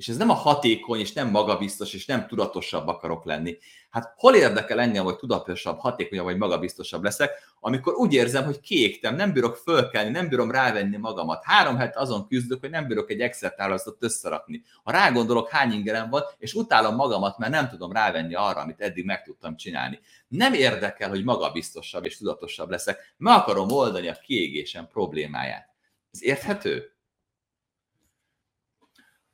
És 0.00 0.08
ez 0.08 0.16
nem 0.16 0.30
a 0.30 0.34
hatékony, 0.34 1.00
és 1.00 1.12
nem 1.12 1.30
magabiztos, 1.30 1.94
és 1.94 2.06
nem 2.06 2.26
tudatosabb 2.26 2.86
akarok 2.86 3.24
lenni. 3.24 3.58
Hát 3.90 4.12
hol 4.16 4.34
érdekel 4.34 4.80
engem, 4.80 5.04
hogy 5.04 5.16
tudatosabb, 5.16 5.78
hatékonyabb, 5.78 6.24
vagy 6.24 6.36
magabiztosabb 6.36 7.02
leszek, 7.02 7.30
amikor 7.60 7.94
úgy 7.94 8.12
érzem, 8.12 8.44
hogy 8.44 8.60
kiégtem, 8.60 9.14
nem 9.14 9.32
bírok 9.32 9.56
fölkelni, 9.56 10.10
nem 10.10 10.28
bírom 10.28 10.50
rávenni 10.50 10.96
magamat. 10.96 11.44
Három 11.44 11.76
het 11.76 11.96
azon 11.96 12.26
küzdök, 12.26 12.60
hogy 12.60 12.70
nem 12.70 12.86
bírok 12.86 13.10
egy 13.10 13.20
Excel 13.20 13.54
táblázatot 13.54 14.02
összerakni. 14.02 14.62
Ha 14.82 14.90
rágondolok, 14.90 15.48
hány 15.48 15.72
ingerem 15.72 16.10
van, 16.10 16.22
és 16.38 16.54
utálom 16.54 16.94
magamat, 16.94 17.38
mert 17.38 17.52
nem 17.52 17.68
tudom 17.68 17.92
rávenni 17.92 18.34
arra, 18.34 18.60
amit 18.60 18.80
eddig 18.80 19.04
meg 19.04 19.22
tudtam 19.22 19.56
csinálni. 19.56 20.00
Nem 20.28 20.52
érdekel, 20.52 21.08
hogy 21.08 21.24
magabiztosabb 21.24 22.04
és 22.06 22.16
tudatosabb 22.16 22.70
leszek, 22.70 23.14
meg 23.16 23.38
akarom 23.38 23.70
oldani 23.70 24.08
a 24.08 24.16
kiégésem 24.26 24.88
problémáját. 24.88 25.68
Ez 26.12 26.22
érthető? 26.22 26.92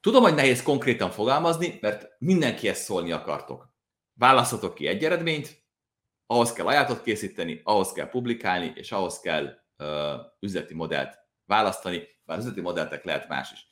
Tudom, 0.00 0.22
hogy 0.22 0.34
nehéz 0.34 0.62
konkrétan 0.62 1.10
fogalmazni, 1.10 1.78
mert 1.80 2.08
mindenkihez 2.18 2.78
szólni 2.78 3.12
akartok. 3.12 3.74
Választhatok 4.14 4.74
ki 4.74 4.86
egy 4.86 5.04
eredményt, 5.04 5.64
ahhoz 6.26 6.52
kell 6.52 6.66
ajánlatot 6.66 7.02
készíteni, 7.02 7.60
ahhoz 7.64 7.92
kell 7.92 8.08
publikálni, 8.08 8.72
és 8.74 8.92
ahhoz 8.92 9.20
kell 9.20 9.44
uh, 9.78 9.86
üzleti 10.40 10.74
modellt 10.74 11.18
választani, 11.44 12.08
bár 12.24 12.38
üzleti 12.38 12.60
modelltek 12.60 13.04
lehet 13.04 13.28
más 13.28 13.52
is. 13.52 13.66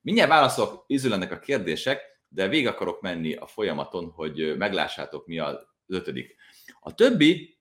Mindjárt 0.00 0.30
válaszolok, 0.30 0.84
ízülnek 0.86 1.32
a 1.32 1.38
kérdések, 1.38 2.00
de 2.28 2.48
végig 2.48 2.66
akarok 2.66 3.00
menni 3.00 3.34
a 3.34 3.46
folyamaton, 3.46 4.10
hogy 4.10 4.56
meglássátok, 4.56 5.26
mi 5.26 5.38
az 5.38 5.66
ötödik. 5.86 6.36
A 6.80 6.94
többi 6.94 7.58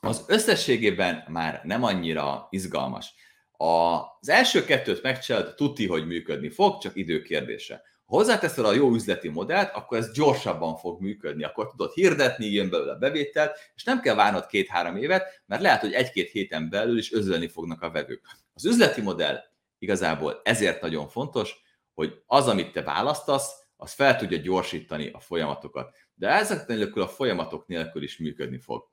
az 0.00 0.24
összességében 0.28 1.24
már 1.28 1.60
nem 1.64 1.82
annyira 1.82 2.46
izgalmas. 2.50 3.14
Az 3.56 4.28
első 4.28 4.64
kettőt 4.64 5.02
megcsinálod, 5.02 5.54
tuti, 5.54 5.86
hogy 5.86 6.06
működni 6.06 6.48
fog, 6.48 6.80
csak 6.80 6.96
idő 6.96 7.22
kérdése. 7.22 7.82
Ha 8.04 8.16
hozzáteszed 8.16 8.64
a 8.64 8.72
jó 8.72 8.92
üzleti 8.94 9.28
modellt, 9.28 9.74
akkor 9.74 9.98
ez 9.98 10.12
gyorsabban 10.12 10.76
fog 10.76 11.00
működni, 11.00 11.44
akkor 11.44 11.70
tudod 11.70 11.92
hirdetni, 11.92 12.46
jön 12.46 12.70
belőle 12.70 12.92
a 12.92 12.98
bevétel, 12.98 13.52
és 13.74 13.84
nem 13.84 14.00
kell 14.00 14.14
várnod 14.14 14.46
két-három 14.46 14.96
évet, 14.96 15.42
mert 15.46 15.62
lehet, 15.62 15.80
hogy 15.80 15.92
egy-két 15.92 16.30
héten 16.30 16.70
belül 16.70 16.98
is 16.98 17.12
özölni 17.12 17.48
fognak 17.48 17.82
a 17.82 17.90
vevők. 17.90 18.20
Az 18.54 18.64
üzleti 18.64 19.00
modell 19.00 19.38
igazából 19.78 20.40
ezért 20.44 20.80
nagyon 20.80 21.08
fontos, 21.08 21.54
hogy 21.94 22.22
az, 22.26 22.48
amit 22.48 22.72
te 22.72 22.82
választasz, 22.82 23.52
az 23.76 23.92
fel 23.92 24.16
tudja 24.16 24.38
gyorsítani 24.38 25.10
a 25.12 25.20
folyamatokat. 25.20 25.94
De 26.14 26.28
ezek 26.28 26.66
nélkül 26.66 27.02
a 27.02 27.08
folyamatok 27.08 27.66
nélkül 27.66 28.02
is 28.02 28.18
működni 28.18 28.58
fog. 28.58 28.88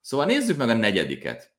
Szóval 0.00 0.26
nézzük 0.26 0.56
meg 0.56 0.68
a 0.68 0.74
negyediket. 0.74 1.54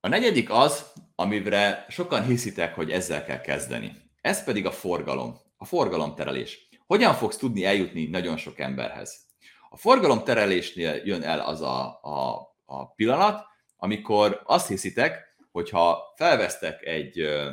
A 0.00 0.08
negyedik 0.08 0.50
az, 0.50 0.92
amire 1.14 1.86
sokan 1.88 2.22
hiszitek, 2.24 2.74
hogy 2.74 2.90
ezzel 2.90 3.24
kell 3.24 3.40
kezdeni. 3.40 3.92
Ez 4.20 4.44
pedig 4.44 4.66
a 4.66 4.70
forgalom, 4.70 5.36
a 5.56 5.64
forgalomterelés. 5.64 6.68
Hogyan 6.86 7.14
fogsz 7.14 7.36
tudni 7.36 7.64
eljutni 7.64 8.06
nagyon 8.06 8.36
sok 8.36 8.58
emberhez? 8.58 9.26
A 9.68 9.76
forgalomterelésnél 9.76 10.94
jön 11.04 11.22
el 11.22 11.40
az 11.40 11.60
a, 11.60 12.00
a, 12.02 12.48
a 12.64 12.92
pillanat, 12.94 13.46
amikor 13.76 14.42
azt 14.44 14.68
hiszitek, 14.68 15.36
hogy 15.52 15.70
ha 15.70 16.14
felvesztek 16.16 16.82
egy 16.82 17.20
ö, 17.20 17.52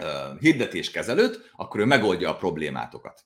ö, 0.00 0.34
hirdetéskezelőt, 0.38 1.50
akkor 1.56 1.80
ő 1.80 1.84
megoldja 1.84 2.30
a 2.30 2.36
problémátotokat. 2.36 3.24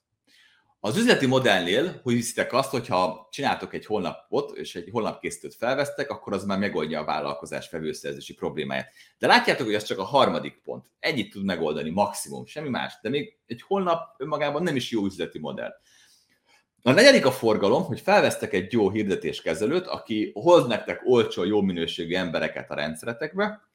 Az 0.87 0.97
üzleti 0.97 1.27
modellnél, 1.27 2.01
hogy 2.03 2.15
hiszitek 2.15 2.53
azt, 2.53 2.71
hogyha 2.71 3.29
csináltok 3.31 3.75
egy 3.75 3.87
holnapot, 3.87 4.57
és 4.57 4.75
egy 4.75 4.89
holnapkészítőt 4.93 5.55
felvesztek, 5.55 6.11
akkor 6.11 6.33
az 6.33 6.45
már 6.45 6.59
megoldja 6.59 7.01
a 7.01 7.05
vállalkozás 7.05 7.69
felvőszerzési 7.69 8.35
problémáját. 8.35 8.93
De 9.19 9.27
látjátok, 9.27 9.67
hogy 9.67 9.75
ez 9.75 9.85
csak 9.85 9.99
a 9.99 10.05
harmadik 10.05 10.61
pont. 10.63 10.87
Egyit 10.99 11.33
tud 11.33 11.45
megoldani 11.45 11.91
maximum, 11.91 12.47
semmi 12.47 12.69
más. 12.69 12.99
De 13.03 13.09
még 13.09 13.37
egy 13.47 13.63
holnap 13.63 14.15
önmagában 14.19 14.63
nem 14.63 14.77
is 14.77 14.91
jó 14.91 15.05
üzleti 15.05 15.39
modell. 15.39 15.73
A 16.83 16.93
negyedik 16.93 17.27
a 17.27 17.33
forgalom, 17.33 17.85
hogy 17.85 18.01
felvesztek 18.01 18.53
egy 18.53 18.73
jó 18.73 18.91
hirdetéskezelőt, 18.91 19.87
aki 19.87 20.31
hoz 20.35 20.67
nektek 20.67 21.01
olcsó, 21.05 21.45
jó 21.45 21.61
minőségű 21.61 22.15
embereket 22.15 22.71
a 22.71 22.75
rendszeretekbe, 22.75 23.69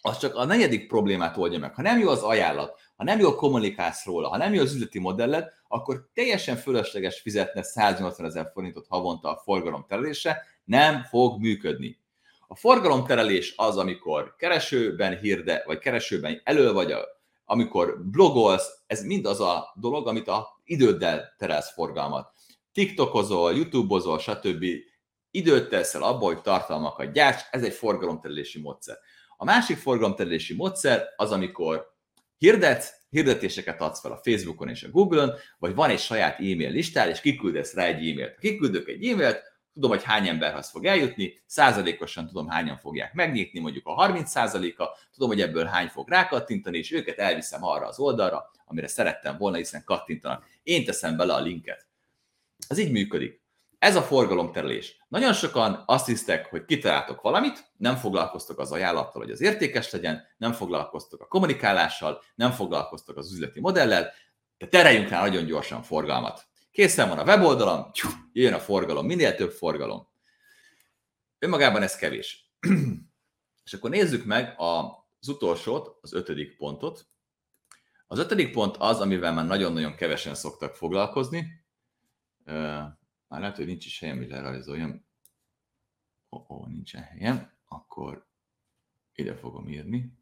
az 0.00 0.18
csak 0.18 0.34
a 0.34 0.44
negyedik 0.44 0.86
problémát 0.86 1.36
oldja 1.36 1.58
meg. 1.58 1.74
Ha 1.74 1.82
nem 1.82 1.98
jó 1.98 2.08
az 2.08 2.22
ajánlat, 2.22 2.80
ha 2.96 3.04
nem 3.04 3.18
jól 3.18 3.34
kommunikálsz 3.34 4.04
róla, 4.04 4.28
ha 4.28 4.36
nem 4.36 4.54
jó 4.54 4.62
az 4.62 4.74
üzleti 4.74 4.98
modelled, 4.98 5.52
akkor 5.68 6.08
teljesen 6.12 6.56
fölösleges 6.56 7.20
fizetne 7.20 7.62
180 7.62 8.26
ezer 8.26 8.50
forintot 8.52 8.86
havonta 8.88 9.28
a 9.28 9.40
forgalomterelésre, 9.44 10.42
nem 10.64 11.02
fog 11.02 11.40
működni. 11.40 11.98
A 12.48 12.54
forgalomterelés 12.54 13.54
az, 13.56 13.76
amikor 13.76 14.34
keresőben 14.36 15.18
hirde, 15.18 15.62
vagy 15.66 15.78
keresőben 15.78 16.40
elő 16.44 16.72
vagy, 16.72 16.94
amikor 17.44 18.04
blogolsz, 18.04 18.68
ez 18.86 19.04
mind 19.04 19.26
az 19.26 19.40
a 19.40 19.72
dolog, 19.74 20.06
amit 20.06 20.28
a 20.28 20.60
időddel 20.64 21.34
terelsz 21.38 21.72
forgalmat. 21.72 22.32
TikTokozol, 22.72 23.54
YouTubeozol, 23.54 24.18
stb. 24.18 24.64
Időt 25.30 25.68
teszel 25.68 26.02
abba, 26.02 26.24
hogy 26.24 26.42
tartalmakat 26.42 27.12
gyárts, 27.12 27.42
ez 27.50 27.62
egy 27.62 27.72
forgalomterelési 27.72 28.60
módszer. 28.60 28.96
A 29.36 29.44
másik 29.44 29.76
forgalomterelési 29.76 30.54
módszer 30.54 31.04
az, 31.16 31.32
amikor 31.32 31.93
hirdetsz, 32.38 32.92
hirdetéseket 33.10 33.80
adsz 33.80 34.00
fel 34.00 34.12
a 34.12 34.20
Facebookon 34.22 34.68
és 34.68 34.82
a 34.82 34.90
Google-on, 34.90 35.32
vagy 35.58 35.74
van 35.74 35.90
egy 35.90 35.98
saját 35.98 36.38
e-mail 36.38 36.70
listád, 36.70 37.08
és 37.08 37.20
kiküldesz 37.20 37.74
rá 37.74 37.84
egy 37.84 38.08
e-mailt. 38.08 38.38
Kiküldök 38.38 38.88
egy 38.88 39.06
e-mailt, 39.06 39.42
tudom, 39.74 39.90
hogy 39.90 40.02
hány 40.02 40.28
emberhez 40.28 40.70
fog 40.70 40.84
eljutni, 40.84 41.42
százalékosan 41.46 42.26
tudom, 42.26 42.48
hányan 42.48 42.76
fogják 42.76 43.14
megnyitni, 43.14 43.60
mondjuk 43.60 43.86
a 43.86 43.92
30 43.92 44.30
százaléka, 44.30 44.96
tudom, 45.12 45.28
hogy 45.28 45.40
ebből 45.40 45.64
hány 45.64 45.88
fog 45.88 46.08
rákattintani, 46.08 46.78
és 46.78 46.92
őket 46.92 47.18
elviszem 47.18 47.64
arra 47.64 47.86
az 47.86 47.98
oldalra, 47.98 48.50
amire 48.64 48.86
szerettem 48.86 49.36
volna, 49.38 49.56
hiszen 49.56 49.84
kattintanak. 49.84 50.46
Én 50.62 50.84
teszem 50.84 51.16
bele 51.16 51.34
a 51.34 51.40
linket. 51.40 51.86
Ez 52.68 52.78
így 52.78 52.90
működik. 52.90 53.43
Ez 53.84 53.96
a 53.96 54.02
forgalomterelés. 54.02 54.96
Nagyon 55.08 55.32
sokan 55.32 55.82
azt 55.86 56.06
hisztek, 56.06 56.46
hogy 56.46 56.64
kitaláltok 56.64 57.20
valamit, 57.20 57.72
nem 57.76 57.96
foglalkoztok 57.96 58.58
az 58.58 58.72
ajánlattal, 58.72 59.22
hogy 59.22 59.30
az 59.30 59.40
értékes 59.40 59.90
legyen, 59.90 60.22
nem 60.36 60.52
foglalkoztok 60.52 61.20
a 61.20 61.26
kommunikálással, 61.26 62.22
nem 62.34 62.50
foglalkoztok 62.50 63.16
az 63.16 63.32
üzleti 63.32 63.60
modellel, 63.60 64.12
de 64.58 64.66
tereljünk 64.66 65.08
rá 65.08 65.20
nagyon 65.20 65.44
gyorsan 65.44 65.82
forgalmat. 65.82 66.46
Készen 66.70 67.08
van 67.08 67.18
a 67.18 67.24
weboldalam, 67.24 67.90
jön 68.32 68.52
a 68.52 68.58
forgalom, 68.58 69.06
minél 69.06 69.34
több 69.34 69.50
forgalom. 69.50 70.08
Önmagában 71.38 71.82
ez 71.82 71.96
kevés. 71.96 72.50
És 73.64 73.72
akkor 73.72 73.90
nézzük 73.90 74.24
meg 74.24 74.54
az 74.56 75.28
utolsót, 75.28 75.98
az 76.00 76.12
ötödik 76.12 76.56
pontot. 76.56 77.06
Az 78.06 78.18
ötödik 78.18 78.52
pont 78.52 78.76
az, 78.78 79.00
amivel 79.00 79.32
már 79.32 79.46
nagyon-nagyon 79.46 79.94
kevesen 79.94 80.34
szoktak 80.34 80.74
foglalkozni, 80.74 81.64
már 83.34 83.42
lehet, 83.42 83.58
hogy 83.58 83.66
nincs 83.66 83.86
is 83.86 83.98
helyem, 83.98 84.16
hogy 84.16 84.28
lerajzoljam. 84.28 85.06
Ó, 86.30 86.36
oh, 86.36 86.50
oh, 86.50 86.68
nincsen 86.68 87.02
helyem, 87.02 87.52
akkor 87.68 88.26
ide 89.14 89.36
fogom 89.36 89.68
írni. 89.68 90.18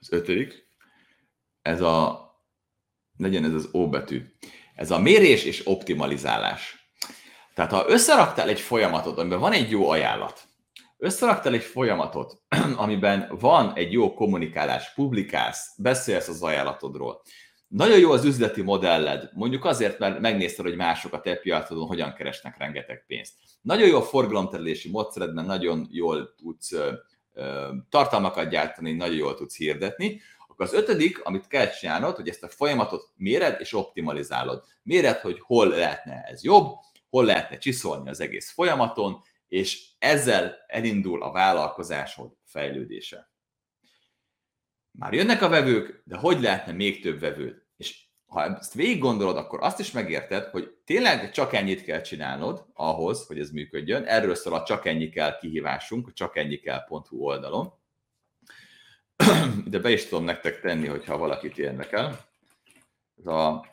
Az 0.00 0.12
ötödik, 0.12 0.68
ez 1.62 1.80
a, 1.80 2.24
legyen 3.16 3.44
ez 3.44 3.52
az 3.52 3.68
O 3.72 3.88
betű. 3.88 4.34
Ez 4.74 4.90
a 4.90 4.98
mérés 4.98 5.44
és 5.44 5.66
optimalizálás. 5.66 6.90
Tehát 7.54 7.70
ha 7.70 7.88
összeraktál 7.88 8.48
egy 8.48 8.60
folyamatot, 8.60 9.18
amiben 9.18 9.40
van 9.40 9.52
egy 9.52 9.70
jó 9.70 9.88
ajánlat, 9.88 10.48
összeraktál 10.96 11.52
egy 11.52 11.64
folyamatot, 11.64 12.42
amiben 12.76 13.36
van 13.38 13.74
egy 13.74 13.92
jó 13.92 14.14
kommunikálás, 14.14 14.92
publikálsz, 14.94 15.74
beszélsz 15.78 16.28
az 16.28 16.42
ajánlatodról, 16.42 17.22
nagyon 17.68 17.98
jó 17.98 18.10
az 18.10 18.24
üzleti 18.24 18.62
modelled, 18.62 19.30
mondjuk 19.32 19.64
azért, 19.64 19.98
mert 19.98 20.20
megnézted, 20.20 20.64
hogy 20.64 20.76
mások 20.76 21.12
a 21.12 21.20
te 21.20 21.36
piacodon 21.36 21.86
hogyan 21.86 22.14
keresnek 22.14 22.58
rengeteg 22.58 23.04
pénzt. 23.06 23.34
Nagyon 23.62 23.88
jó 23.88 23.96
a 23.96 24.02
forgalomterülési 24.02 24.90
módszeredben, 24.90 25.44
nagyon 25.44 25.86
jól 25.90 26.34
tudsz 26.34 26.72
ö, 26.72 26.92
ö, 27.32 27.72
tartalmakat 27.90 28.48
gyártani, 28.48 28.92
nagyon 28.92 29.16
jól 29.16 29.34
tudsz 29.34 29.56
hirdetni. 29.56 30.20
Akkor 30.48 30.66
az 30.66 30.72
ötödik, 30.72 31.24
amit 31.24 31.46
kell 31.46 31.68
csinálnod, 31.68 32.16
hogy 32.16 32.28
ezt 32.28 32.42
a 32.42 32.48
folyamatot 32.48 33.10
méred 33.16 33.60
és 33.60 33.72
optimalizálod. 33.72 34.64
Méred, 34.82 35.16
hogy 35.16 35.40
hol 35.40 35.68
lehetne 35.68 36.22
ez 36.22 36.44
jobb, 36.44 36.72
hol 37.10 37.24
lehetne 37.24 37.58
csiszolni 37.58 38.08
az 38.08 38.20
egész 38.20 38.50
folyamaton, 38.50 39.22
és 39.48 39.88
ezzel 39.98 40.56
elindul 40.66 41.22
a 41.22 41.32
vállalkozásod 41.32 42.32
fejlődése. 42.44 43.30
Már 44.98 45.12
jönnek 45.12 45.42
a 45.42 45.48
vevők, 45.48 46.02
de 46.04 46.16
hogy 46.16 46.40
lehetne 46.40 46.72
még 46.72 47.02
több 47.02 47.20
vevőd? 47.20 47.62
És 47.76 48.04
ha 48.26 48.44
ezt 48.44 48.74
végig 48.74 48.98
gondolod, 48.98 49.36
akkor 49.36 49.62
azt 49.62 49.80
is 49.80 49.90
megérted, 49.90 50.44
hogy 50.44 50.70
tényleg 50.84 51.30
csak 51.30 51.52
ennyit 51.52 51.84
kell 51.84 52.00
csinálnod 52.00 52.66
ahhoz, 52.74 53.26
hogy 53.26 53.38
ez 53.38 53.50
működjön. 53.50 54.04
Erről 54.04 54.34
szól 54.34 54.54
a 54.54 54.62
csak 54.62 54.86
ennyi 54.86 55.08
kell 55.08 55.38
kihívásunk, 55.38 56.08
a 56.08 56.12
csak 56.12 56.36
ennyi 56.36 56.56
kell.hu 56.56 57.18
oldalon. 57.18 57.72
Ide 59.66 59.78
be 59.78 59.90
is 59.90 60.06
tudom 60.06 60.24
nektek 60.24 60.60
tenni, 60.60 60.86
hogyha 60.86 61.18
valakit 61.18 61.58
érdekel. 61.58 62.26
Ez 63.18 63.26
a, 63.26 63.66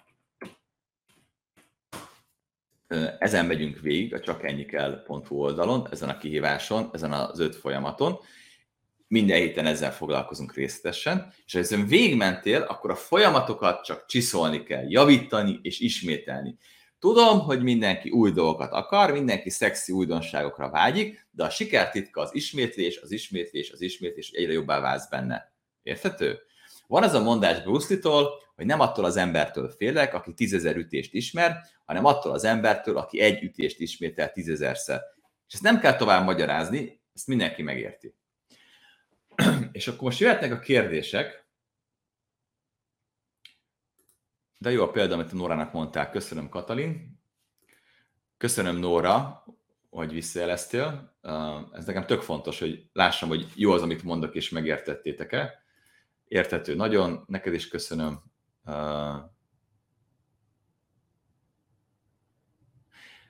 ezen 3.20 3.46
megyünk 3.46 3.80
végig 3.80 4.14
a 4.14 4.20
csak 4.20 4.44
ennyi 4.44 4.66
kell.hu 4.66 5.36
oldalon, 5.36 5.88
ezen 5.92 6.10
a 6.10 6.18
kihíváson, 6.18 6.90
ezen 6.94 7.14
az 7.14 7.40
öt 7.40 7.56
folyamaton, 7.56 8.20
minden 9.08 9.38
héten 9.38 9.66
ezzel 9.66 9.94
foglalkozunk 9.94 10.54
részletesen, 10.54 11.34
és 11.46 11.54
ha 11.54 11.60
ezen 11.60 11.88
végmentél, 11.88 12.62
akkor 12.62 12.92
a 12.92 12.96
folyamatokat 12.96 13.84
csak 13.84 14.06
csiszolni 14.06 14.64
kell, 14.64 14.84
javítani 14.88 15.60
és 15.62 15.80
ismételni. 15.80 16.58
Tudom, 17.00 17.40
hogy 17.40 17.64
mindenki 17.64 18.10
új 18.10 18.32
dolgokat 18.32 18.72
akar, 18.72 19.12
mindenki 19.12 19.50
szexi 19.50 19.92
újdonságokra 19.92 20.70
vágyik, 20.70 21.28
de 21.32 21.44
a 21.44 21.50
siker 21.50 21.90
titka 21.90 22.22
az 22.22 22.36
ismétlés, 22.36 22.98
az 22.98 23.12
ismétlés, 23.12 23.72
az 23.72 23.82
ismétlés, 23.82 24.30
egyre 24.32 24.52
jobbá 24.52 24.80
válsz 24.80 25.10
benne. 25.10 25.54
Érthető? 25.82 26.40
Van 26.88 27.04
az 27.04 27.14
a 27.14 27.24
mondás 27.24 27.62
Bruce 27.62 27.88
Lee-tól, 27.90 28.30
hogy 28.56 28.66
nem 28.66 28.80
attól 28.80 29.06
az 29.06 29.18
embertől 29.18 29.70
félek, 29.70 30.14
aki 30.14 30.34
tízezer 30.34 30.76
ütést 30.76 31.14
ismer, 31.14 31.58
hanem 31.86 32.06
attól 32.06 32.32
az 32.32 32.44
embertől, 32.44 32.98
aki 32.98 33.20
egy 33.20 33.44
ütést 33.44 33.80
ismétel 33.80 34.32
tízezerszer. 34.32 35.02
És 35.48 35.54
ezt 35.54 35.64
nem 35.64 35.80
kell 35.80 35.96
tovább 35.96 36.26
magyarázni, 36.26 37.02
ezt 37.14 37.28
mindenki 37.28 37.62
megérti. 37.62 38.16
És 39.72 39.88
akkor 39.88 40.02
most 40.02 40.20
jöhetnek 40.20 40.52
a 40.52 40.60
kérdések. 40.60 41.48
De 44.58 44.72
jó 44.72 44.84
a 44.84 44.92
példa, 44.92 45.14
amit 45.14 45.32
a 45.32 45.36
Nórának 45.36 45.74
mondták. 45.74 46.12
Köszönöm, 46.12 46.50
Katalin. 46.50 47.22
Köszönöm, 48.38 48.76
Nóra, 48.76 49.44
hogy 49.90 50.14
visszajeleztél. 50.14 51.18
Ez 51.72 51.86
nekem 51.86 52.06
tök 52.06 52.22
fontos, 52.22 52.60
hogy 52.60 52.90
lássam, 52.94 53.30
hogy 53.30 53.52
jó 53.56 53.72
az, 53.72 53.82
amit 53.82 54.04
mondok, 54.04 54.36
és 54.36 54.50
megértettétek-e. 54.50 55.64
Értető 56.28 56.76
nagyon, 56.76 57.24
neked 57.28 57.54
is 57.54 57.68
köszönöm. 57.68 58.24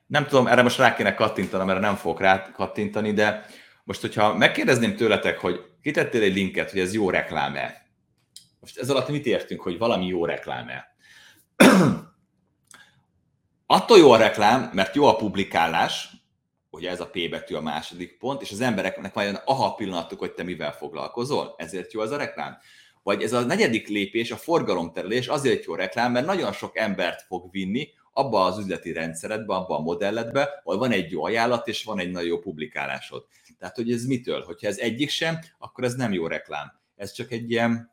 Nem 0.05 0.25
tudom, 0.27 0.47
erre 0.47 0.61
most 0.61 0.77
rá 0.77 0.95
kéne 0.95 1.13
kattintanom, 1.13 1.69
erre 1.69 1.79
nem 1.79 1.95
fogok 1.95 2.19
rá 2.19 2.51
kattintani, 2.51 3.13
de 3.13 3.45
most, 3.83 4.01
hogyha 4.01 4.37
megkérdezném 4.37 4.95
tőletek, 4.95 5.39
hogy 5.39 5.72
kitettél 5.83 6.21
egy 6.21 6.33
linket, 6.33 6.71
hogy 6.71 6.79
ez 6.79 6.93
jó 6.93 7.09
reklám-e? 7.09 7.85
Most 8.59 8.77
ez 8.77 8.89
alatt 8.89 9.09
mit 9.09 9.25
értünk, 9.25 9.61
hogy 9.61 9.77
valami 9.77 10.05
jó 10.05 10.25
reklám-e? 10.25 10.95
Attól 13.65 13.97
jó 13.97 14.11
a 14.11 14.17
reklám, 14.17 14.69
mert 14.73 14.95
jó 14.95 15.05
a 15.05 15.15
publikálás, 15.15 16.09
ugye 16.69 16.89
ez 16.89 16.99
a 16.99 17.09
P 17.09 17.29
betű 17.29 17.55
a 17.55 17.61
második 17.61 18.17
pont, 18.17 18.41
és 18.41 18.51
az 18.51 18.61
embereknek 18.61 19.13
majd 19.13 19.41
aha 19.45 19.73
pillanatuk, 19.73 20.19
hogy 20.19 20.33
te 20.33 20.43
mivel 20.43 20.71
foglalkozol, 20.71 21.53
ezért 21.57 21.93
jó 21.93 22.01
az 22.01 22.11
a 22.11 22.17
reklám. 22.17 22.57
Vagy 23.03 23.23
ez 23.23 23.33
a 23.33 23.41
negyedik 23.41 23.87
lépés, 23.87 24.31
a 24.31 24.35
forgalomterelés 24.35 25.27
azért 25.27 25.65
jó 25.65 25.75
reklám, 25.75 26.11
mert 26.11 26.25
nagyon 26.25 26.51
sok 26.53 26.77
embert 26.77 27.21
fog 27.21 27.51
vinni 27.51 27.89
abba 28.13 28.45
az 28.45 28.57
üzleti 28.57 28.91
rendszeredbe, 28.91 29.53
abba 29.53 29.77
a 29.77 29.81
modelledbe, 29.81 30.61
ahol 30.63 30.79
van 30.79 30.91
egy 30.91 31.11
jó 31.11 31.23
ajánlat, 31.23 31.67
és 31.67 31.83
van 31.83 31.99
egy 31.99 32.11
nagyon 32.11 32.27
jó 32.27 32.39
publikálásod. 32.39 33.25
Tehát, 33.59 33.75
hogy 33.75 33.91
ez 33.91 34.05
mitől? 34.05 34.43
Hogyha 34.43 34.67
ez 34.67 34.77
egyik 34.77 35.09
sem, 35.09 35.39
akkor 35.57 35.83
ez 35.83 35.93
nem 35.93 36.13
jó 36.13 36.27
reklám. 36.27 36.79
Ez 36.95 37.11
csak 37.11 37.31
egy 37.31 37.51
ilyen 37.51 37.91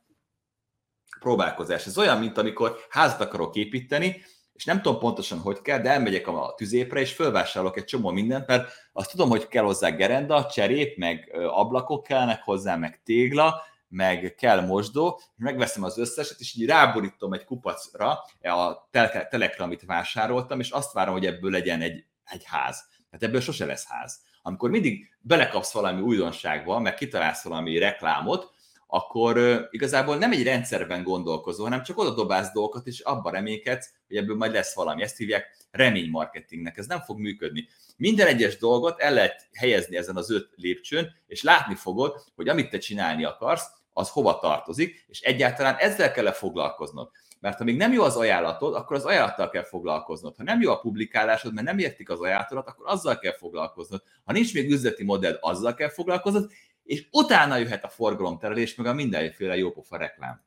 próbálkozás. 1.21 1.87
Ez 1.87 1.99
olyan, 1.99 2.19
mint 2.19 2.39
amikor 2.39 2.77
házat 2.89 3.21
akarok 3.21 3.57
építeni, 3.57 4.23
és 4.53 4.65
nem 4.65 4.83
tudom 4.83 4.99
pontosan, 4.99 5.39
hogy 5.39 5.63
kell, 5.63 5.81
de 5.81 5.91
elmegyek 5.91 6.29
a 6.29 6.55
tüzépre, 6.57 7.01
és 7.01 7.13
fölvásárolok 7.13 7.77
egy 7.77 7.85
csomó 7.85 8.11
mindent, 8.11 8.47
mert 8.47 8.73
azt 8.93 9.11
tudom, 9.11 9.29
hogy 9.29 9.49
kell 9.49 9.65
hozzá 9.65 9.89
gerenda, 9.89 10.47
cserép, 10.47 10.97
meg 10.97 11.37
ablakok 11.47 12.03
kellnek 12.03 12.43
hozzá, 12.43 12.77
meg 12.77 13.01
tégla, 13.05 13.63
meg 13.91 14.35
kell 14.39 14.61
mosdó, 14.61 15.21
és 15.37 15.43
megveszem 15.43 15.83
az 15.83 15.99
összeset, 15.99 16.41
és 16.41 16.55
így 16.55 16.67
ráborítom 16.67 17.33
egy 17.33 17.45
kupacra 17.45 18.11
a 18.41 18.89
telekre, 19.31 19.65
amit 19.65 19.85
vásároltam, 19.85 20.61
és 20.61 20.71
azt 20.71 20.93
várom, 20.93 21.15
hogy 21.15 21.27
ebből 21.27 21.51
legyen 21.51 21.81
egy, 21.81 22.05
egy 22.25 22.45
ház. 22.45 22.85
Tehát 23.11 23.27
ebből 23.27 23.41
sose 23.41 23.65
lesz 23.65 23.87
ház. 23.87 24.21
Amikor 24.43 24.71
mindig 24.71 25.17
belekapsz 25.21 25.73
valami 25.73 26.01
újdonságba, 26.01 26.79
meg 26.79 26.95
kitalálsz 26.95 27.45
valami 27.45 27.79
reklámot, 27.79 28.51
akkor 28.87 29.67
igazából 29.71 30.17
nem 30.17 30.33
egy 30.33 30.43
rendszerben 30.43 31.03
gondolkozol, 31.03 31.65
hanem 31.65 31.83
csak 31.83 31.99
oda 31.99 32.15
dobálsz 32.15 32.53
dolgokat, 32.53 32.87
és 32.87 33.01
abba 33.01 33.31
reménykedsz, 33.31 33.93
hogy 34.07 34.17
ebből 34.17 34.37
majd 34.37 34.53
lesz 34.53 34.75
valami. 34.75 35.03
Ezt 35.03 35.17
hívják 35.17 35.57
reménymarketingnek. 35.71 36.77
Ez 36.77 36.87
nem 36.87 37.01
fog 37.01 37.19
működni. 37.19 37.69
Minden 37.97 38.27
egyes 38.27 38.57
dolgot 38.57 39.01
el 39.01 39.13
lehet 39.13 39.49
helyezni 39.53 39.97
ezen 39.97 40.17
az 40.17 40.31
öt 40.31 40.51
lépcsőn, 40.55 41.15
és 41.27 41.43
látni 41.43 41.75
fogod, 41.75 42.23
hogy 42.35 42.49
amit 42.49 42.71
te 42.71 42.79
csinálni 42.79 43.25
akarsz, 43.25 43.67
az 43.93 44.11
hova 44.11 44.39
tartozik, 44.39 45.05
és 45.09 45.21
egyáltalán 45.21 45.77
ezzel 45.77 46.13
kell 46.13 46.27
-e 46.27 46.33
foglalkoznod. 46.33 47.11
Mert 47.41 47.59
ha 47.59 47.65
még 47.65 47.77
nem 47.77 47.93
jó 47.93 48.03
az 48.03 48.17
ajánlatod, 48.17 48.75
akkor 48.75 48.97
az 48.97 49.05
ajánlattal 49.05 49.51
kell 49.51 49.65
foglalkoznod. 49.65 50.37
Ha 50.37 50.43
nem 50.43 50.61
jó 50.61 50.71
a 50.71 50.81
publikálásod, 50.81 51.55
mert 51.55 51.67
nem 51.67 51.79
értik 51.79 52.11
az 52.11 52.21
ajánlatodat, 52.21 52.69
akkor 52.69 52.87
azzal 52.89 53.19
kell 53.19 53.37
foglalkoznod. 53.37 54.03
Ha 54.25 54.33
nincs 54.33 54.55
még 54.55 54.71
üzleti 54.71 55.05
modell, 55.05 55.39
azzal 55.41 55.75
kell 55.75 55.89
foglalkoznod, 55.89 56.51
és 56.83 57.07
utána 57.11 57.57
jöhet 57.57 57.85
a 57.85 57.89
forgalomterelés, 57.89 58.75
meg 58.75 58.87
a 58.87 58.95
mindenféle 58.95 59.57
jópofa 59.57 59.97
reklám. 59.97 60.45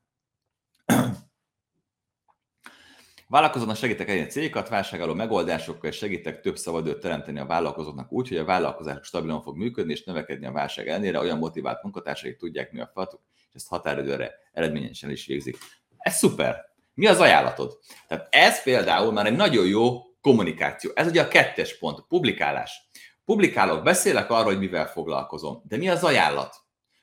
Vállalkozónak 3.27 3.75
segítek 3.75 4.09
egy 4.09 4.31
cégokat, 4.31 4.69
válságálló 4.69 5.13
megoldásokkal, 5.13 5.89
és 5.89 5.97
segítek 5.97 6.41
több 6.41 6.57
szabadőt 6.57 6.99
teremteni 6.99 7.39
a 7.39 7.45
vállalkozóknak 7.45 8.11
úgy, 8.11 8.27
hogy 8.27 8.37
a 8.37 8.45
vállalkozás 8.45 9.07
stabilan 9.07 9.41
fog 9.41 9.57
működni 9.57 9.91
és 9.91 10.03
növekedni 10.03 10.45
a 10.45 10.51
válság 10.51 10.87
ellenére, 10.87 11.19
olyan 11.19 11.37
motivált 11.37 11.83
munkatársaik 11.83 12.37
tudják, 12.37 12.71
mi 12.71 12.79
a 12.79 12.89
feladatuk, 12.93 13.21
és 13.53 13.59
ezt 13.59 13.67
határidőre 13.67 14.31
eredményesen 14.51 15.09
is 15.09 15.25
végzik. 15.25 15.57
Ez 15.97 16.15
szuper! 16.15 16.71
Mi 16.93 17.07
az 17.07 17.19
ajánlatod? 17.19 17.79
Tehát 18.07 18.27
ez 18.31 18.63
például 18.63 19.11
már 19.11 19.25
egy 19.25 19.35
nagyon 19.35 19.67
jó 19.67 20.01
kommunikáció. 20.21 20.91
Ez 20.95 21.07
ugye 21.07 21.21
a 21.21 21.27
kettes 21.27 21.77
pont, 21.77 22.05
publikálás. 22.07 22.81
Publikálok, 23.25 23.83
beszélek 23.83 24.29
arról, 24.29 24.51
hogy 24.51 24.59
mivel 24.59 24.87
foglalkozom. 24.87 25.61
De 25.67 25.77
mi 25.77 25.89
az 25.89 26.03
ajánlat? 26.03 26.55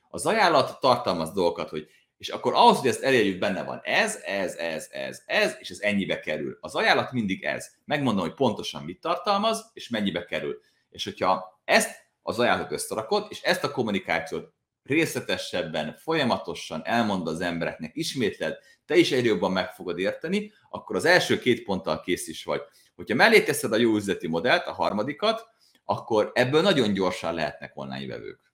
Az 0.09 0.25
ajánlat 0.25 0.79
tartalmaz 0.79 1.33
dolgokat, 1.33 1.69
hogy 1.69 1.87
és 2.17 2.29
akkor 2.29 2.53
ahhoz, 2.53 2.77
hogy 2.77 2.89
ezt 2.89 3.03
elérjük, 3.03 3.39
benne 3.39 3.63
van 3.63 3.81
ez, 3.83 4.15
ez, 4.25 4.55
ez, 4.55 4.87
ez, 4.91 5.21
ez, 5.25 5.55
és 5.59 5.69
ez 5.69 5.79
ennyibe 5.79 6.19
kerül. 6.19 6.57
Az 6.59 6.75
ajánlat 6.75 7.11
mindig 7.11 7.43
ez. 7.43 7.71
Megmondom, 7.85 8.23
hogy 8.23 8.33
pontosan 8.33 8.83
mit 8.83 8.99
tartalmaz, 8.99 9.71
és 9.73 9.89
mennyibe 9.89 10.25
kerül. 10.25 10.61
És 10.89 11.03
hogyha 11.03 11.61
ezt 11.65 12.09
az 12.21 12.39
ajánlatot 12.39 12.71
összerakod, 12.71 13.25
és 13.29 13.41
ezt 13.41 13.63
a 13.63 13.71
kommunikációt 13.71 14.53
részletesebben, 14.83 15.95
folyamatosan 15.97 16.81
elmond 16.85 17.27
az 17.27 17.41
embereknek, 17.41 17.91
ismétled, 17.95 18.57
te 18.85 18.95
is 18.95 19.11
egyre 19.11 19.27
jobban 19.27 19.51
meg 19.51 19.73
fogod 19.73 19.99
érteni, 19.99 20.51
akkor 20.69 20.95
az 20.95 21.05
első 21.05 21.39
két 21.39 21.63
ponttal 21.63 22.01
kész 22.01 22.27
is 22.27 22.43
vagy. 22.43 22.61
Hogyha 22.95 23.15
mellé 23.15 23.43
teszed 23.43 23.71
a 23.71 23.77
jó 23.77 23.95
üzleti 23.95 24.27
modellt, 24.27 24.67
a 24.67 24.73
harmadikat, 24.73 25.47
akkor 25.85 26.31
ebből 26.33 26.61
nagyon 26.61 26.93
gyorsan 26.93 27.33
lehetnek 27.33 27.71
online 27.73 28.07
vevők. 28.07 28.53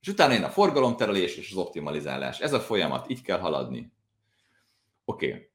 És 0.00 0.08
utána 0.08 0.32
jön 0.32 0.42
a 0.42 0.50
forgalomterelés 0.50 1.36
és 1.36 1.50
az 1.50 1.56
optimalizálás. 1.56 2.40
Ez 2.40 2.52
a 2.52 2.60
folyamat, 2.60 3.10
így 3.10 3.22
kell 3.22 3.38
haladni. 3.38 3.92
Oké. 5.04 5.28
Okay. 5.28 5.50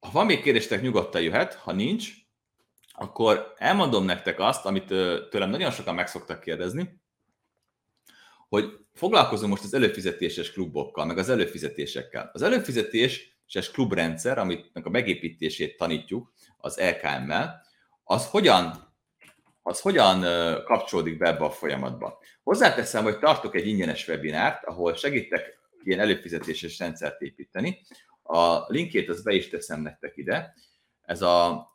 Ha 0.00 0.10
van 0.10 0.26
még 0.26 0.42
kérdéstek, 0.42 0.82
nyugodtan 0.82 1.22
jöhet, 1.22 1.54
ha 1.54 1.72
nincs, 1.72 2.12
akkor 2.92 3.54
elmondom 3.56 4.04
nektek 4.04 4.40
azt, 4.40 4.66
amit 4.66 4.86
tőlem 5.30 5.50
nagyon 5.50 5.70
sokan 5.70 5.94
meg 5.94 6.06
szoktak 6.06 6.40
kérdezni, 6.40 7.01
hogy 8.52 8.78
foglalkozom 8.92 9.48
most 9.48 9.64
az 9.64 9.74
előfizetéses 9.74 10.52
klubokkal, 10.52 11.04
meg 11.04 11.18
az 11.18 11.28
előfizetésekkel. 11.28 12.30
Az 12.32 12.42
előfizetéses 12.42 13.70
klubrendszer, 13.72 14.38
amit 14.38 14.70
a 14.72 14.88
megépítését 14.88 15.76
tanítjuk 15.76 16.32
az 16.56 16.80
LKM-mel, 16.80 17.66
az 18.04 18.26
hogyan 18.26 18.90
az 19.62 19.80
hogyan 19.80 20.20
kapcsolódik 20.64 21.18
be 21.18 21.26
ebbe 21.26 21.44
a 21.44 21.50
folyamatba. 21.50 22.18
Hozzáteszem, 22.42 23.02
hogy 23.02 23.18
tartok 23.18 23.54
egy 23.54 23.66
ingyenes 23.66 24.08
webinárt, 24.08 24.64
ahol 24.64 24.94
segítek 24.94 25.58
ilyen 25.82 26.00
előfizetéses 26.00 26.78
rendszert 26.78 27.20
építeni. 27.20 27.80
A 28.22 28.58
linkét 28.66 29.08
az 29.08 29.22
be 29.22 29.32
is 29.32 29.48
teszem 29.48 29.80
nektek 29.80 30.16
ide. 30.16 30.54
Ez 31.02 31.22
a, 31.22 31.66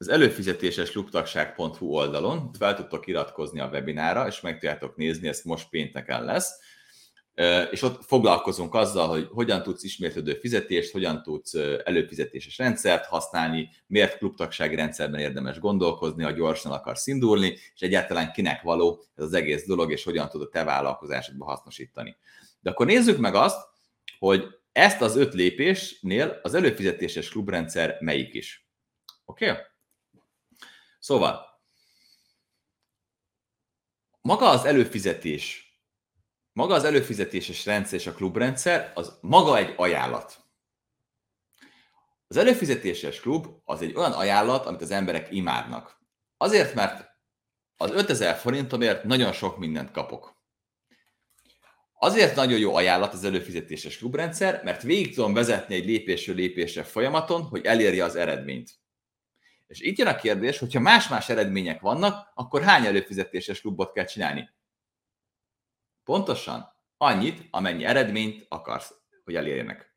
az 0.00 0.08
előfizetéses 0.08 0.92
luptagság.hu 0.92 1.86
oldalon 1.86 2.52
fel 2.58 2.74
tudtok 2.74 3.06
iratkozni 3.06 3.60
a 3.60 3.68
webinára, 3.68 4.26
és 4.26 4.40
meg 4.40 4.52
tudjátok 4.52 4.96
nézni, 4.96 5.28
ezt 5.28 5.44
most 5.44 5.68
pénteken 5.68 6.24
lesz 6.24 6.52
és 7.70 7.82
ott 7.82 8.04
foglalkozunk 8.04 8.74
azzal, 8.74 9.08
hogy 9.08 9.28
hogyan 9.32 9.62
tudsz 9.62 9.82
ismétlődő 9.82 10.34
fizetést, 10.34 10.92
hogyan 10.92 11.22
tudsz 11.22 11.54
előfizetéses 11.84 12.58
rendszert 12.58 13.06
használni, 13.06 13.68
miért 13.86 14.18
klubtagsági 14.18 14.74
rendszerben 14.74 15.20
érdemes 15.20 15.58
gondolkozni, 15.58 16.22
ha 16.22 16.30
gyorsan 16.30 16.72
akarsz 16.72 17.06
indulni, 17.06 17.58
és 17.74 17.80
egyáltalán 17.80 18.32
kinek 18.32 18.62
való 18.62 19.04
ez 19.16 19.24
az 19.24 19.32
egész 19.32 19.66
dolog, 19.66 19.92
és 19.92 20.04
hogyan 20.04 20.28
tudod 20.28 20.50
te 20.50 20.64
vállalkozásodba 20.64 21.44
hasznosítani. 21.44 22.16
De 22.60 22.70
akkor 22.70 22.86
nézzük 22.86 23.18
meg 23.18 23.34
azt, 23.34 23.58
hogy 24.18 24.44
ezt 24.72 25.00
az 25.00 25.16
öt 25.16 25.34
lépésnél 25.34 26.38
az 26.42 26.54
előfizetéses 26.54 27.28
klubrendszer 27.28 27.96
melyik 28.00 28.34
is. 28.34 28.68
Oké? 29.24 29.50
Okay? 29.50 29.62
Szóval, 31.00 31.60
maga 34.20 34.48
az 34.48 34.64
előfizetés 34.64 35.70
maga 36.52 36.74
az 36.74 36.84
előfizetéses 36.84 37.66
rendszer 37.66 37.98
és 37.98 38.06
a 38.06 38.12
klubrendszer, 38.12 38.92
az 38.94 39.18
maga 39.20 39.56
egy 39.56 39.74
ajánlat. 39.76 40.38
Az 42.26 42.36
előfizetéses 42.36 43.20
klub 43.20 43.46
az 43.64 43.82
egy 43.82 43.94
olyan 43.94 44.12
ajánlat, 44.12 44.66
amit 44.66 44.82
az 44.82 44.90
emberek 44.90 45.28
imádnak. 45.30 45.98
Azért, 46.36 46.74
mert 46.74 47.08
az 47.76 47.90
5000 47.90 48.36
forintomért 48.36 49.04
nagyon 49.04 49.32
sok 49.32 49.58
mindent 49.58 49.90
kapok. 49.90 50.38
Azért 51.98 52.36
nagyon 52.36 52.58
jó 52.58 52.74
ajánlat 52.74 53.12
az 53.12 53.24
előfizetéses 53.24 53.98
klubrendszer, 53.98 54.62
mert 54.64 54.82
végig 54.82 55.14
tudom 55.14 55.32
vezetni 55.32 55.74
egy 55.74 55.86
lépésről 55.86 56.36
lépésre 56.36 56.82
folyamaton, 56.82 57.42
hogy 57.42 57.64
elérje 57.64 58.04
az 58.04 58.16
eredményt. 58.16 58.79
És 59.70 59.80
itt 59.80 59.98
jön 59.98 60.06
a 60.06 60.16
kérdés, 60.16 60.58
hogyha 60.58 60.80
más-más 60.80 61.28
eredmények 61.28 61.80
vannak, 61.80 62.32
akkor 62.34 62.62
hány 62.62 62.86
előfizetéses 62.86 63.60
klubot 63.60 63.92
kell 63.92 64.04
csinálni? 64.04 64.50
Pontosan 66.04 66.72
annyit, 66.96 67.46
amennyi 67.50 67.84
eredményt 67.84 68.46
akarsz, 68.48 68.94
hogy 69.24 69.34
elérjenek. 69.34 69.94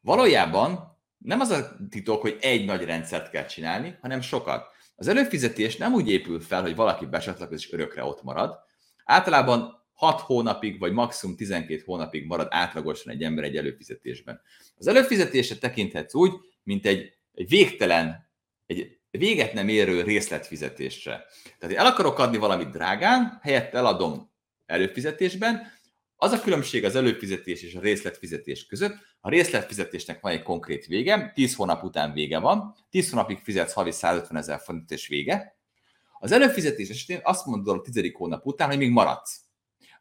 Valójában 0.00 0.98
nem 1.18 1.40
az 1.40 1.50
a 1.50 1.76
titok, 1.90 2.20
hogy 2.20 2.36
egy 2.40 2.64
nagy 2.64 2.84
rendszert 2.84 3.30
kell 3.30 3.44
csinálni, 3.44 3.98
hanem 4.00 4.20
sokat. 4.20 4.66
Az 4.96 5.08
előfizetés 5.08 5.76
nem 5.76 5.92
úgy 5.92 6.10
épül 6.10 6.40
fel, 6.40 6.62
hogy 6.62 6.74
valaki 6.74 7.06
becsatlakozik 7.06 7.66
és 7.66 7.72
örökre 7.72 8.04
ott 8.04 8.22
marad. 8.22 8.58
Általában 9.04 9.86
6 9.92 10.20
hónapig, 10.20 10.78
vagy 10.78 10.92
maximum 10.92 11.36
12 11.36 11.82
hónapig 11.86 12.26
marad 12.26 12.46
átlagosan 12.50 13.12
egy 13.12 13.22
ember 13.22 13.44
egy 13.44 13.56
előfizetésben. 13.56 14.40
Az 14.76 14.86
előfizetésre 14.86 15.56
tekinthetsz 15.56 16.14
úgy, 16.14 16.32
mint 16.62 16.86
egy, 16.86 17.12
egy 17.34 17.48
végtelen, 17.48 18.30
egy 18.66 18.93
véget 19.18 19.52
nem 19.52 19.68
érő 19.68 20.02
részletfizetésre. 20.02 21.24
Tehát, 21.58 21.76
el 21.76 21.86
akarok 21.86 22.18
adni 22.18 22.36
valamit 22.36 22.70
drágán, 22.70 23.38
helyett 23.42 23.74
eladom 23.74 24.30
előfizetésben, 24.66 25.72
az 26.16 26.32
a 26.32 26.40
különbség 26.40 26.84
az 26.84 26.96
előfizetés 26.96 27.62
és 27.62 27.74
a 27.74 27.80
részletfizetés 27.80 28.66
között. 28.66 28.94
A 29.20 29.28
részletfizetésnek 29.28 30.20
van 30.20 30.32
egy 30.32 30.42
konkrét 30.42 30.86
vége, 30.86 31.32
10 31.34 31.54
hónap 31.54 31.82
után 31.82 32.12
vége 32.12 32.38
van, 32.38 32.74
10 32.90 33.10
hónapig 33.10 33.38
fizetsz 33.42 33.72
havi 33.72 33.90
150 33.90 34.36
ezer 34.36 34.60
forint 34.60 34.90
és 34.90 35.08
vége. 35.08 35.56
Az 36.18 36.32
előfizetés 36.32 36.88
esetén 36.88 37.20
azt 37.22 37.46
mondod 37.46 37.78
a 37.78 37.90
10. 37.90 38.12
hónap 38.12 38.46
után, 38.46 38.68
hogy 38.68 38.78
még 38.78 38.90
maradsz. 38.90 39.43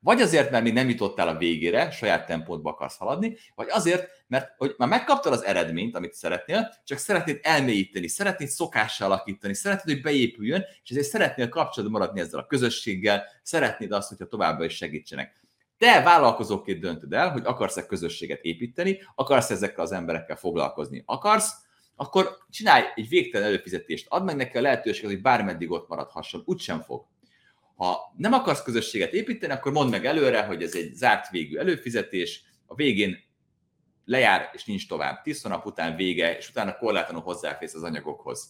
Vagy 0.04 0.22
azért, 0.22 0.52
mert 0.52 0.64
még 0.64 0.74
nem 0.74 0.90
jutottál 0.90 1.28
a 1.28 1.38
végére, 1.38 1.92
saját 1.92 2.26
tempódba 2.26 2.70
akarsz 2.70 2.98
haladni, 2.98 3.38
vagy 3.56 3.68
azért, 3.70 4.10
mert 4.28 4.52
hogy 4.58 4.76
már 4.78 4.90
megkaptad 4.90 5.34
az 5.34 5.44
eredményt, 5.44 5.96
amit 5.96 6.14
szeretnél, 6.14 6.74
csak 6.84 6.98
szeretnéd 6.98 7.40
elmélyíteni, 7.42 8.08
szeretnéd 8.08 8.50
szokással 8.50 9.12
alakítani, 9.12 9.54
szeretnéd, 9.54 9.96
hogy 9.96 10.04
beépüljön, 10.04 10.66
és 10.84 10.90
ezért 10.90 11.08
szeretnél 11.08 11.50
kapcsolatban 11.50 12.00
maradni 12.00 12.22
ezzel 12.22 12.40
a 12.40 12.46
közösséggel, 12.46 13.24
szeretnéd 13.44 13.92
azt, 13.92 14.10
hogyha 14.10 14.28
továbbra 14.28 14.66
is 14.66 14.76
segítsenek. 14.76 15.42
Te 15.78 16.02
vállalkozóként 16.02 16.80
döntöd 16.80 17.14
el, 17.14 17.32
hogy 17.32 17.46
akarsz-e 17.46 17.86
közösséget 17.86 18.44
építeni, 18.44 19.00
akarsz 19.16 19.50
ezekkel 19.50 19.84
az 19.84 19.92
emberekkel 19.92 20.36
foglalkozni, 20.36 21.04
akarsz, 21.06 21.52
akkor 21.96 22.38
csinálj 22.50 22.84
egy 22.96 23.10
végtelen 23.10 23.48
előfizetést, 23.48 24.06
add 24.10 24.24
meg 24.24 24.36
neki 24.36 24.58
a 24.58 24.62
lehetőséget, 24.62 25.12
hogy 25.12 25.22
bármeddig 25.22 25.72
ott 25.72 25.88
maradhasson, 25.88 26.42
úgysem 26.46 26.82
fog. 26.82 27.06
Ha 27.84 28.14
nem 28.18 28.34
akarsz 28.34 28.64
közösséget 28.64 29.14
építeni, 29.14 29.54
akkor 29.54 29.72
mondd 29.72 29.90
meg 29.90 30.06
előre, 30.06 30.44
hogy 30.44 30.64
ez 30.64 30.76
egy 30.76 30.94
zárt 30.94 31.30
végű 31.30 31.58
előfizetés, 31.58 32.44
a 32.66 32.76
végén 32.76 33.18
lejár, 34.06 34.50
és 34.54 34.66
nincs 34.66 34.88
tovább. 34.88 35.22
Tíz 35.22 35.42
hónap 35.42 35.66
után 35.66 35.96
vége, 35.96 36.38
és 36.38 36.50
utána 36.50 36.78
korlátlanul 36.78 37.24
hozzáférsz 37.24 37.74
az 37.74 37.84
anyagokhoz. 37.84 38.50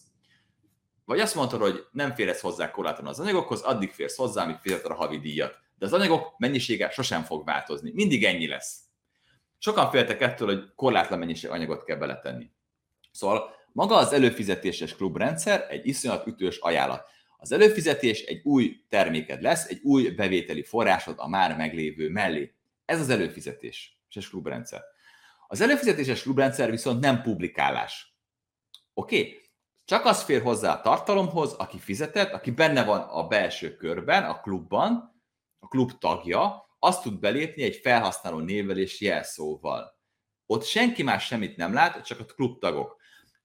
Vagy 1.04 1.20
azt 1.20 1.34
mondtad, 1.34 1.60
hogy 1.60 1.84
nem 1.92 2.14
férsz 2.14 2.40
hozzá 2.40 2.70
korlátlanul 2.70 3.10
az 3.10 3.20
anyagokhoz, 3.20 3.60
addig 3.60 3.90
férsz 3.90 4.16
hozzá, 4.16 4.42
amíg 4.42 4.56
fizeted 4.60 4.90
a 4.90 4.94
havi 4.94 5.18
díjat. 5.18 5.58
De 5.78 5.86
az 5.86 5.92
anyagok 5.92 6.38
mennyisége 6.38 6.90
sosem 6.90 7.22
fog 7.22 7.44
változni. 7.44 7.90
Mindig 7.94 8.24
ennyi 8.24 8.46
lesz. 8.46 8.78
Sokan 9.58 9.90
féltek 9.90 10.20
ettől, 10.20 10.48
hogy 10.48 10.74
korlátlan 10.74 11.18
mennyiség 11.18 11.50
anyagot 11.50 11.84
kell 11.84 11.96
beletenni. 11.96 12.50
Szóval 13.10 13.54
maga 13.72 13.96
az 13.96 14.12
előfizetéses 14.12 14.96
klubrendszer 14.96 15.66
egy 15.68 15.86
iszonyat 15.86 16.26
ütős 16.26 16.58
ajánlat. 16.58 17.12
Az 17.38 17.52
előfizetés 17.52 18.22
egy 18.22 18.40
új 18.44 18.84
terméked 18.88 19.42
lesz, 19.42 19.68
egy 19.68 19.80
új 19.82 20.10
bevételi 20.10 20.62
forrásod 20.62 21.14
a 21.18 21.28
már 21.28 21.56
meglévő 21.56 22.08
mellé. 22.08 22.54
Ez 22.84 23.00
az 23.00 23.08
előfizetés 23.08 23.98
és 24.10 24.28
klubrendszer. 24.28 24.82
Az 25.46 25.60
előfizetéses 25.60 26.22
klubrendszer 26.22 26.70
viszont 26.70 27.00
nem 27.00 27.22
publikálás. 27.22 28.16
Oké? 28.94 29.18
Okay? 29.18 29.42
Csak 29.84 30.04
az 30.04 30.22
fér 30.22 30.42
hozzá 30.42 30.72
a 30.72 30.80
tartalomhoz, 30.80 31.52
aki 31.52 31.78
fizetett, 31.78 32.32
aki 32.32 32.50
benne 32.50 32.84
van 32.84 33.00
a 33.00 33.26
belső 33.26 33.76
körben, 33.76 34.24
a 34.24 34.40
klubban, 34.40 35.20
a 35.58 35.68
klub 35.68 35.98
tagja, 35.98 36.64
azt 36.78 37.02
tud 37.02 37.20
belépni 37.20 37.62
egy 37.62 37.76
felhasználó 37.76 38.38
névvel 38.38 38.78
és 38.78 39.00
jelszóval. 39.00 39.98
Ott 40.46 40.64
senki 40.64 41.02
más 41.02 41.26
semmit 41.26 41.56
nem 41.56 41.72
lát, 41.72 42.04
csak 42.04 42.20
a 42.20 42.24
klub 42.24 42.60
tagok 42.60 42.96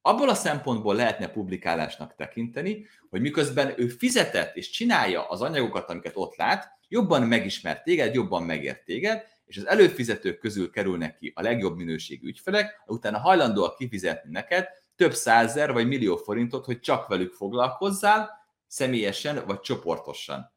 abból 0.01 0.29
a 0.29 0.33
szempontból 0.33 0.95
lehetne 0.95 1.27
publikálásnak 1.27 2.15
tekinteni, 2.15 2.87
hogy 3.09 3.21
miközben 3.21 3.73
ő 3.77 3.87
fizetett 3.87 4.55
és 4.55 4.69
csinálja 4.69 5.27
az 5.29 5.41
anyagokat, 5.41 5.89
amiket 5.89 6.15
ott 6.15 6.35
lát, 6.35 6.77
jobban 6.87 7.21
megismert 7.21 7.83
téged, 7.83 8.13
jobban 8.13 8.43
megért 8.43 8.83
téged, 8.83 9.23
és 9.45 9.57
az 9.57 9.67
előfizetők 9.67 10.39
közül 10.39 10.69
kerülnek 10.69 11.17
ki 11.17 11.31
a 11.35 11.41
legjobb 11.41 11.77
minőségű 11.77 12.27
ügyfelek, 12.27 12.81
utána 12.85 13.19
hajlandóak 13.19 13.75
kifizetni 13.75 14.31
neked 14.31 14.67
több 14.95 15.13
százer 15.13 15.73
vagy 15.73 15.87
millió 15.87 16.15
forintot, 16.15 16.65
hogy 16.65 16.79
csak 16.79 17.07
velük 17.07 17.33
foglalkozzál, 17.33 18.29
személyesen 18.67 19.45
vagy 19.45 19.59
csoportosan. 19.59 20.53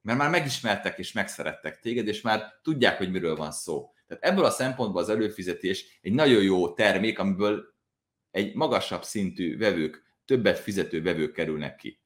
Mert 0.00 0.18
már 0.18 0.30
megismertek 0.30 0.98
és 0.98 1.12
megszerettek 1.12 1.80
téged, 1.80 2.06
és 2.06 2.20
már 2.20 2.42
tudják, 2.62 2.98
hogy 2.98 3.10
miről 3.10 3.36
van 3.36 3.52
szó. 3.52 3.92
Tehát 4.06 4.24
ebből 4.24 4.44
a 4.44 4.50
szempontból 4.50 5.02
az 5.02 5.08
előfizetés 5.08 5.98
egy 6.02 6.12
nagyon 6.12 6.42
jó 6.42 6.72
termék, 6.72 7.18
amiből 7.18 7.73
egy 8.34 8.54
magasabb 8.54 9.04
szintű 9.04 9.58
vevők, 9.58 10.02
többet 10.24 10.58
fizető 10.58 11.02
vevők 11.02 11.32
kerülnek 11.32 11.76
ki. 11.76 12.00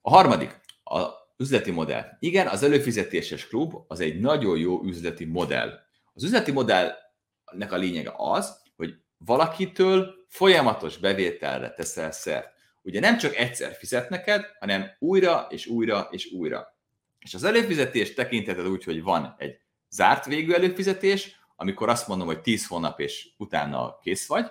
A 0.00 0.10
harmadik, 0.10 0.60
a 0.84 1.08
üzleti 1.36 1.70
modell. 1.70 2.04
Igen, 2.18 2.46
az 2.46 2.62
előfizetéses 2.62 3.46
klub 3.46 3.74
az 3.88 4.00
egy 4.00 4.20
nagyon 4.20 4.58
jó 4.58 4.84
üzleti 4.84 5.24
modell. 5.24 5.70
Az 6.12 6.24
üzleti 6.24 6.52
modellnek 6.52 7.72
a 7.72 7.76
lényege 7.76 8.12
az, 8.16 8.62
hogy 8.76 8.94
valakitől 9.16 10.14
folyamatos 10.28 10.96
bevételre 10.96 11.70
teszel 11.70 12.10
szert. 12.10 12.52
Ugye 12.82 13.00
nem 13.00 13.16
csak 13.18 13.36
egyszer 13.36 13.74
fizet 13.74 14.08
neked, 14.08 14.44
hanem 14.58 14.90
újra 14.98 15.46
és 15.50 15.66
újra 15.66 16.08
és 16.10 16.32
újra. 16.32 16.78
És 17.18 17.34
az 17.34 17.44
előfizetés 17.44 18.14
tekinteted 18.14 18.66
úgy, 18.66 18.84
hogy 18.84 19.02
van 19.02 19.34
egy 19.38 19.60
zárt 19.88 20.24
végű 20.24 20.52
előfizetés, 20.52 21.42
amikor 21.56 21.88
azt 21.88 22.08
mondom, 22.08 22.26
hogy 22.26 22.40
10 22.40 22.66
hónap 22.66 23.00
és 23.00 23.28
utána 23.36 23.98
kész 24.02 24.26
vagy, 24.26 24.50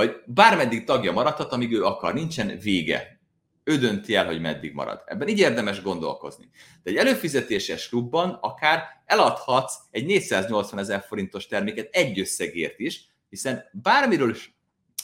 vagy 0.00 0.22
bármeddig 0.26 0.84
tagja 0.84 1.12
maradhat, 1.12 1.52
amíg 1.52 1.72
ő 1.72 1.84
akar, 1.84 2.14
nincsen 2.14 2.58
vége. 2.58 3.20
Ő 3.64 3.76
dönti 3.76 4.14
el, 4.14 4.26
hogy 4.26 4.40
meddig 4.40 4.72
marad. 4.72 5.02
Ebben 5.06 5.28
így 5.28 5.38
érdemes 5.38 5.82
gondolkozni. 5.82 6.50
De 6.82 6.90
egy 6.90 6.96
előfizetéses 6.96 7.88
klubban 7.88 8.38
akár 8.40 8.82
eladhatsz 9.06 9.74
egy 9.90 10.06
480 10.06 10.78
ezer 10.78 11.04
forintos 11.08 11.46
terméket 11.46 11.88
egy 11.94 12.20
összegért 12.20 12.78
is, 12.78 13.04
hiszen 13.28 13.64
bármiről 13.72 14.30
is 14.30 14.54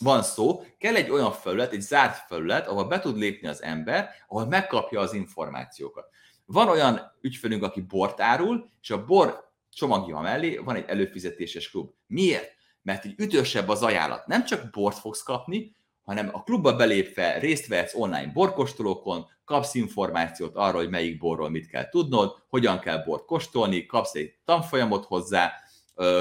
van 0.00 0.22
szó, 0.22 0.62
kell 0.78 0.94
egy 0.94 1.10
olyan 1.10 1.32
felület, 1.32 1.72
egy 1.72 1.80
zárt 1.80 2.26
felület, 2.28 2.66
ahol 2.66 2.84
be 2.84 2.98
tud 2.98 3.18
lépni 3.18 3.48
az 3.48 3.62
ember, 3.62 4.10
ahol 4.28 4.46
megkapja 4.46 5.00
az 5.00 5.14
információkat. 5.14 6.08
Van 6.44 6.68
olyan 6.68 7.00
ügyfelünk, 7.20 7.62
aki 7.62 7.80
bort 7.80 8.20
árul, 8.20 8.70
és 8.82 8.90
a 8.90 9.04
bor 9.04 9.50
csomagja 9.72 10.20
mellé 10.20 10.56
van 10.56 10.76
egy 10.76 10.84
előfizetéses 10.88 11.70
klub. 11.70 11.90
Miért? 12.06 12.55
Mert 12.86 13.04
így 13.04 13.14
ütősebb 13.16 13.68
az 13.68 13.82
ajánlat. 13.82 14.26
Nem 14.26 14.44
csak 14.44 14.70
bort 14.70 14.98
fogsz 14.98 15.22
kapni, 15.22 15.76
hanem 16.02 16.30
a 16.32 16.42
klubba 16.42 16.76
belépve 16.76 17.38
részt 17.38 17.66
vehetsz 17.66 17.94
online 17.94 18.32
borkostolókon, 18.32 19.26
kapsz 19.44 19.74
információt 19.74 20.54
arról, 20.54 20.80
hogy 20.80 20.90
melyik 20.90 21.18
borról 21.18 21.50
mit 21.50 21.68
kell 21.68 21.88
tudnod, 21.88 22.34
hogyan 22.48 22.78
kell 22.78 23.02
bort 23.04 23.24
kóstolni, 23.24 23.86
kapsz 23.86 24.14
egy 24.14 24.34
tanfolyamot 24.44 25.04
hozzá, 25.04 25.52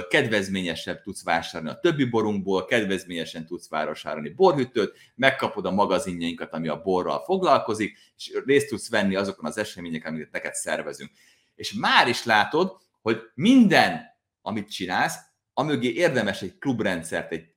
kedvezményesebb 0.09 1.01
tudsz 1.01 1.24
vásárolni 1.24 1.76
a 1.76 1.80
többi 1.80 2.03
borunkból, 2.03 2.66
kedvezményesen 2.66 3.45
tudsz 3.45 3.70
vásárolni 3.70 4.30
borhűtőt, 4.30 4.97
megkapod 5.16 5.66
a 5.66 5.72
magazinjainkat, 5.72 6.53
ami 6.53 6.68
a 6.68 6.82
borral 6.82 7.24
foglalkozik, 7.24 7.97
és 8.18 8.41
részt 8.45 8.70
tudsz 8.70 8.89
venni 8.89 9.16
azokon 9.16 9.45
az 9.45 9.57
eseményeken, 9.57 10.11
amiket 10.11 10.32
neked 10.32 10.53
szervezünk. 10.53 11.11
És 11.55 11.74
már 11.74 12.07
is 12.07 12.24
látod, 12.24 12.78
hogy 13.01 13.22
minden, 13.34 14.01
amit 14.41 14.72
csinálsz, 14.72 15.34
amögé 15.58 15.89
érdemes 15.89 16.41
egy 16.41 16.58
klubrendszert, 16.58 17.32
egy 17.32 17.56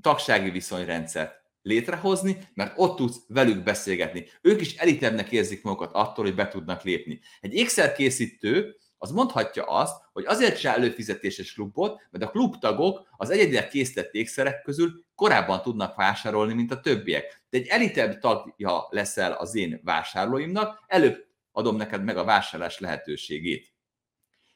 tagsági 0.00 0.50
viszonyrendszert 0.50 1.42
létrehozni, 1.62 2.38
mert 2.54 2.72
ott 2.76 2.96
tudsz 2.96 3.20
velük 3.28 3.62
beszélgetni. 3.62 4.26
Ők 4.42 4.60
is 4.60 4.76
elitebbnek 4.76 5.32
érzik 5.32 5.62
magukat 5.62 5.92
attól, 5.92 6.24
hogy 6.24 6.34
be 6.34 6.48
tudnak 6.48 6.82
lépni. 6.82 7.20
Egy 7.40 7.54
ékszer 7.54 7.92
készítő 7.92 8.76
az 8.98 9.10
mondhatja 9.10 9.64
azt, 9.64 10.02
hogy 10.12 10.24
azért 10.24 10.58
csinál 10.58 10.76
előfizetéses 10.76 11.52
klubot, 11.52 12.00
mert 12.10 12.24
a 12.24 12.30
klubtagok 12.30 13.08
az 13.16 13.30
egyedileg 13.30 13.68
készített 13.68 14.14
ékszerek 14.14 14.62
közül 14.62 15.04
korábban 15.14 15.62
tudnak 15.62 15.96
vásárolni, 15.96 16.54
mint 16.54 16.72
a 16.72 16.80
többiek. 16.80 17.42
De 17.50 17.58
egy 17.58 17.66
elitebb 17.66 18.18
tagja 18.18 18.86
leszel 18.90 19.32
az 19.32 19.54
én 19.54 19.80
vásárlóimnak, 19.84 20.84
előbb 20.86 21.26
adom 21.52 21.76
neked 21.76 22.04
meg 22.04 22.16
a 22.16 22.24
vásárlás 22.24 22.78
lehetőségét. 22.78 23.72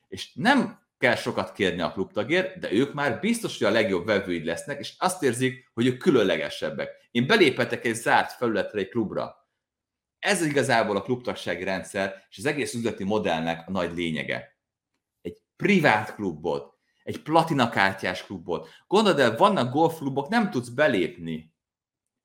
És 0.09 0.33
nem 0.35 0.82
kell 1.03 1.15
sokat 1.15 1.53
kérni 1.53 1.81
a 1.81 1.93
klubtagért, 1.93 2.59
de 2.59 2.73
ők 2.73 2.95
már 2.95 3.21
biztos, 3.21 3.59
hogy 3.59 3.67
a 3.67 3.71
legjobb 3.71 4.07
vevőid 4.07 4.45
lesznek, 4.45 4.79
és 4.79 4.95
azt 4.99 5.23
érzik, 5.23 5.71
hogy 5.75 5.87
ők 5.87 5.99
különlegesebbek. 5.99 7.09
Én 7.11 7.27
beléphetek 7.27 7.85
egy 7.85 7.95
zárt 7.95 8.33
felületre, 8.33 8.79
egy 8.79 8.89
klubra. 8.89 9.37
Ez 10.19 10.43
igazából 10.43 10.97
a 10.97 11.03
klubtagsági 11.03 11.65
rendszer, 11.65 12.27
és 12.31 12.39
az 12.39 12.47
egész 12.47 12.75
üzleti 12.75 13.05
modellnek 13.05 13.69
a 13.69 13.71
nagy 13.71 13.97
lényege. 13.97 14.57
Egy 15.21 15.37
privát 15.57 16.15
klubot, 16.15 16.75
egy 17.03 17.23
platina 17.23 17.69
kártyás 17.69 18.25
klubot. 18.25 18.69
Gondold 18.87 19.19
el, 19.19 19.37
vannak 19.37 19.73
golfklubok, 19.73 20.29
nem 20.29 20.51
tudsz 20.51 20.69
belépni. 20.69 21.55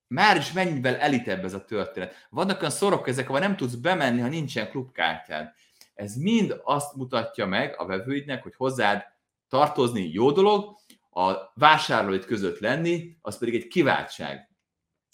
Már 0.08 0.38
is 0.38 0.52
mennyivel 0.52 0.96
elitebb 0.96 1.44
ez 1.44 1.54
a 1.54 1.66
történet. 1.66 2.28
Vannak 2.30 2.60
olyan 2.60 2.72
szorok 2.72 3.08
ezek, 3.08 3.28
ahol 3.28 3.40
nem 3.40 3.56
tudsz 3.56 3.76
bemenni, 3.76 4.22
ha 4.22 4.28
nincsen 4.28 4.70
klubkártyád. 4.70 5.54
Ez 5.98 6.16
mind 6.16 6.62
azt 6.64 6.96
mutatja 6.96 7.46
meg 7.46 7.76
a 7.78 7.86
vevőidnek, 7.86 8.44
hogy 8.44 8.56
hozzád 8.56 9.04
tartozni 9.48 10.10
jó 10.14 10.32
dolog, 10.32 10.76
a 11.10 11.52
vásárlóid 11.54 12.26
között 12.26 12.60
lenni, 12.60 13.18
az 13.22 13.38
pedig 13.38 13.56
egy 13.56 13.68
kiváltság. 13.68 14.50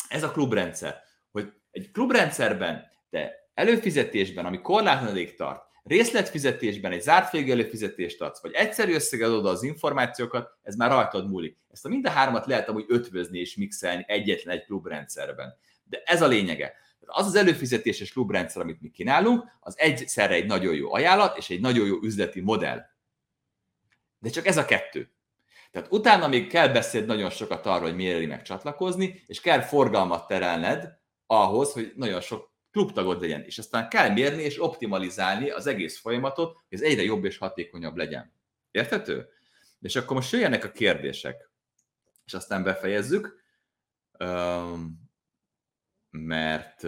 Ez 0.08 0.24
a 0.24 0.32
klubrendszer. 0.32 1.02
Hogy 1.32 1.54
egy 1.72 1.92
klubrendszerben 1.92 2.84
te 3.10 3.50
előfizetésben, 3.54 4.46
ami 4.46 4.62
korlátlanodék 4.62 5.36
tart, 5.36 5.64
részletfizetésben 5.84 6.92
egy 6.92 7.02
zárt 7.02 7.32
végű 7.32 7.52
előfizetést 7.52 8.22
adsz, 8.22 8.42
vagy 8.42 8.52
egyszerű 8.54 8.94
összeged 8.94 9.30
oda 9.30 9.50
az 9.50 9.64
információkat, 9.64 10.58
ez 10.62 10.76
már 10.76 10.90
rajtad 10.90 11.30
múlik. 11.30 11.58
Ezt 11.70 11.86
a 11.86 11.90
mind 11.90 12.06
a 12.06 12.10
hármat 12.10 12.46
lehet 12.46 12.70
amúgy 12.70 12.86
ötvözni 12.88 13.40
és 13.40 13.56
mixelni 13.56 14.06
egyetlen 14.08 14.56
egy 14.56 14.66
klubrendszerben. 14.66 15.56
De 15.84 16.02
ez 16.06 16.22
a 16.22 16.28
lényege. 16.28 16.74
Az 17.06 17.26
az 17.26 17.36
előfizetéses 17.36 18.12
klubrendszer, 18.12 18.62
amit 18.62 18.82
mi 18.82 18.90
kínálunk, 18.90 19.44
az 19.60 19.78
egyszerre 19.78 20.34
egy 20.34 20.46
nagyon 20.46 20.76
jó 20.76 20.94
ajánlat 20.94 21.38
és 21.38 21.50
egy 21.50 21.62
nagyon 21.62 21.88
jó 21.88 21.98
üzleti 22.02 22.42
modell. 22.42 22.82
De 24.20 24.30
csak 24.30 24.46
ez 24.46 24.58
a 24.58 24.66
kettő. 24.66 25.12
Tehát 25.72 25.92
utána 25.92 26.28
még 26.28 26.48
kell 26.48 26.68
beszélni 26.68 27.08
nagyon 27.08 27.30
sokat 27.30 27.66
arról, 27.66 27.88
hogy 27.88 27.96
miért 27.96 28.28
meg 28.28 28.42
csatlakozni, 28.42 29.24
és 29.28 29.42
kell 29.42 29.62
forgalmat 29.62 30.28
terelned 30.28 31.00
ahhoz, 31.26 31.74
hogy 31.74 31.94
nagyon 31.96 32.22
sok 32.22 32.52
klubtagod 32.72 33.22
legyen, 33.22 33.42
és 33.42 33.58
aztán 33.58 33.90
kell 33.90 34.10
mérni 34.10 34.42
és 34.42 34.64
optimalizálni 34.64 35.50
az 35.50 35.68
egész 35.68 36.00
folyamatot, 36.00 36.54
hogy 36.54 36.78
ez 36.78 36.82
egyre 36.82 37.04
jobb 37.04 37.26
és 37.26 37.38
hatékonyabb 37.38 37.96
legyen. 37.96 38.34
Érthető? 38.72 39.28
És 39.82 39.96
akkor 39.96 40.16
most 40.16 40.32
jöjjenek 40.32 40.64
a 40.64 40.72
kérdések, 40.72 41.50
és 42.26 42.34
aztán 42.34 42.64
befejezzük, 42.64 43.44
mert 46.18 46.84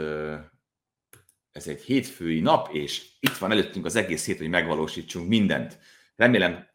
ez 1.51 1.67
egy 1.67 1.81
hétfői 1.81 2.39
nap, 2.39 2.73
és 2.73 3.09
itt 3.19 3.37
van 3.37 3.51
előttünk 3.51 3.85
az 3.85 3.95
egész 3.95 4.25
hét, 4.25 4.37
hogy 4.37 4.49
megvalósítsunk 4.49 5.27
mindent. 5.27 5.79
Remélem 6.15 6.67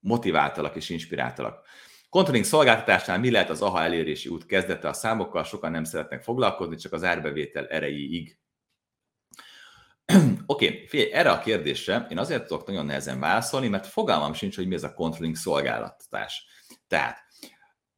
motiváltalak 0.00 0.76
és 0.76 0.88
inspiráltalak. 0.88 1.66
Controlling 2.08 2.44
szolgáltatásnál 2.44 3.18
mi 3.18 3.30
lehet 3.30 3.50
az 3.50 3.62
AHA 3.62 3.82
elérési 3.82 4.28
út 4.28 4.46
kezdete 4.46 4.88
a 4.88 4.92
számokkal, 4.92 5.44
sokan 5.44 5.70
nem 5.70 5.84
szeretnek 5.84 6.22
foglalkozni, 6.22 6.76
csak 6.76 6.92
az 6.92 7.04
árbevétel 7.04 7.66
erejéig. 7.66 8.38
Oké, 10.46 10.82
okay, 10.86 11.12
erre 11.12 11.30
a 11.30 11.40
kérdésre 11.40 12.06
én 12.10 12.18
azért 12.18 12.46
tudok 12.46 12.66
nagyon 12.66 12.86
nehezen 12.86 13.20
válaszolni, 13.20 13.68
mert 13.68 13.86
fogalmam 13.86 14.32
sincs, 14.32 14.56
hogy 14.56 14.66
mi 14.66 14.74
ez 14.74 14.84
a 14.84 14.94
controlling 14.94 15.36
szolgáltatás. 15.36 16.46
Tehát 16.86 17.27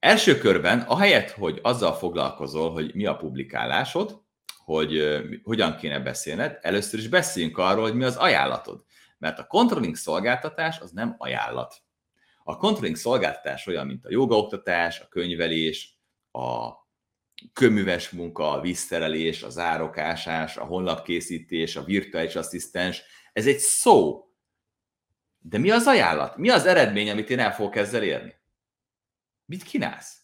első 0.00 0.38
körben, 0.38 0.80
ahelyett, 0.80 1.30
hogy 1.30 1.58
azzal 1.62 1.94
foglalkozol, 1.94 2.72
hogy 2.72 2.94
mi 2.94 3.06
a 3.06 3.16
publikálásod, 3.16 4.22
hogy 4.64 5.20
hogyan 5.42 5.76
kéne 5.76 6.00
beszélned, 6.00 6.58
először 6.60 6.98
is 6.98 7.08
beszéljünk 7.08 7.58
arról, 7.58 7.82
hogy 7.82 7.94
mi 7.94 8.04
az 8.04 8.16
ajánlatod. 8.16 8.84
Mert 9.18 9.38
a 9.38 9.46
controlling 9.46 9.96
szolgáltatás 9.96 10.80
az 10.80 10.90
nem 10.90 11.14
ajánlat. 11.18 11.74
A 12.44 12.56
controlling 12.56 12.96
szolgáltatás 12.96 13.66
olyan, 13.66 13.86
mint 13.86 14.04
a 14.04 14.10
jogaoktatás, 14.10 15.00
a 15.00 15.08
könyvelés, 15.08 15.98
a 16.32 16.70
köműves 17.52 18.10
munka, 18.10 18.50
a 18.50 18.60
vízterelés, 18.60 19.42
az 19.42 19.58
árokásás, 19.58 20.56
a 20.56 20.64
honlapkészítés, 20.64 21.76
a 21.76 21.84
virtuális 21.84 22.36
asszisztens, 22.36 23.02
ez 23.32 23.46
egy 23.46 23.58
szó. 23.58 24.28
De 25.38 25.58
mi 25.58 25.70
az 25.70 25.86
ajánlat? 25.86 26.36
Mi 26.36 26.48
az 26.50 26.66
eredmény, 26.66 27.10
amit 27.10 27.30
én 27.30 27.38
el 27.38 27.52
fogok 27.52 27.76
ezzel 27.76 28.02
érni? 28.02 28.39
Mit 29.50 29.62
kínálsz? 29.62 30.18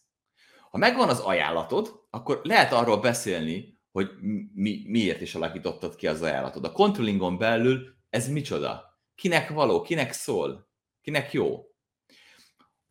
Ha 0.71 0.79
megvan 0.79 1.09
az 1.09 1.19
ajánlatod, 1.19 2.07
akkor 2.11 2.41
lehet 2.43 2.73
arról 2.73 3.01
beszélni, 3.01 3.81
hogy 3.91 4.11
mi, 4.55 4.85
miért 4.89 5.21
is 5.21 5.35
alakítottad 5.35 5.97
ki 5.97 6.07
az 6.07 6.23
ajánlatod. 6.23 6.65
A 6.65 6.73
controllingon 6.73 7.39
belül 7.39 7.97
ez 8.11 8.29
micsoda? 8.29 9.01
Kinek 9.15 9.49
való? 9.49 9.81
Kinek 9.83 10.13
szól? 10.13 10.71
Kinek 11.01 11.33
jó? 11.33 11.65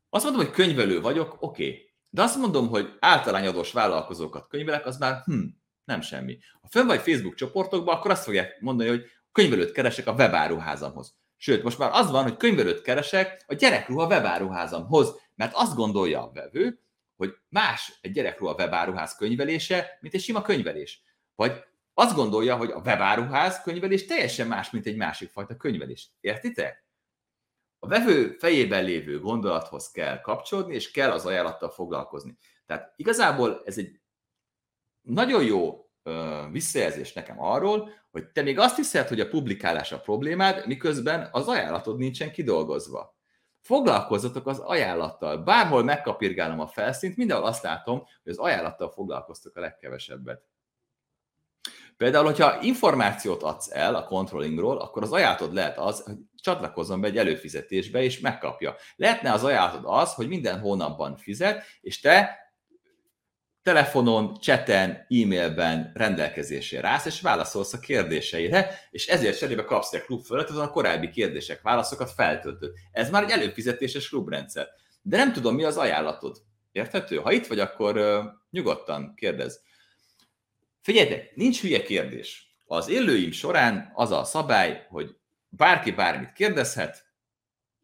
Azt 0.09 0.23
mondom, 0.23 0.45
hogy 0.45 0.53
könyvelő 0.53 1.01
vagyok, 1.01 1.37
oké. 1.39 1.67
Okay. 1.67 1.93
De 2.09 2.21
azt 2.21 2.37
mondom, 2.37 2.67
hogy 2.67 2.97
általányadós 2.99 3.71
vállalkozókat 3.71 4.47
könyvelek, 4.47 4.85
az 4.85 4.97
már 4.97 5.21
hm, 5.23 5.43
nem 5.83 6.01
semmi. 6.01 6.37
Ha 6.61 6.67
fönn 6.67 6.87
vagy 6.87 7.01
Facebook 7.01 7.35
csoportokban, 7.35 7.95
akkor 7.95 8.11
azt 8.11 8.23
fogják 8.23 8.59
mondani, 8.59 8.89
hogy 8.89 9.05
könyvelőt 9.31 9.71
keresek 9.71 10.07
a 10.07 10.13
webáruházamhoz. 10.13 11.15
Sőt, 11.37 11.63
most 11.63 11.77
már 11.77 11.89
az 11.93 12.11
van, 12.11 12.23
hogy 12.23 12.37
könyvelőt 12.37 12.81
keresek 12.81 13.43
a 13.47 13.53
gyerekruha 13.53 14.07
webáruházamhoz, 14.07 15.19
mert 15.35 15.53
azt 15.55 15.75
gondolja 15.75 16.21
a 16.21 16.31
vevő, 16.31 16.79
hogy 17.15 17.33
más 17.49 17.97
egy 18.01 18.11
gyerekruha 18.11 18.53
webáruház 18.53 19.15
könyvelése, 19.15 19.97
mint 20.01 20.13
egy 20.13 20.21
sima 20.21 20.41
könyvelés. 20.41 21.03
Vagy 21.35 21.63
azt 21.93 22.15
gondolja, 22.15 22.55
hogy 22.55 22.71
a 22.71 22.81
webáruház 22.85 23.61
könyvelés 23.61 24.05
teljesen 24.05 24.47
más, 24.47 24.69
mint 24.69 24.85
egy 24.85 24.95
másik 24.95 25.29
fajta 25.29 25.57
könyvelés. 25.57 26.09
Értitek? 26.19 26.85
A 27.79 27.87
vevő 27.87 28.35
fejében 28.39 28.83
lévő 28.83 29.19
gondolathoz 29.19 29.91
kell 29.91 30.21
kapcsolódni, 30.21 30.73
és 30.73 30.91
kell 30.91 31.11
az 31.11 31.25
ajánlattal 31.25 31.69
foglalkozni. 31.69 32.37
Tehát 32.65 32.93
igazából 32.95 33.61
ez 33.65 33.77
egy 33.77 33.99
nagyon 35.01 35.43
jó 35.43 35.84
visszajelzés 36.51 37.13
nekem 37.13 37.41
arról, 37.41 37.89
hogy 38.11 38.27
te 38.27 38.41
még 38.41 38.59
azt 38.59 38.75
hiszed, 38.75 39.07
hogy 39.07 39.19
a 39.19 39.27
publikálás 39.27 39.91
a 39.91 39.99
problémád, 39.99 40.67
miközben 40.67 41.29
az 41.31 41.47
ajánlatod 41.47 41.97
nincsen 41.97 42.31
kidolgozva. 42.31 43.15
Foglalkozzatok 43.61 44.47
az 44.47 44.59
ajánlattal. 44.59 45.37
Bárhol 45.37 45.83
megkapirgálom 45.83 46.59
a 46.59 46.67
felszínt, 46.67 47.17
mindenhol 47.17 47.45
azt 47.45 47.63
látom, 47.63 47.97
hogy 48.23 48.31
az 48.31 48.37
ajánlattal 48.37 48.91
foglalkoztok 48.91 49.55
a 49.55 49.59
legkevesebbet. 49.59 50.43
Például, 51.97 52.25
hogyha 52.25 52.61
információt 52.61 53.43
adsz 53.43 53.71
el 53.71 53.95
a 53.95 54.03
controllingról, 54.03 54.77
akkor 54.77 55.03
az 55.03 55.11
ajánlatod 55.11 55.53
lehet 55.53 55.77
az, 55.77 56.03
hogy 56.03 56.15
csatlakozzon 56.35 57.01
be 57.01 57.07
egy 57.07 57.17
előfizetésbe, 57.17 58.01
és 58.01 58.19
megkapja. 58.19 58.75
Lehetne 58.95 59.31
az 59.31 59.43
ajánlatod 59.43 59.83
az, 59.85 60.13
hogy 60.13 60.27
minden 60.27 60.59
hónapban 60.59 61.17
fizet, 61.17 61.63
és 61.81 61.99
te 61.99 62.44
telefonon, 63.65 64.33
chaten, 64.39 64.89
e-mailben 64.89 65.91
rendelkezésére 65.93 66.87
állsz, 66.87 67.05
és 67.05 67.21
válaszolsz 67.21 67.73
a 67.73 67.79
kérdéseire, 67.79 68.79
és 68.91 69.07
ezért 69.07 69.37
cserébe 69.37 69.63
kapsz 69.63 69.93
egy 69.93 70.01
klub 70.01 70.23
fölött, 70.23 70.49
azon 70.49 70.63
a 70.63 70.69
korábbi 70.69 71.09
kérdések, 71.09 71.61
válaszokat 71.61 72.11
feltöltöd. 72.11 72.71
Ez 72.91 73.09
már 73.09 73.23
egy 73.23 73.29
előfizetéses 73.29 74.09
klubrendszer. 74.09 74.67
De 75.01 75.17
nem 75.17 75.33
tudom, 75.33 75.55
mi 75.55 75.63
az 75.63 75.77
ajánlatod. 75.77 76.41
Érthető? 76.71 77.17
Ha 77.17 77.31
itt 77.31 77.47
vagy, 77.47 77.59
akkor 77.59 77.97
uh, 77.97 78.23
nyugodtan 78.49 79.13
kérdez. 79.15 79.61
Figyeljetek, 80.81 81.35
nincs 81.35 81.61
hülye 81.61 81.81
kérdés. 81.81 82.57
Az 82.65 82.89
élőim 82.89 83.31
során 83.31 83.91
az 83.93 84.11
a 84.11 84.23
szabály, 84.23 84.85
hogy 84.89 85.15
bárki 85.49 85.91
bármit 85.91 86.31
kérdezhet, 86.33 87.05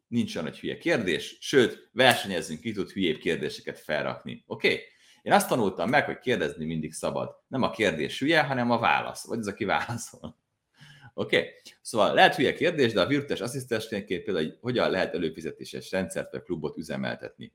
nincs 0.08 0.36
olyan, 0.36 0.48
hogy 0.48 0.58
hülye 0.58 0.78
kérdés, 0.78 1.36
sőt, 1.40 1.90
versenyezzünk, 1.92 2.60
ki 2.60 2.72
tud 2.72 2.90
hülyébb 2.90 3.18
kérdéseket 3.18 3.78
felrakni. 3.78 4.44
Oké? 4.46 4.72
Okay? 4.72 4.90
Én 5.22 5.32
azt 5.32 5.48
tanultam 5.48 5.88
meg, 5.88 6.04
hogy 6.04 6.18
kérdezni 6.18 6.64
mindig 6.64 6.92
szabad. 6.92 7.36
Nem 7.48 7.62
a 7.62 7.70
kérdés 7.70 8.18
hülye, 8.18 8.42
hanem 8.42 8.70
a 8.70 8.78
válasz, 8.78 9.26
vagy 9.26 9.38
az, 9.38 9.46
aki 9.46 9.64
válaszol. 9.64 10.36
Oké? 11.14 11.36
Okay? 11.36 11.50
Szóval 11.80 12.14
lehet 12.14 12.34
hülye 12.34 12.54
kérdés, 12.54 12.92
de 12.92 13.00
a 13.00 13.06
virtuális 13.06 13.40
asszisztensként 13.40 14.06
például, 14.06 14.46
hogy 14.46 14.58
hogyan 14.60 14.90
lehet 14.90 15.14
előfizetéses 15.14 15.90
rendszert 15.90 16.32
vagy 16.32 16.42
klubot 16.42 16.76
üzemeltetni. 16.76 17.54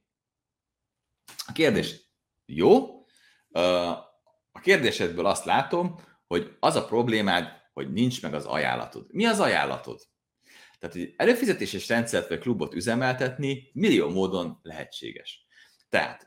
A 1.48 1.52
kérdés 1.52 2.02
jó, 2.46 3.06
a 4.52 4.60
kérdésedből 4.62 5.26
azt 5.26 5.46
látom, 5.46 6.00
hogy 6.28 6.56
az 6.60 6.76
a 6.76 6.86
problémád, 6.86 7.52
hogy 7.74 7.92
nincs 7.92 8.22
meg 8.22 8.34
az 8.34 8.46
ajánlatod. 8.46 9.06
Mi 9.12 9.26
az 9.26 9.40
ajánlatod? 9.40 10.02
Tehát, 10.80 10.96
hogy 10.96 11.14
előfizetéses 11.18 11.88
rendszert 11.88 12.30
vagy 12.30 12.40
klubot 12.40 12.74
üzemeltetni 12.74 13.70
millió 13.74 14.10
módon 14.10 14.60
lehetséges. 14.62 15.46
Tehát 15.90 16.27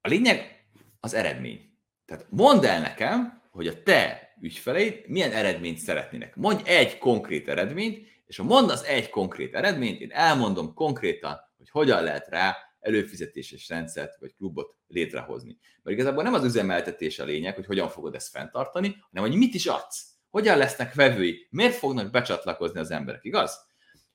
a 0.00 0.08
lényeg 0.08 0.64
az 1.00 1.14
eredmény. 1.14 1.70
Tehát 2.04 2.26
mondd 2.30 2.66
el 2.66 2.80
nekem, 2.80 3.42
hogy 3.50 3.66
a 3.66 3.82
te 3.82 4.34
ügyfeleid 4.40 5.08
milyen 5.08 5.32
eredményt 5.32 5.78
szeretnének. 5.78 6.36
Mondj 6.36 6.68
egy 6.68 6.98
konkrét 6.98 7.48
eredményt, 7.48 8.08
és 8.26 8.36
ha 8.36 8.44
mondasz 8.44 8.82
egy 8.82 9.10
konkrét 9.10 9.54
eredményt, 9.54 10.00
én 10.00 10.10
elmondom 10.12 10.74
konkrétan, 10.74 11.40
hogy 11.56 11.70
hogyan 11.70 12.02
lehet 12.02 12.28
rá 12.28 12.56
előfizetéses 12.80 13.68
rendszert 13.68 14.18
vagy 14.20 14.34
klubot 14.34 14.76
létrehozni. 14.86 15.58
Mert 15.82 15.96
igazából 15.96 16.22
nem 16.22 16.34
az 16.34 16.44
üzemeltetés 16.44 17.18
a 17.18 17.24
lényeg, 17.24 17.54
hogy 17.54 17.66
hogyan 17.66 17.88
fogod 17.88 18.14
ezt 18.14 18.30
fenntartani, 18.30 18.96
hanem 19.10 19.30
hogy 19.30 19.38
mit 19.38 19.54
is 19.54 19.66
adsz. 19.66 20.08
Hogyan 20.30 20.58
lesznek 20.58 20.94
vevői, 20.94 21.46
miért 21.50 21.74
fognak 21.74 22.10
becsatlakozni 22.10 22.80
az 22.80 22.90
emberek, 22.90 23.24
igaz? 23.24 23.68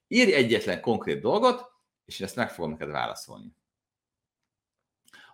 Írj 0.08 0.34
egyetlen 0.34 0.82
konkrét 0.82 1.22
dolgot, 1.22 1.66
és 2.06 2.20
én 2.20 2.26
ezt 2.26 2.36
meg 2.36 2.52
fogom 2.52 2.72
neked 2.72 2.90
válaszolni. 2.90 3.56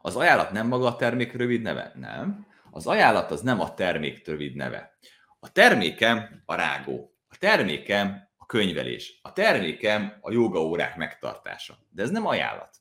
Az 0.02 0.16
ajánlat 0.16 0.52
nem 0.52 0.68
maga 0.68 0.88
a 0.88 0.96
termék 0.96 1.34
rövid 1.34 1.62
neve? 1.62 1.92
Nem. 1.96 2.48
Az 2.72 2.88
ajánlat 2.88 3.32
az 3.32 3.42
nem 3.42 3.60
a 3.60 3.74
termék 3.74 4.28
rövid 4.28 4.56
neve. 4.56 4.98
A 5.40 5.52
termékem 5.52 6.42
a 6.46 6.56
rágó. 6.56 7.16
A 7.28 7.38
termékem 7.38 8.30
a 8.38 8.46
könyvelés. 8.46 9.20
A 9.22 9.34
termékem 9.34 10.18
a 10.22 10.32
jogaórák 10.32 10.96
megtartása. 10.96 11.78
De 11.90 12.02
ez 12.04 12.10
nem 12.10 12.28
ajánlat. 12.28 12.78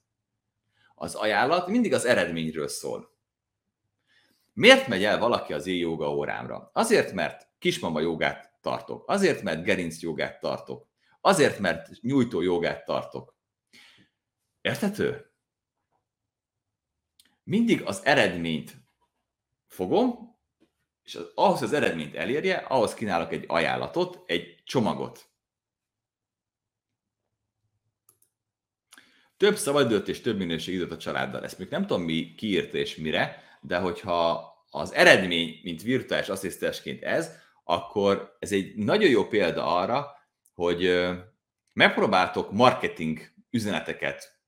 Az 0.94 1.14
ajánlat 1.14 1.66
mindig 1.66 1.92
az 1.92 2.04
eredményről 2.04 2.68
szól. 2.68 3.18
Miért 4.52 4.86
megy 4.86 5.04
el 5.04 5.18
valaki 5.18 5.52
az 5.52 5.66
én 5.66 5.78
joga 5.78 6.14
órámra? 6.14 6.70
Azért, 6.72 7.12
mert 7.12 7.48
kismama 7.58 8.00
jogát 8.00 8.52
tartok. 8.60 9.08
Azért, 9.08 9.42
mert 9.42 9.64
gerinc 9.64 10.00
jogát 10.00 10.40
tartok. 10.40 10.88
Azért, 11.20 11.58
mert 11.58 11.88
nyújtó 12.00 12.40
jogát 12.40 12.84
tartok. 12.84 13.36
Érthető? 14.60 15.29
Mindig 17.42 17.82
az 17.82 18.04
eredményt 18.04 18.76
fogom, 19.66 20.38
és 21.02 21.14
az, 21.14 21.32
ahhoz 21.34 21.62
az 21.62 21.72
eredményt 21.72 22.14
elérje, 22.14 22.56
ahhoz 22.56 22.94
kínálok 22.94 23.32
egy 23.32 23.44
ajánlatot, 23.46 24.22
egy 24.26 24.62
csomagot. 24.64 25.28
Több 29.36 29.56
szabadidőt 29.56 30.08
és 30.08 30.20
több 30.20 30.36
minőségidőt 30.38 30.92
a 30.92 30.96
családdal. 30.96 31.44
Ezt 31.44 31.58
még 31.58 31.68
nem 31.68 31.86
tudom, 31.86 32.02
mi 32.02 32.34
kiírta 32.34 32.76
és 32.76 32.96
mire, 32.96 33.42
de 33.60 33.78
hogyha 33.78 34.48
az 34.70 34.92
eredmény, 34.92 35.60
mint 35.62 35.82
virtuális 35.82 36.28
asszisztensként 36.28 37.02
ez, 37.02 37.36
akkor 37.64 38.36
ez 38.38 38.52
egy 38.52 38.74
nagyon 38.74 39.10
jó 39.10 39.26
példa 39.26 39.76
arra, 39.76 40.06
hogy 40.54 41.08
megpróbáltok 41.72 42.52
marketing 42.52 43.32
üzeneteket 43.50 44.40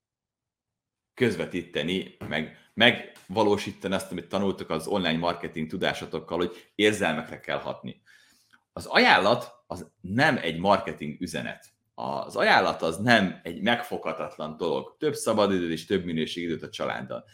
közvetíteni, 1.15 2.17
meg 2.29 2.62
megvalósítani 2.75 3.95
azt, 3.95 4.11
amit 4.11 4.29
tanultok 4.29 4.71
az 4.71 4.87
online 4.87 5.19
marketing 5.19 5.69
tudásotokkal, 5.69 6.39
hogy 6.39 6.71
érzelmekre 6.75 7.41
kell 7.41 7.59
hatni. 7.59 8.03
Az 8.73 8.87
ajánlat 8.87 9.53
az 9.67 9.91
nem 10.01 10.37
egy 10.37 10.59
marketing 10.59 11.21
üzenet. 11.21 11.67
Az 11.95 12.37
ajánlat 12.37 12.83
az 12.83 12.97
nem 12.97 13.41
egy 13.43 13.63
megfoghatatlan 13.63 14.57
dolog. 14.57 14.97
Több 14.99 15.15
szabadidőt 15.15 15.71
és 15.71 15.87
több 15.87 16.05
minőségidőt 16.05 16.63
a 16.63 16.69
családdal. 16.69 17.25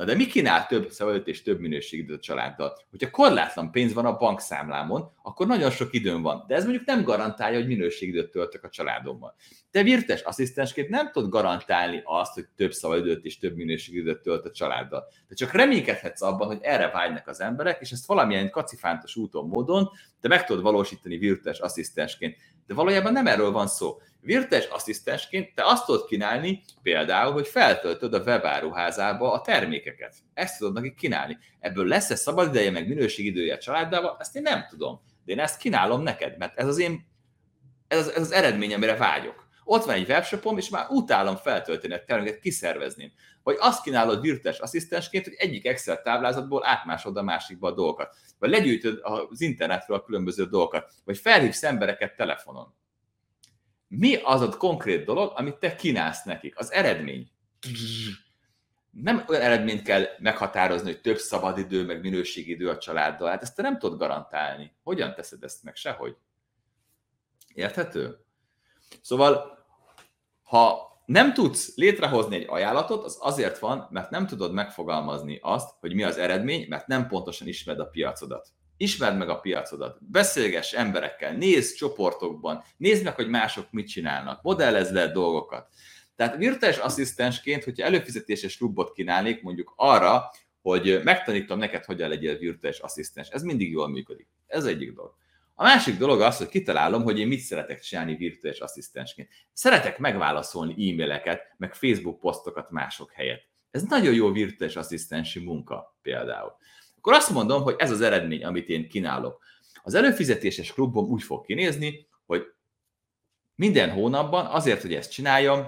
Na 0.00 0.06
de 0.06 0.14
mi 0.14 0.26
kínál 0.26 0.66
több 0.66 0.90
szabadidőt 0.90 1.26
és 1.26 1.42
több 1.42 1.60
minőségidőt 1.60 2.16
a 2.16 2.20
családdal? 2.20 2.78
Hogyha 2.90 3.10
korlátlan 3.10 3.70
pénz 3.70 3.92
van 3.92 4.06
a 4.06 4.16
bankszámlámon, 4.16 5.12
akkor 5.22 5.46
nagyon 5.46 5.70
sok 5.70 5.94
időm 5.94 6.22
van. 6.22 6.44
De 6.46 6.54
ez 6.54 6.62
mondjuk 6.62 6.86
nem 6.86 7.02
garantálja, 7.02 7.58
hogy 7.58 7.66
minőségidőt 7.66 8.30
töltök 8.30 8.64
a 8.64 8.68
családommal. 8.68 9.34
Te 9.70 9.82
virtuális 9.82 10.22
asszisztensként 10.22 10.88
nem 10.88 11.10
tudod 11.12 11.30
garantálni 11.30 12.02
azt, 12.04 12.34
hogy 12.34 12.46
több 12.56 12.72
szabadidőt 12.72 13.24
és 13.24 13.38
több 13.38 13.56
minőségidőt 13.56 14.22
tölt 14.22 14.46
a 14.46 14.50
családdal. 14.50 15.04
De 15.28 15.34
csak 15.34 15.52
reménykedhetsz 15.52 16.22
abban, 16.22 16.46
hogy 16.46 16.58
erre 16.62 16.90
vágynak 16.90 17.28
az 17.28 17.40
emberek, 17.40 17.80
és 17.80 17.90
ezt 17.90 18.06
valamilyen 18.06 18.50
kacifántos 18.50 19.16
úton, 19.16 19.48
módon 19.48 19.90
te 20.20 20.28
meg 20.28 20.44
tudod 20.44 20.62
valósítani 20.62 21.18
virtuális 21.18 21.60
asszisztensként. 21.60 22.36
De 22.66 22.74
valójában 22.74 23.12
nem 23.12 23.26
erről 23.26 23.50
van 23.50 23.66
szó. 23.66 23.98
Virtuális 24.20 24.66
asszisztensként 24.66 25.54
te 25.54 25.64
azt 25.64 25.86
tudod 25.86 26.06
kínálni, 26.06 26.62
például, 26.82 27.32
hogy 27.32 27.48
feltöltöd 27.48 28.14
a 28.14 28.18
webáruházába 28.18 29.32
a 29.32 29.40
termékeket. 29.40 30.14
Ezt 30.34 30.58
tudod 30.58 30.74
neki 30.74 30.94
kínálni. 30.94 31.38
Ebből 31.60 31.86
lesz-e 31.86 32.14
szabad 32.14 32.48
ideje, 32.48 32.70
meg 32.70 32.88
minőségidője 32.88 33.54
a 33.54 33.58
családdával, 33.58 34.16
ezt 34.20 34.36
én 34.36 34.42
nem 34.42 34.66
tudom. 34.70 35.00
De 35.24 35.32
én 35.32 35.38
ezt 35.38 35.58
kínálom 35.58 36.02
neked, 36.02 36.38
mert 36.38 36.58
ez 36.58 36.66
az 36.66 36.78
én 36.78 37.08
ez 37.90 37.98
az, 37.98 38.14
ez 38.14 38.22
az 38.22 38.32
eredmény, 38.32 38.74
amire 38.74 38.96
vágyok. 38.96 39.48
Ott 39.64 39.84
van 39.84 39.94
egy 39.94 40.08
webshopom, 40.08 40.58
és 40.58 40.68
már 40.68 40.86
utálom 40.88 41.36
feltölteni 41.36 41.94
a 41.94 42.04
terméket, 42.04 42.40
kiszervezni. 42.40 43.12
Vagy 43.42 43.56
azt 43.60 43.82
kínálod 43.82 44.20
virtuális 44.20 44.60
asszisztensként, 44.60 45.24
hogy 45.24 45.34
egyik 45.38 45.66
Excel 45.66 46.02
táblázatból 46.02 46.66
átmásod 46.66 47.16
a 47.16 47.22
másikba 47.22 47.68
a 47.68 47.74
dolgokat. 47.74 48.16
Vagy 48.38 48.50
legyűjtöd 48.50 48.98
az 49.02 49.40
internetről 49.40 49.96
a 49.96 50.02
különböző 50.02 50.44
dolgokat. 50.44 50.92
Vagy 51.04 51.18
felhívsz 51.18 51.62
embereket 51.62 52.16
telefonon. 52.16 52.74
Mi 53.92 54.16
az 54.16 54.40
a 54.40 54.56
konkrét 54.56 55.04
dolog, 55.04 55.32
amit 55.34 55.56
te 55.56 55.74
kínálsz 55.74 56.24
nekik? 56.24 56.58
Az 56.58 56.72
eredmény. 56.72 57.30
Nem 58.90 59.24
olyan 59.28 59.42
eredményt 59.42 59.82
kell 59.82 60.04
meghatározni, 60.18 60.92
hogy 60.92 61.00
több 61.00 61.16
szabadidő, 61.16 61.84
meg 61.84 62.00
minőségidő 62.00 62.68
a 62.68 62.78
családdal. 62.78 63.28
Hát 63.28 63.42
ezt 63.42 63.56
te 63.56 63.62
nem 63.62 63.78
tudod 63.78 63.98
garantálni. 63.98 64.72
Hogyan 64.82 65.14
teszed 65.14 65.42
ezt 65.42 65.62
meg? 65.62 65.76
Sehogy. 65.76 66.16
Érthető? 67.54 68.24
Szóval, 69.00 69.58
ha 70.42 70.90
nem 71.04 71.34
tudsz 71.34 71.76
létrehozni 71.76 72.36
egy 72.36 72.46
ajánlatot, 72.48 73.04
az 73.04 73.18
azért 73.20 73.58
van, 73.58 73.88
mert 73.90 74.10
nem 74.10 74.26
tudod 74.26 74.52
megfogalmazni 74.52 75.38
azt, 75.42 75.74
hogy 75.80 75.94
mi 75.94 76.02
az 76.02 76.16
eredmény, 76.16 76.68
mert 76.68 76.86
nem 76.86 77.06
pontosan 77.06 77.48
ismered 77.48 77.80
a 77.80 77.88
piacodat. 77.88 78.48
Ismerd 78.82 79.16
meg 79.16 79.28
a 79.28 79.40
piacodat, 79.40 79.98
beszélgess 80.10 80.72
emberekkel, 80.72 81.32
nézd 81.32 81.76
csoportokban, 81.76 82.64
nézd 82.76 83.04
meg, 83.04 83.14
hogy 83.14 83.28
mások 83.28 83.66
mit 83.70 83.88
csinálnak, 83.88 84.42
modellezd 84.42 84.94
le 84.94 85.06
dolgokat. 85.06 85.68
Tehát 86.16 86.36
virtuális 86.36 86.76
asszisztensként, 86.76 87.64
hogyha 87.64 87.86
előfizetéses 87.86 88.56
klubot 88.56 88.92
kínálnék, 88.92 89.42
mondjuk 89.42 89.72
arra, 89.76 90.30
hogy 90.62 91.00
megtanítom 91.04 91.58
neked, 91.58 91.84
hogyan 91.84 92.08
legyél 92.08 92.38
virtuális 92.38 92.78
asszisztens, 92.78 93.28
ez 93.28 93.42
mindig 93.42 93.70
jól 93.70 93.88
működik. 93.88 94.28
Ez 94.46 94.64
egyik 94.64 94.92
dolog. 94.92 95.14
A 95.54 95.62
másik 95.62 95.98
dolog 95.98 96.20
az, 96.20 96.36
hogy 96.36 96.48
kitalálom, 96.48 97.02
hogy 97.02 97.18
én 97.18 97.28
mit 97.28 97.40
szeretek 97.40 97.80
csinálni 97.80 98.14
virtuális 98.14 98.58
asszisztensként. 98.58 99.28
Szeretek 99.52 99.98
megválaszolni 99.98 100.72
e-maileket, 100.72 101.54
meg 101.56 101.74
Facebook 101.74 102.20
posztokat 102.20 102.70
mások 102.70 103.12
helyett. 103.12 103.48
Ez 103.70 103.82
nagyon 103.82 104.14
jó 104.14 104.32
virtuális 104.32 104.76
asszisztensi 104.76 105.40
munka 105.44 105.98
például. 106.02 106.58
Akkor 107.00 107.12
azt 107.12 107.30
mondom, 107.30 107.62
hogy 107.62 107.74
ez 107.78 107.90
az 107.90 108.00
eredmény, 108.00 108.44
amit 108.44 108.68
én 108.68 108.88
kínálok. 108.88 109.42
Az 109.82 109.94
előfizetéses 109.94 110.72
klubom 110.72 111.10
úgy 111.10 111.22
fog 111.22 111.44
kinézni, 111.44 112.06
hogy 112.26 112.42
minden 113.54 113.90
hónapban 113.90 114.46
azért, 114.46 114.82
hogy 114.82 114.94
ezt 114.94 115.12
csináljam, 115.12 115.66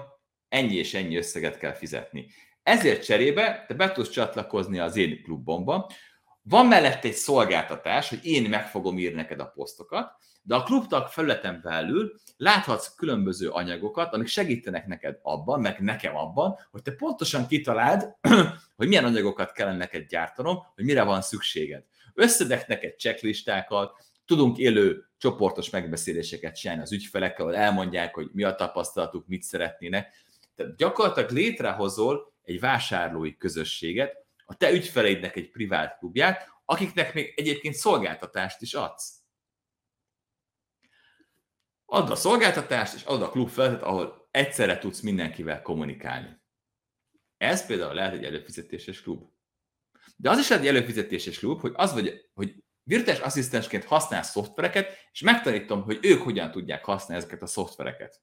ennyi 0.49 0.75
és 0.75 0.93
ennyi 0.93 1.17
összeget 1.17 1.57
kell 1.57 1.73
fizetni. 1.73 2.27
Ezért 2.63 3.03
cserébe 3.03 3.65
te 3.67 3.73
be 3.73 3.91
tudsz 3.91 4.09
csatlakozni 4.09 4.79
az 4.79 4.95
én 4.95 5.23
klubomba, 5.23 5.91
van 6.43 6.65
mellett 6.65 7.03
egy 7.03 7.13
szolgáltatás, 7.13 8.09
hogy 8.09 8.25
én 8.25 8.49
meg 8.49 8.67
fogom 8.67 8.97
írni 8.97 9.15
neked 9.15 9.39
a 9.39 9.51
posztokat, 9.55 10.11
de 10.41 10.55
a 10.55 10.63
klubtag 10.63 11.07
felületen 11.07 11.59
belül 11.63 12.13
láthatsz 12.37 12.95
különböző 12.95 13.49
anyagokat, 13.49 14.13
amik 14.13 14.27
segítenek 14.27 14.87
neked 14.87 15.19
abban, 15.21 15.59
meg 15.59 15.79
nekem 15.79 16.15
abban, 16.15 16.55
hogy 16.71 16.81
te 16.81 16.91
pontosan 16.91 17.47
kitaláld, 17.47 18.15
hogy 18.77 18.87
milyen 18.87 19.05
anyagokat 19.05 19.51
kellene 19.51 19.77
neked 19.77 20.07
gyártanom, 20.07 20.57
hogy 20.75 20.83
mire 20.83 21.03
van 21.03 21.21
szükséged. 21.21 21.83
Összedek 22.13 22.67
neked 22.67 22.97
checklistákat, 22.97 23.95
tudunk 24.25 24.57
élő 24.57 25.05
csoportos 25.17 25.69
megbeszéléseket 25.69 26.55
csinálni 26.55 26.81
az 26.81 26.91
ügyfelekkel, 26.91 27.45
ahol 27.45 27.57
elmondják, 27.57 28.13
hogy 28.15 28.29
mi 28.33 28.43
a 28.43 28.55
tapasztalatuk, 28.55 29.27
mit 29.27 29.43
szeretnének. 29.43 30.13
Tehát 30.55 30.75
gyakorlatilag 30.75 31.31
létrehozol 31.31 32.33
egy 32.43 32.59
vásárlói 32.59 33.37
közösséget, 33.37 34.22
a 34.53 34.57
te 34.57 34.71
ügyfeleidnek 34.71 35.35
egy 35.35 35.49
privát 35.49 35.97
klubját, 35.97 36.47
akiknek 36.65 37.13
még 37.13 37.33
egyébként 37.35 37.75
szolgáltatást 37.75 38.61
is 38.61 38.73
adsz. 38.73 39.21
Add 41.85 42.11
a 42.11 42.15
szolgáltatást, 42.15 42.93
és 42.93 43.03
add 43.03 43.21
a 43.21 43.29
klub 43.29 43.49
feladatot, 43.49 43.87
ahol 43.87 44.27
egyszerre 44.31 44.77
tudsz 44.77 44.99
mindenkivel 44.99 45.61
kommunikálni. 45.61 46.41
Ez 47.37 47.65
például 47.65 47.93
lehet 47.93 48.13
egy 48.13 48.23
előfizetéses 48.23 49.01
klub. 49.01 49.23
De 50.15 50.29
az 50.29 50.39
is 50.39 50.47
lehet 50.47 50.63
egy 50.63 50.69
előfizetéses 50.69 51.39
klub, 51.39 51.59
hogy 51.59 51.71
az 51.75 51.93
vagy, 51.93 52.29
hogy 52.33 52.63
virtuális 52.83 53.21
asszisztensként 53.21 53.83
használsz 53.83 54.29
szoftvereket, 54.29 55.07
és 55.11 55.21
megtanítom, 55.21 55.83
hogy 55.83 55.99
ők 56.01 56.21
hogyan 56.21 56.51
tudják 56.51 56.85
használni 56.85 57.23
ezeket 57.23 57.41
a 57.41 57.47
szoftvereket. 57.47 58.21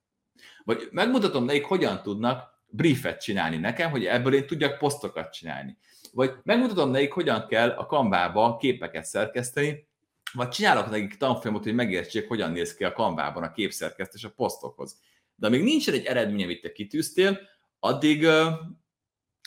Vagy 0.64 0.89
megmutatom 0.91 1.45
nekik, 1.45 1.64
hogyan 1.64 2.03
tudnak 2.03 2.64
briefet 2.66 3.22
csinálni 3.22 3.57
nekem, 3.57 3.91
hogy 3.91 4.07
ebből 4.07 4.35
én 4.35 4.47
tudjak 4.47 4.78
posztokat 4.78 5.33
csinálni 5.33 5.78
vagy 6.13 6.35
megmutatom 6.43 6.91
nekik, 6.91 7.13
hogyan 7.13 7.47
kell 7.47 7.71
a 7.71 7.87
kanvába 7.87 8.57
képeket 8.57 9.05
szerkeszteni, 9.05 9.89
vagy 10.33 10.49
csinálok 10.49 10.91
nekik 10.91 11.17
tanfolyamot, 11.17 11.63
hogy 11.63 11.75
megértsék, 11.75 12.29
hogyan 12.29 12.51
néz 12.51 12.75
ki 12.75 12.85
a 12.85 12.93
kanvában 12.93 13.43
a 13.43 13.53
képszerkesztés 13.53 14.25
a 14.25 14.31
posztokhoz. 14.31 15.01
De 15.35 15.47
amíg 15.47 15.63
nincsen 15.63 15.95
egy 15.95 16.05
eredmény, 16.05 16.43
amit 16.43 16.61
te 16.61 16.73
kitűztél, 16.73 17.41
addig 17.79 18.27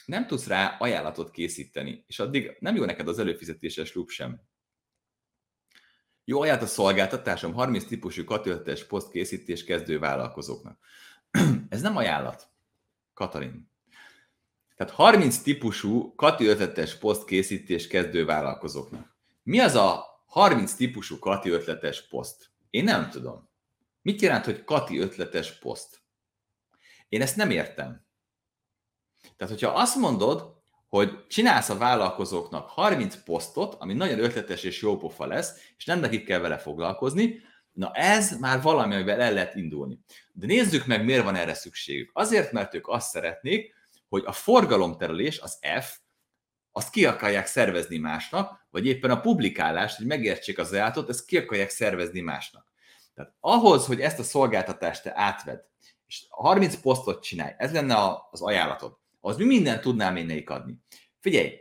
nem 0.06 0.28
tudsz 0.28 0.48
rá 0.48 0.78
ajánlatot 0.80 1.32
készíteni, 1.32 2.04
és 2.08 2.20
addig 2.20 2.58
nem 2.60 2.76
jó 2.76 2.86
neked 2.86 3.08
az 3.08 3.20
előfizetéses 3.20 3.94
loop 3.94 4.10
sem. 4.10 4.42
Jó 6.26 6.42
ajánlat 6.42 6.64
a 6.64 6.68
szolgáltatásom 6.68 7.54
30 7.54 7.86
típusú 7.86 8.24
katöltes 8.24 8.86
poszt 8.86 9.12
készítés 9.12 9.64
kezdő 9.64 10.00
vállalkozóknak. 10.00 10.80
Ez 11.70 11.82
nem 11.82 11.98
ajánlat, 11.98 12.48
Katalin. 13.14 13.72
Tehát 14.76 14.94
30 14.94 15.38
típusú 15.38 16.16
Kati 16.16 16.46
ötletes 16.46 16.98
poszt 16.98 17.26
készítés 17.26 17.88
kezdő 17.88 18.26
vállalkozóknak. 18.26 19.16
Mi 19.44 19.60
az 19.60 19.76
a 19.76 20.06
30 20.26 20.74
típusú 20.74 21.20
Kati 21.20 21.50
ötletes 21.50 22.08
poszt? 22.08 22.52
Én 22.70 22.84
nem 22.84 23.10
tudom. 23.10 23.50
Mit 24.02 24.22
jelent, 24.22 24.46
hogy 24.46 24.64
Kati 24.64 25.00
ötletes 25.00 25.60
poszt? 25.60 26.02
Én 27.10 27.22
ezt 27.22 27.36
nem 27.36 27.50
értem. 27.50 28.06
Tehát, 29.38 29.54
hogyha 29.54 29.74
azt 29.74 29.96
mondod, 29.96 30.62
hogy 30.88 31.28
csinálsz 31.28 31.70
a 31.70 31.78
vállalkozóknak 31.78 32.70
30 32.70 33.24
posztot, 33.24 33.76
ami 33.80 33.94
nagyon 33.94 34.20
ötletes 34.20 34.64
és 34.64 34.82
jó 34.82 34.98
pofa 34.98 35.26
lesz, 35.26 35.74
és 35.78 35.86
nem 35.86 36.00
nekik 36.00 36.26
kell 36.26 36.40
vele 36.40 36.58
foglalkozni, 36.58 37.42
Na 37.74 37.92
ez 37.92 38.40
már 38.40 38.62
valami, 38.62 38.94
amivel 38.94 39.22
el 39.22 39.34
lehet 39.34 39.56
indulni. 39.56 40.00
De 40.34 40.46
nézzük 40.46 40.86
meg, 40.86 41.06
miért 41.06 41.24
van 41.24 41.36
erre 41.36 41.54
szükségük. 41.54 42.10
Azért, 42.14 42.52
mert 42.52 42.74
ők 42.74 42.88
azt 42.88 43.10
szeretnék, 43.10 43.74
hogy 44.14 44.24
a 44.26 44.32
forgalomterelés, 44.32 45.40
az 45.40 45.60
F, 45.82 45.98
azt 46.72 46.90
ki 46.90 47.06
akarják 47.06 47.46
szervezni 47.46 47.98
másnak, 47.98 48.68
vagy 48.70 48.86
éppen 48.86 49.12
a 49.12 49.20
publikálást, 49.20 49.98
hogy 49.98 50.06
megértsék 50.06 50.60
az 50.60 50.72
ajánlatot, 50.72 51.10
ezt 51.10 51.26
ki 51.26 51.38
akarják 51.38 51.70
szervezni 51.70 52.20
másnak. 52.20 52.68
Tehát 53.14 53.34
ahhoz, 53.40 53.86
hogy 53.86 54.02
ezt 54.02 54.20
a 54.20 54.24
szolgáltatást 54.24 55.04
te 55.04 55.12
átved, 55.16 55.66
és 56.06 56.26
30 56.30 56.76
posztot 56.76 57.24
csinálj, 57.24 57.54
ez 57.58 57.72
lenne 57.72 57.96
az 58.32 58.42
ajánlatod, 58.42 58.98
az 59.22 59.38
mi 59.38 59.46
mindent 59.46 59.82
tudnám 59.82 60.16
én 60.16 60.44
adni. 60.46 60.78
Figyelj, 61.20 61.60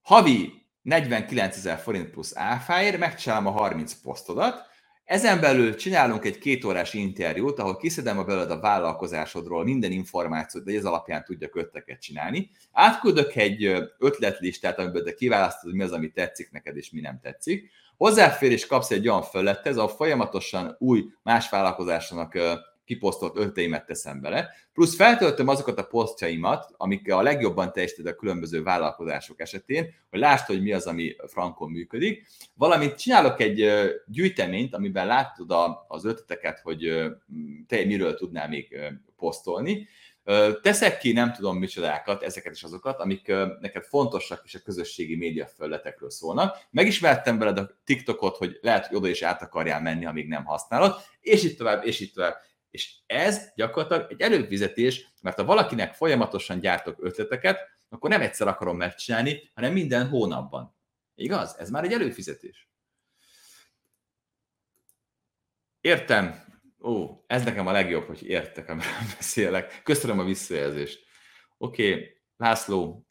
havi 0.00 0.66
49 0.82 1.56
ezer 1.56 1.78
forint 1.78 2.10
plusz 2.10 2.36
áfáért 2.36 2.98
megcsinálom 2.98 3.46
a 3.46 3.50
30 3.50 3.94
posztodat, 3.94 4.66
ezen 5.04 5.40
belül 5.40 5.74
csinálunk 5.74 6.24
egy 6.24 6.38
kétórás 6.38 6.94
interjút, 6.94 7.58
ahol 7.58 7.76
kiszedem 7.76 8.18
a 8.18 8.24
belőled 8.24 8.50
a 8.50 8.60
vállalkozásodról 8.60 9.64
minden 9.64 9.92
információt, 9.92 10.64
de 10.64 10.72
ez 10.72 10.84
alapján 10.84 11.24
tudja 11.24 11.48
ötleteket 11.52 12.00
csinálni. 12.00 12.50
Átküldök 12.72 13.34
egy 13.34 13.64
ötletlistát, 13.98 14.78
amiben 14.78 15.04
te 15.04 15.14
kiválasztod, 15.14 15.70
hogy 15.70 15.78
mi 15.78 15.82
az, 15.84 15.92
ami 15.92 16.10
tetszik 16.10 16.50
neked, 16.50 16.76
és 16.76 16.90
mi 16.90 17.00
nem 17.00 17.18
tetszik. 17.22 17.70
Hozzáférés 17.96 18.66
kapsz 18.66 18.90
egy 18.90 19.08
olyan 19.08 19.22
felülethez, 19.22 19.76
ahol 19.76 19.88
folyamatosan 19.88 20.76
új 20.78 21.04
más 21.22 21.48
vállalkozásnak 21.50 22.38
kiposztolt 22.84 23.36
ötleteimet 23.36 23.86
teszem 23.86 24.20
bele, 24.20 24.50
plusz 24.72 24.96
feltöltöm 24.96 25.48
azokat 25.48 25.78
a 25.78 25.86
posztjaimat, 25.86 26.74
amik 26.76 27.12
a 27.12 27.22
legjobban 27.22 27.72
teljesíted 27.72 28.06
a 28.06 28.14
különböző 28.14 28.62
vállalkozások 28.62 29.40
esetén, 29.40 29.94
hogy 30.10 30.18
lásd, 30.18 30.46
hogy 30.46 30.62
mi 30.62 30.72
az, 30.72 30.86
ami 30.86 31.16
frankon 31.26 31.70
működik, 31.70 32.26
valamint 32.54 32.98
csinálok 32.98 33.40
egy 33.40 33.70
gyűjteményt, 34.06 34.74
amiben 34.74 35.06
látod 35.06 35.54
az 35.88 36.04
ötleteket, 36.04 36.60
hogy 36.60 37.12
te 37.66 37.84
miről 37.84 38.14
tudnál 38.14 38.48
még 38.48 38.78
posztolni, 39.16 39.88
Teszek 40.62 40.98
ki 40.98 41.12
nem 41.12 41.32
tudom 41.32 41.58
micsodákat, 41.58 42.22
ezeket 42.22 42.52
és 42.52 42.62
azokat, 42.62 43.00
amik 43.00 43.26
neked 43.60 43.84
fontosak 43.84 44.42
és 44.44 44.54
a 44.54 44.58
közösségi 44.64 45.16
média 45.16 45.46
felületekről 45.46 46.10
szólnak. 46.10 46.56
Megismertem 46.70 47.38
veled 47.38 47.58
a 47.58 47.70
TikTokot, 47.84 48.36
hogy 48.36 48.58
lehet, 48.62 48.86
hogy 48.86 48.96
oda 48.96 49.08
is 49.08 49.22
át 49.22 49.42
akarjál 49.42 49.80
menni, 49.80 50.06
amíg 50.06 50.28
nem 50.28 50.44
használod, 50.44 50.94
és 51.20 51.42
itt 51.42 51.58
tovább, 51.58 51.86
és 51.86 52.00
itt 52.00 52.14
tovább. 52.14 52.36
És 52.74 52.94
ez 53.06 53.52
gyakorlatilag 53.54 54.12
egy 54.12 54.20
előfizetés, 54.20 55.12
mert 55.22 55.36
ha 55.36 55.44
valakinek 55.44 55.94
folyamatosan 55.94 56.60
gyártok 56.60 57.04
ötleteket, 57.04 57.58
akkor 57.88 58.10
nem 58.10 58.20
egyszer 58.20 58.48
akarom 58.48 58.76
megcsinálni, 58.76 59.50
hanem 59.54 59.72
minden 59.72 60.08
hónapban. 60.08 60.76
Igaz? 61.14 61.56
Ez 61.58 61.70
már 61.70 61.84
egy 61.84 61.92
előfizetés. 61.92 62.68
Értem. 65.80 66.44
Ó, 66.82 67.24
ez 67.26 67.44
nekem 67.44 67.66
a 67.66 67.72
legjobb, 67.72 68.06
hogy 68.06 68.26
értek, 68.26 68.68
amiről 68.68 68.92
beszélek. 69.16 69.80
Köszönöm 69.82 70.18
a 70.18 70.24
visszajelzést. 70.24 71.04
Oké, 71.58 71.92
okay. 71.92 72.22
László, 72.36 73.06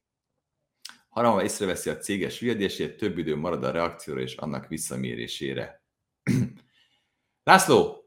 Harama 1.09 1.43
észreveszi 1.43 1.89
a 1.89 1.97
céges 1.97 2.39
hülyedését, 2.39 2.97
több 2.97 3.17
idő 3.17 3.35
marad 3.35 3.63
a 3.63 3.71
reakcióra 3.71 4.19
és 4.19 4.35
annak 4.35 4.67
visszamérésére. 4.67 5.83
László, 7.49 8.03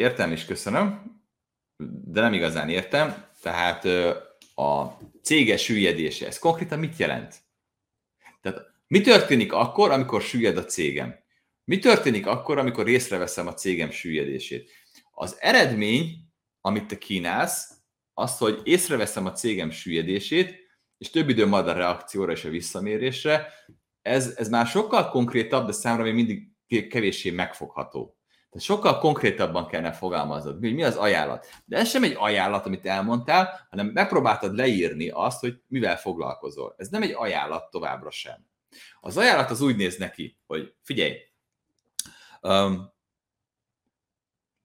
értem 0.00 0.32
és 0.32 0.44
köszönöm, 0.44 1.18
de 2.04 2.20
nem 2.20 2.32
igazán 2.32 2.68
értem. 2.68 3.24
Tehát 3.42 3.84
a 4.54 4.86
céges 5.22 5.62
süllyedése, 5.62 6.26
ez 6.26 6.38
konkrétan 6.38 6.78
mit 6.78 6.96
jelent? 6.96 7.36
Tehát 8.40 8.72
mi 8.86 9.00
történik 9.00 9.52
akkor, 9.52 9.90
amikor 9.90 10.22
süllyed 10.22 10.56
a 10.56 10.64
cégem? 10.64 11.18
Mi 11.64 11.78
történik 11.78 12.26
akkor, 12.26 12.58
amikor 12.58 12.88
észreveszem 12.88 13.46
a 13.46 13.54
cégem 13.54 13.90
süllyedését? 13.90 14.70
Az 15.10 15.36
eredmény, 15.40 16.16
amit 16.60 16.86
te 16.86 16.98
kínálsz, 16.98 17.70
az, 18.14 18.38
hogy 18.38 18.60
észreveszem 18.64 19.26
a 19.26 19.32
cégem 19.32 19.70
süllyedését, 19.70 20.58
és 20.98 21.10
több 21.10 21.28
idő 21.28 21.46
marad 21.46 21.68
a 21.68 21.72
reakcióra 21.72 22.32
és 22.32 22.44
a 22.44 22.50
visszamérésre, 22.50 23.52
ez, 24.02 24.34
ez 24.36 24.48
már 24.48 24.66
sokkal 24.66 25.10
konkrétabb, 25.10 25.66
de 25.66 25.72
számomra 25.72 26.04
még 26.04 26.14
mindig 26.14 26.48
kevéssé 26.88 27.30
megfogható. 27.30 28.19
Tehát 28.50 28.66
sokkal 28.66 28.98
konkrétabban 28.98 29.66
kellene 29.66 29.92
fogalmaznod, 29.92 30.58
hogy 30.60 30.74
mi 30.74 30.82
az 30.82 30.96
ajánlat. 30.96 31.46
De 31.64 31.76
ez 31.76 31.88
sem 31.88 32.02
egy 32.02 32.16
ajánlat, 32.18 32.66
amit 32.66 32.86
elmondtál, 32.86 33.66
hanem 33.70 33.86
megpróbáltad 33.86 34.54
leírni 34.54 35.08
azt, 35.08 35.40
hogy 35.40 35.60
mivel 35.68 35.96
foglalkozol. 35.96 36.74
Ez 36.78 36.88
nem 36.88 37.02
egy 37.02 37.12
ajánlat 37.12 37.70
továbbra 37.70 38.10
sem. 38.10 38.46
Az 39.00 39.16
ajánlat 39.16 39.50
az 39.50 39.60
úgy 39.60 39.76
néz 39.76 39.96
neki, 39.96 40.38
hogy 40.46 40.74
figyelj, 40.82 41.16
um, 42.40 42.92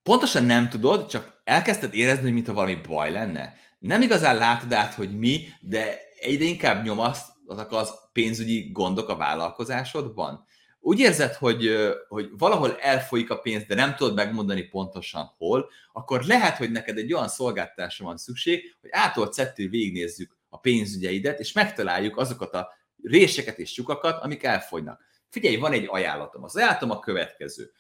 pontosan 0.04 0.44
nem 0.44 0.70
tudod, 0.70 1.08
csak 1.08 1.42
elkezdted 1.44 1.94
érezni, 1.94 2.24
hogy 2.24 2.34
mintha 2.34 2.54
valami 2.54 2.76
baj 2.88 3.12
lenne. 3.12 3.54
Nem 3.80 4.02
igazán 4.02 4.38
látod 4.38 4.74
át, 4.74 4.94
hogy 4.94 5.18
mi, 5.18 5.48
de 5.62 6.00
egyre 6.20 6.44
inkább 6.44 6.84
nyomaszt 6.84 7.34
azok 7.48 7.72
az 7.72 7.94
pénzügyi 8.14 8.72
gondok 8.72 9.10
a 9.10 9.16
vállalkozásodban 9.16 10.46
úgy 10.86 11.00
érzed, 11.00 11.34
hogy, 11.34 11.76
hogy 12.08 12.30
valahol 12.38 12.78
elfolyik 12.80 13.30
a 13.30 13.40
pénz, 13.40 13.66
de 13.66 13.76
nem 13.76 13.96
tudod 13.96 14.16
megmondani 14.16 14.64
pontosan 14.64 15.34
hol, 15.38 15.70
akkor 15.94 16.24
lehet, 16.24 16.58
hogy 16.58 16.72
neked 16.72 16.98
egy 16.98 17.14
olyan 17.14 17.28
szolgáltatásra 17.28 18.06
van 18.06 18.18
szükség, 18.18 18.76
hogy 18.82 18.90
ától 18.94 19.32
szettől 19.32 19.70
végignézzük 19.70 20.38
a 20.50 20.60
pénzügyeidet, 20.60 21.40
és 21.40 21.52
megtaláljuk 21.52 22.18
azokat 22.18 22.54
a 22.54 22.70
réseket 23.04 23.60
és 23.60 23.78
lyukakat, 23.78 24.24
amik 24.24 24.44
elfogynak. 24.44 25.02
Figyelj, 25.30 25.56
van 25.56 25.72
egy 25.72 25.88
ajánlatom. 25.90 26.44
Az 26.44 26.56
ajánlatom 26.56 26.92
a 26.92 27.00
következő. 27.00 27.72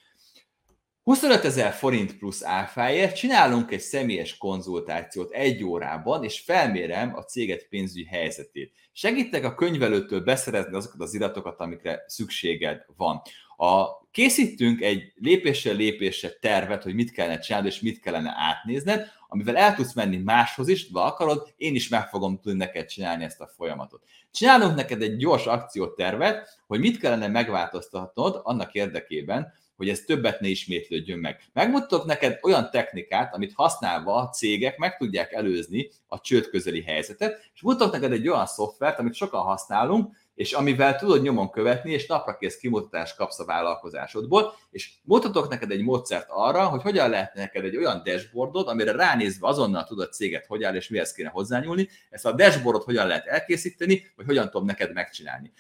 25 1.06 1.46
ezer 1.46 1.74
forint 1.74 2.18
plusz 2.18 2.44
áfáért 2.44 3.16
csinálunk 3.16 3.72
egy 3.72 3.80
személyes 3.80 4.38
konzultációt 4.38 5.32
egy 5.32 5.64
órában, 5.64 6.24
és 6.24 6.40
felmérem 6.40 7.16
a 7.16 7.22
céget 7.22 7.68
pénzügyi 7.70 8.06
helyzetét. 8.06 8.74
Segítek 8.92 9.44
a 9.44 9.56
könyvelőtől 9.56 10.20
beszerezni 10.20 10.76
azokat 10.76 11.02
az 11.02 11.14
iratokat, 11.14 11.60
amikre 11.60 12.04
szükséged 12.08 12.86
van. 12.98 13.22
A, 13.58 13.86
készítünk 14.12 14.82
egy 14.82 15.14
lépéssel 15.16 15.76
lépésre 15.76 16.30
tervet, 16.30 16.84
hogy 16.84 16.94
mit 16.94 17.12
kellene 17.12 17.40
csinálni, 17.40 17.68
és 17.68 17.80
mit 17.80 18.00
kellene 18.00 18.34
átnézned, 18.38 19.08
amivel 19.28 19.58
el 19.58 19.76
tudsz 19.76 19.94
menni 19.94 20.18
máshoz 20.18 20.68
is, 20.68 20.88
ha 20.94 21.02
akarod, 21.02 21.54
én 21.58 21.76
is 21.76 21.88
meg 21.88 22.08
fogom 22.08 22.40
tudni 22.40 22.58
neked 22.58 22.86
csinálni 22.86 23.24
ezt 23.24 23.42
a 23.42 23.52
folyamatot. 23.56 24.04
Csinálunk 24.32 24.76
neked 24.76 25.02
egy 25.02 25.18
gyors 25.18 25.46
akciótervet, 25.46 26.60
hogy 26.68 26.80
mit 26.80 27.00
kellene 27.00 27.28
megváltoztatnod 27.28 28.40
annak 28.44 28.74
érdekében, 28.74 29.54
hogy 29.76 29.90
ez 29.90 30.00
többet 30.00 30.40
ne 30.40 30.48
ismétlődjön 30.48 31.20
meg. 31.20 31.40
Megmutatok 31.54 32.06
neked 32.06 32.40
olyan 32.42 32.70
technikát, 32.72 33.34
amit 33.34 33.54
használva 33.56 34.16
a 34.16 34.30
cégek 34.30 34.78
meg 34.78 34.98
tudják 34.98 35.32
előzni 35.32 35.90
a 36.08 36.22
csőd 36.22 36.50
közeli 36.50 36.82
helyzetet, 36.82 37.50
és 37.54 37.62
mutatok 37.62 37.94
neked 37.94 38.12
egy 38.12 38.28
olyan 38.28 38.46
szoftvert, 38.46 39.00
amit 39.00 39.14
sokan 39.14 39.42
használunk, 39.42 40.16
és 40.36 40.54
amivel 40.54 40.96
tudod 40.96 41.22
nyomon 41.22 41.50
követni, 41.50 41.92
és 41.92 42.08
napra 42.08 42.38
kész 42.38 42.58
kimutatást 42.58 43.16
kapsz 43.16 43.40
a 43.40 43.46
vállalkozásodból, 43.46 44.54
és 44.72 44.92
mutatok 45.04 45.50
neked 45.50 45.72
egy 45.72 45.84
módszert 45.84 46.28
arra, 46.30 46.66
hogy 46.66 46.82
hogyan 46.82 47.10
lehet 47.10 47.34
neked 47.34 47.64
egy 47.64 47.78
olyan 47.78 48.02
dashboardot, 48.04 48.68
amire 48.68 48.92
ránézve 48.92 49.48
azonnal 49.48 49.84
tudod 49.84 50.14
céget 50.14 50.46
hogy 50.46 50.64
áll, 50.64 50.76
és 50.76 50.90
mihez 50.90 51.14
kéne 51.14 51.30
hozzányúlni, 51.30 51.90
ezt 52.10 52.26
a 52.26 52.32
dashboardot 52.32 52.84
hogyan 52.84 53.08
lehet 53.08 53.26
elkészíteni, 53.26 54.12
vagy 54.16 54.26
hogyan 54.26 54.50
tudom 54.50 54.66
neked 54.66 54.94
megcsinálni. 54.94 55.52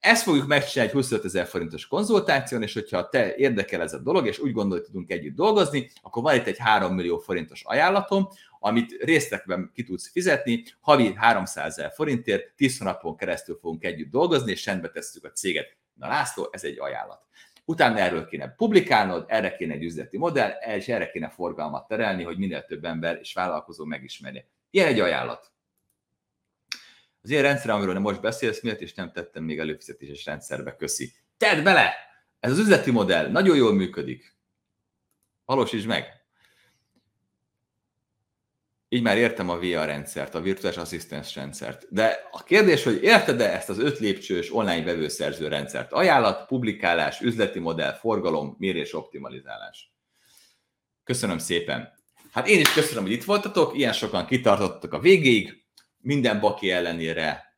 Ezt 0.00 0.22
fogjuk 0.22 0.46
megcsinálni 0.46 0.90
egy 0.90 0.96
25 0.96 1.24
ezer 1.24 1.46
forintos 1.46 1.86
konzultáción, 1.86 2.62
és 2.62 2.74
hogyha 2.74 3.08
te 3.08 3.34
érdekel 3.34 3.82
ez 3.82 3.92
a 3.92 3.98
dolog, 3.98 4.26
és 4.26 4.38
úgy 4.38 4.52
gondolod, 4.52 4.82
hogy 4.82 4.92
tudunk 4.92 5.10
együtt 5.10 5.34
dolgozni, 5.34 5.90
akkor 6.02 6.22
van 6.22 6.34
itt 6.34 6.46
egy 6.46 6.58
3 6.58 6.94
millió 6.94 7.18
forintos 7.18 7.62
ajánlatom, 7.64 8.28
amit 8.58 9.02
részletekben 9.02 9.70
ki 9.74 9.84
tudsz 9.84 10.10
fizetni, 10.10 10.64
havi 10.80 11.14
300 11.14 11.78
ezer 11.78 11.92
forintért, 11.94 12.54
10 12.56 12.78
hónapon 12.78 13.16
keresztül 13.16 13.58
fogunk 13.60 13.84
együtt 13.84 14.10
dolgozni, 14.10 14.50
és 14.50 14.66
rendbe 14.66 14.88
tesszük 14.88 15.24
a 15.24 15.30
céget. 15.30 15.76
Na 15.94 16.08
László, 16.08 16.48
ez 16.50 16.64
egy 16.64 16.78
ajánlat. 16.78 17.26
Utána 17.64 17.98
erről 17.98 18.26
kéne 18.26 18.54
publikálnod, 18.56 19.24
erre 19.28 19.56
kéne 19.56 19.74
egy 19.74 19.82
üzleti 19.82 20.18
modell, 20.18 20.50
és 20.76 20.88
erre 20.88 21.10
kéne 21.10 21.28
forgalmat 21.28 21.88
terelni, 21.88 22.22
hogy 22.22 22.38
minél 22.38 22.64
több 22.64 22.84
ember 22.84 23.18
és 23.20 23.32
vállalkozó 23.32 23.84
megismerje. 23.84 24.46
Ilyen 24.70 24.86
egy 24.86 25.00
ajánlat. 25.00 25.52
Az 27.22 27.30
ilyen 27.30 27.42
rendszer, 27.42 27.70
amiről 27.70 27.98
most 27.98 28.20
beszélsz, 28.20 28.60
miért 28.60 28.80
is 28.80 28.94
nem 28.94 29.12
tettem 29.12 29.44
még 29.44 29.58
előfizetéses 29.58 30.24
rendszerbe, 30.24 30.76
köszi. 30.76 31.12
Tedd 31.36 31.62
bele! 31.62 31.94
Ez 32.40 32.50
az 32.50 32.58
üzleti 32.58 32.90
modell 32.90 33.30
nagyon 33.30 33.56
jól 33.56 33.74
működik. 33.74 34.36
Valósítsd 35.44 35.86
meg! 35.86 36.20
Így 38.92 39.02
már 39.02 39.16
értem 39.16 39.48
a 39.48 39.58
VR 39.58 39.86
rendszert, 39.86 40.34
a 40.34 40.40
virtuális 40.40 40.78
asszisztens 40.78 41.34
rendszert. 41.34 41.86
De 41.90 42.28
a 42.30 42.42
kérdés, 42.42 42.84
hogy 42.84 43.02
érted-e 43.02 43.52
ezt 43.52 43.68
az 43.68 43.78
öt 43.78 43.98
lépcsős 43.98 44.54
online 44.54 44.84
vevőszerző 44.84 45.48
rendszert? 45.48 45.92
Ajánlat, 45.92 46.46
publikálás, 46.46 47.20
üzleti 47.20 47.58
modell, 47.58 47.92
forgalom, 47.92 48.56
mérés, 48.58 48.94
optimalizálás. 48.94 49.92
Köszönöm 51.04 51.38
szépen. 51.38 51.92
Hát 52.30 52.48
én 52.48 52.60
is 52.60 52.72
köszönöm, 52.72 53.02
hogy 53.02 53.12
itt 53.12 53.24
voltatok, 53.24 53.76
ilyen 53.76 53.92
sokan 53.92 54.26
kitartottak 54.26 54.92
a 54.92 55.00
végéig 55.00 55.59
minden 56.00 56.40
baki 56.40 56.70
ellenére 56.70 57.56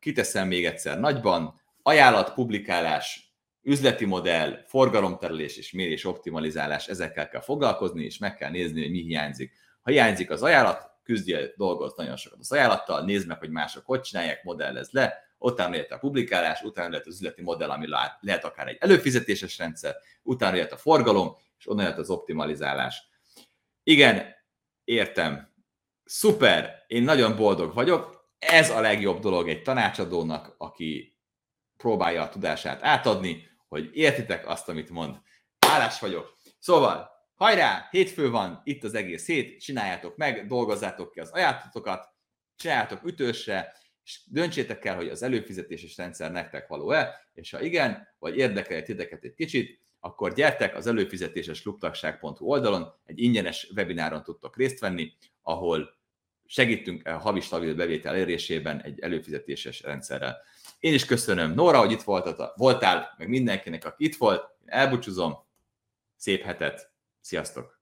kiteszem 0.00 0.46
még 0.46 0.64
egyszer 0.64 1.00
nagyban, 1.00 1.60
ajánlat, 1.82 2.34
publikálás, 2.34 3.34
üzleti 3.62 4.04
modell, 4.04 4.64
forgalomterelés 4.66 5.56
és 5.56 5.72
mérés 5.72 6.04
optimalizálás, 6.04 6.88
ezekkel 6.88 7.28
kell 7.28 7.40
foglalkozni, 7.40 8.04
és 8.04 8.18
meg 8.18 8.36
kell 8.36 8.50
nézni, 8.50 8.80
hogy 8.80 8.90
mi 8.90 9.00
hiányzik. 9.02 9.52
Ha 9.82 9.90
hiányzik 9.90 10.30
az 10.30 10.42
ajánlat, 10.42 10.90
küzdjél, 11.02 11.52
dolgoz 11.56 11.94
nagyon 11.96 12.16
sokat 12.16 12.38
az 12.38 12.52
ajánlattal, 12.52 13.04
nézd 13.04 13.26
meg, 13.26 13.38
hogy 13.38 13.50
mások 13.50 13.86
hogy 13.86 14.00
csinálják, 14.00 14.44
modellez 14.44 14.90
le, 14.90 15.26
utána 15.38 15.70
lehet 15.70 15.92
a 15.92 15.98
publikálás, 15.98 16.62
utána 16.62 16.88
lehet 16.88 17.06
az 17.06 17.14
üzleti 17.14 17.42
modell, 17.42 17.70
ami 17.70 17.88
lehet 18.20 18.44
akár 18.44 18.68
egy 18.68 18.76
előfizetéses 18.80 19.58
rendszer, 19.58 19.96
utána 20.22 20.56
lehet 20.56 20.72
a 20.72 20.76
forgalom, 20.76 21.36
és 21.58 21.68
onnan 21.68 21.84
lehet 21.84 21.98
az 21.98 22.10
optimalizálás. 22.10 23.08
Igen, 23.82 24.34
értem. 24.84 25.54
Szuper, 26.08 26.84
én 26.86 27.02
nagyon 27.02 27.36
boldog 27.36 27.74
vagyok. 27.74 28.28
Ez 28.38 28.70
a 28.70 28.80
legjobb 28.80 29.20
dolog 29.20 29.48
egy 29.48 29.62
tanácsadónak, 29.62 30.54
aki 30.58 31.16
próbálja 31.76 32.22
a 32.22 32.28
tudását 32.28 32.82
átadni, 32.82 33.48
hogy 33.68 33.90
értitek 33.92 34.48
azt, 34.48 34.68
amit 34.68 34.90
mond. 34.90 35.16
Hálás 35.58 36.00
vagyok. 36.00 36.36
Szóval, 36.58 37.10
hajrá, 37.34 37.88
hétfő 37.90 38.30
van, 38.30 38.60
itt 38.64 38.84
az 38.84 38.94
egész 38.94 39.26
hét, 39.26 39.60
csináljátok 39.60 40.16
meg, 40.16 40.46
dolgozzátok 40.46 41.12
ki 41.12 41.20
az 41.20 41.30
ajánlatokat, 41.30 42.08
csináljátok 42.56 43.04
ütősre, 43.04 43.72
és 44.04 44.20
döntsétek 44.26 44.84
el, 44.84 44.96
hogy 44.96 45.08
az 45.08 45.22
előfizetéses 45.22 45.96
rendszer 45.96 46.32
nektek 46.32 46.68
való-e, 46.68 47.28
és 47.32 47.50
ha 47.50 47.62
igen, 47.62 48.08
vagy 48.18 48.36
érdekel 48.36 48.82
titeket 48.82 49.24
egy 49.24 49.34
kicsit, 49.34 49.80
akkor 50.00 50.34
gyertek 50.34 50.76
az 50.76 50.86
előfizetéses 50.86 51.62
klubtagság.hu 51.62 52.46
oldalon, 52.46 52.92
egy 53.04 53.20
ingyenes 53.20 53.70
webináron 53.74 54.22
tudtok 54.22 54.56
részt 54.56 54.78
venni, 54.78 55.12
ahol 55.46 55.94
segítünk 56.44 57.06
a 57.06 57.18
havi 57.18 57.40
stabil 57.40 57.74
bevétel 57.74 58.14
elérésében 58.14 58.82
egy 58.82 59.00
előfizetéses 59.00 59.82
rendszerrel. 59.82 60.42
Én 60.78 60.94
is 60.94 61.04
köszönöm 61.04 61.54
Nóra, 61.54 61.78
hogy 61.78 61.90
itt 61.90 62.02
voltál, 62.02 62.52
voltál, 62.56 63.14
meg 63.18 63.28
mindenkinek, 63.28 63.84
aki 63.84 64.04
itt 64.04 64.16
volt. 64.16 64.56
Én 64.60 64.68
elbúcsúzom. 64.68 65.34
Szép 66.16 66.42
hetet. 66.42 66.92
Sziasztok! 67.20 67.75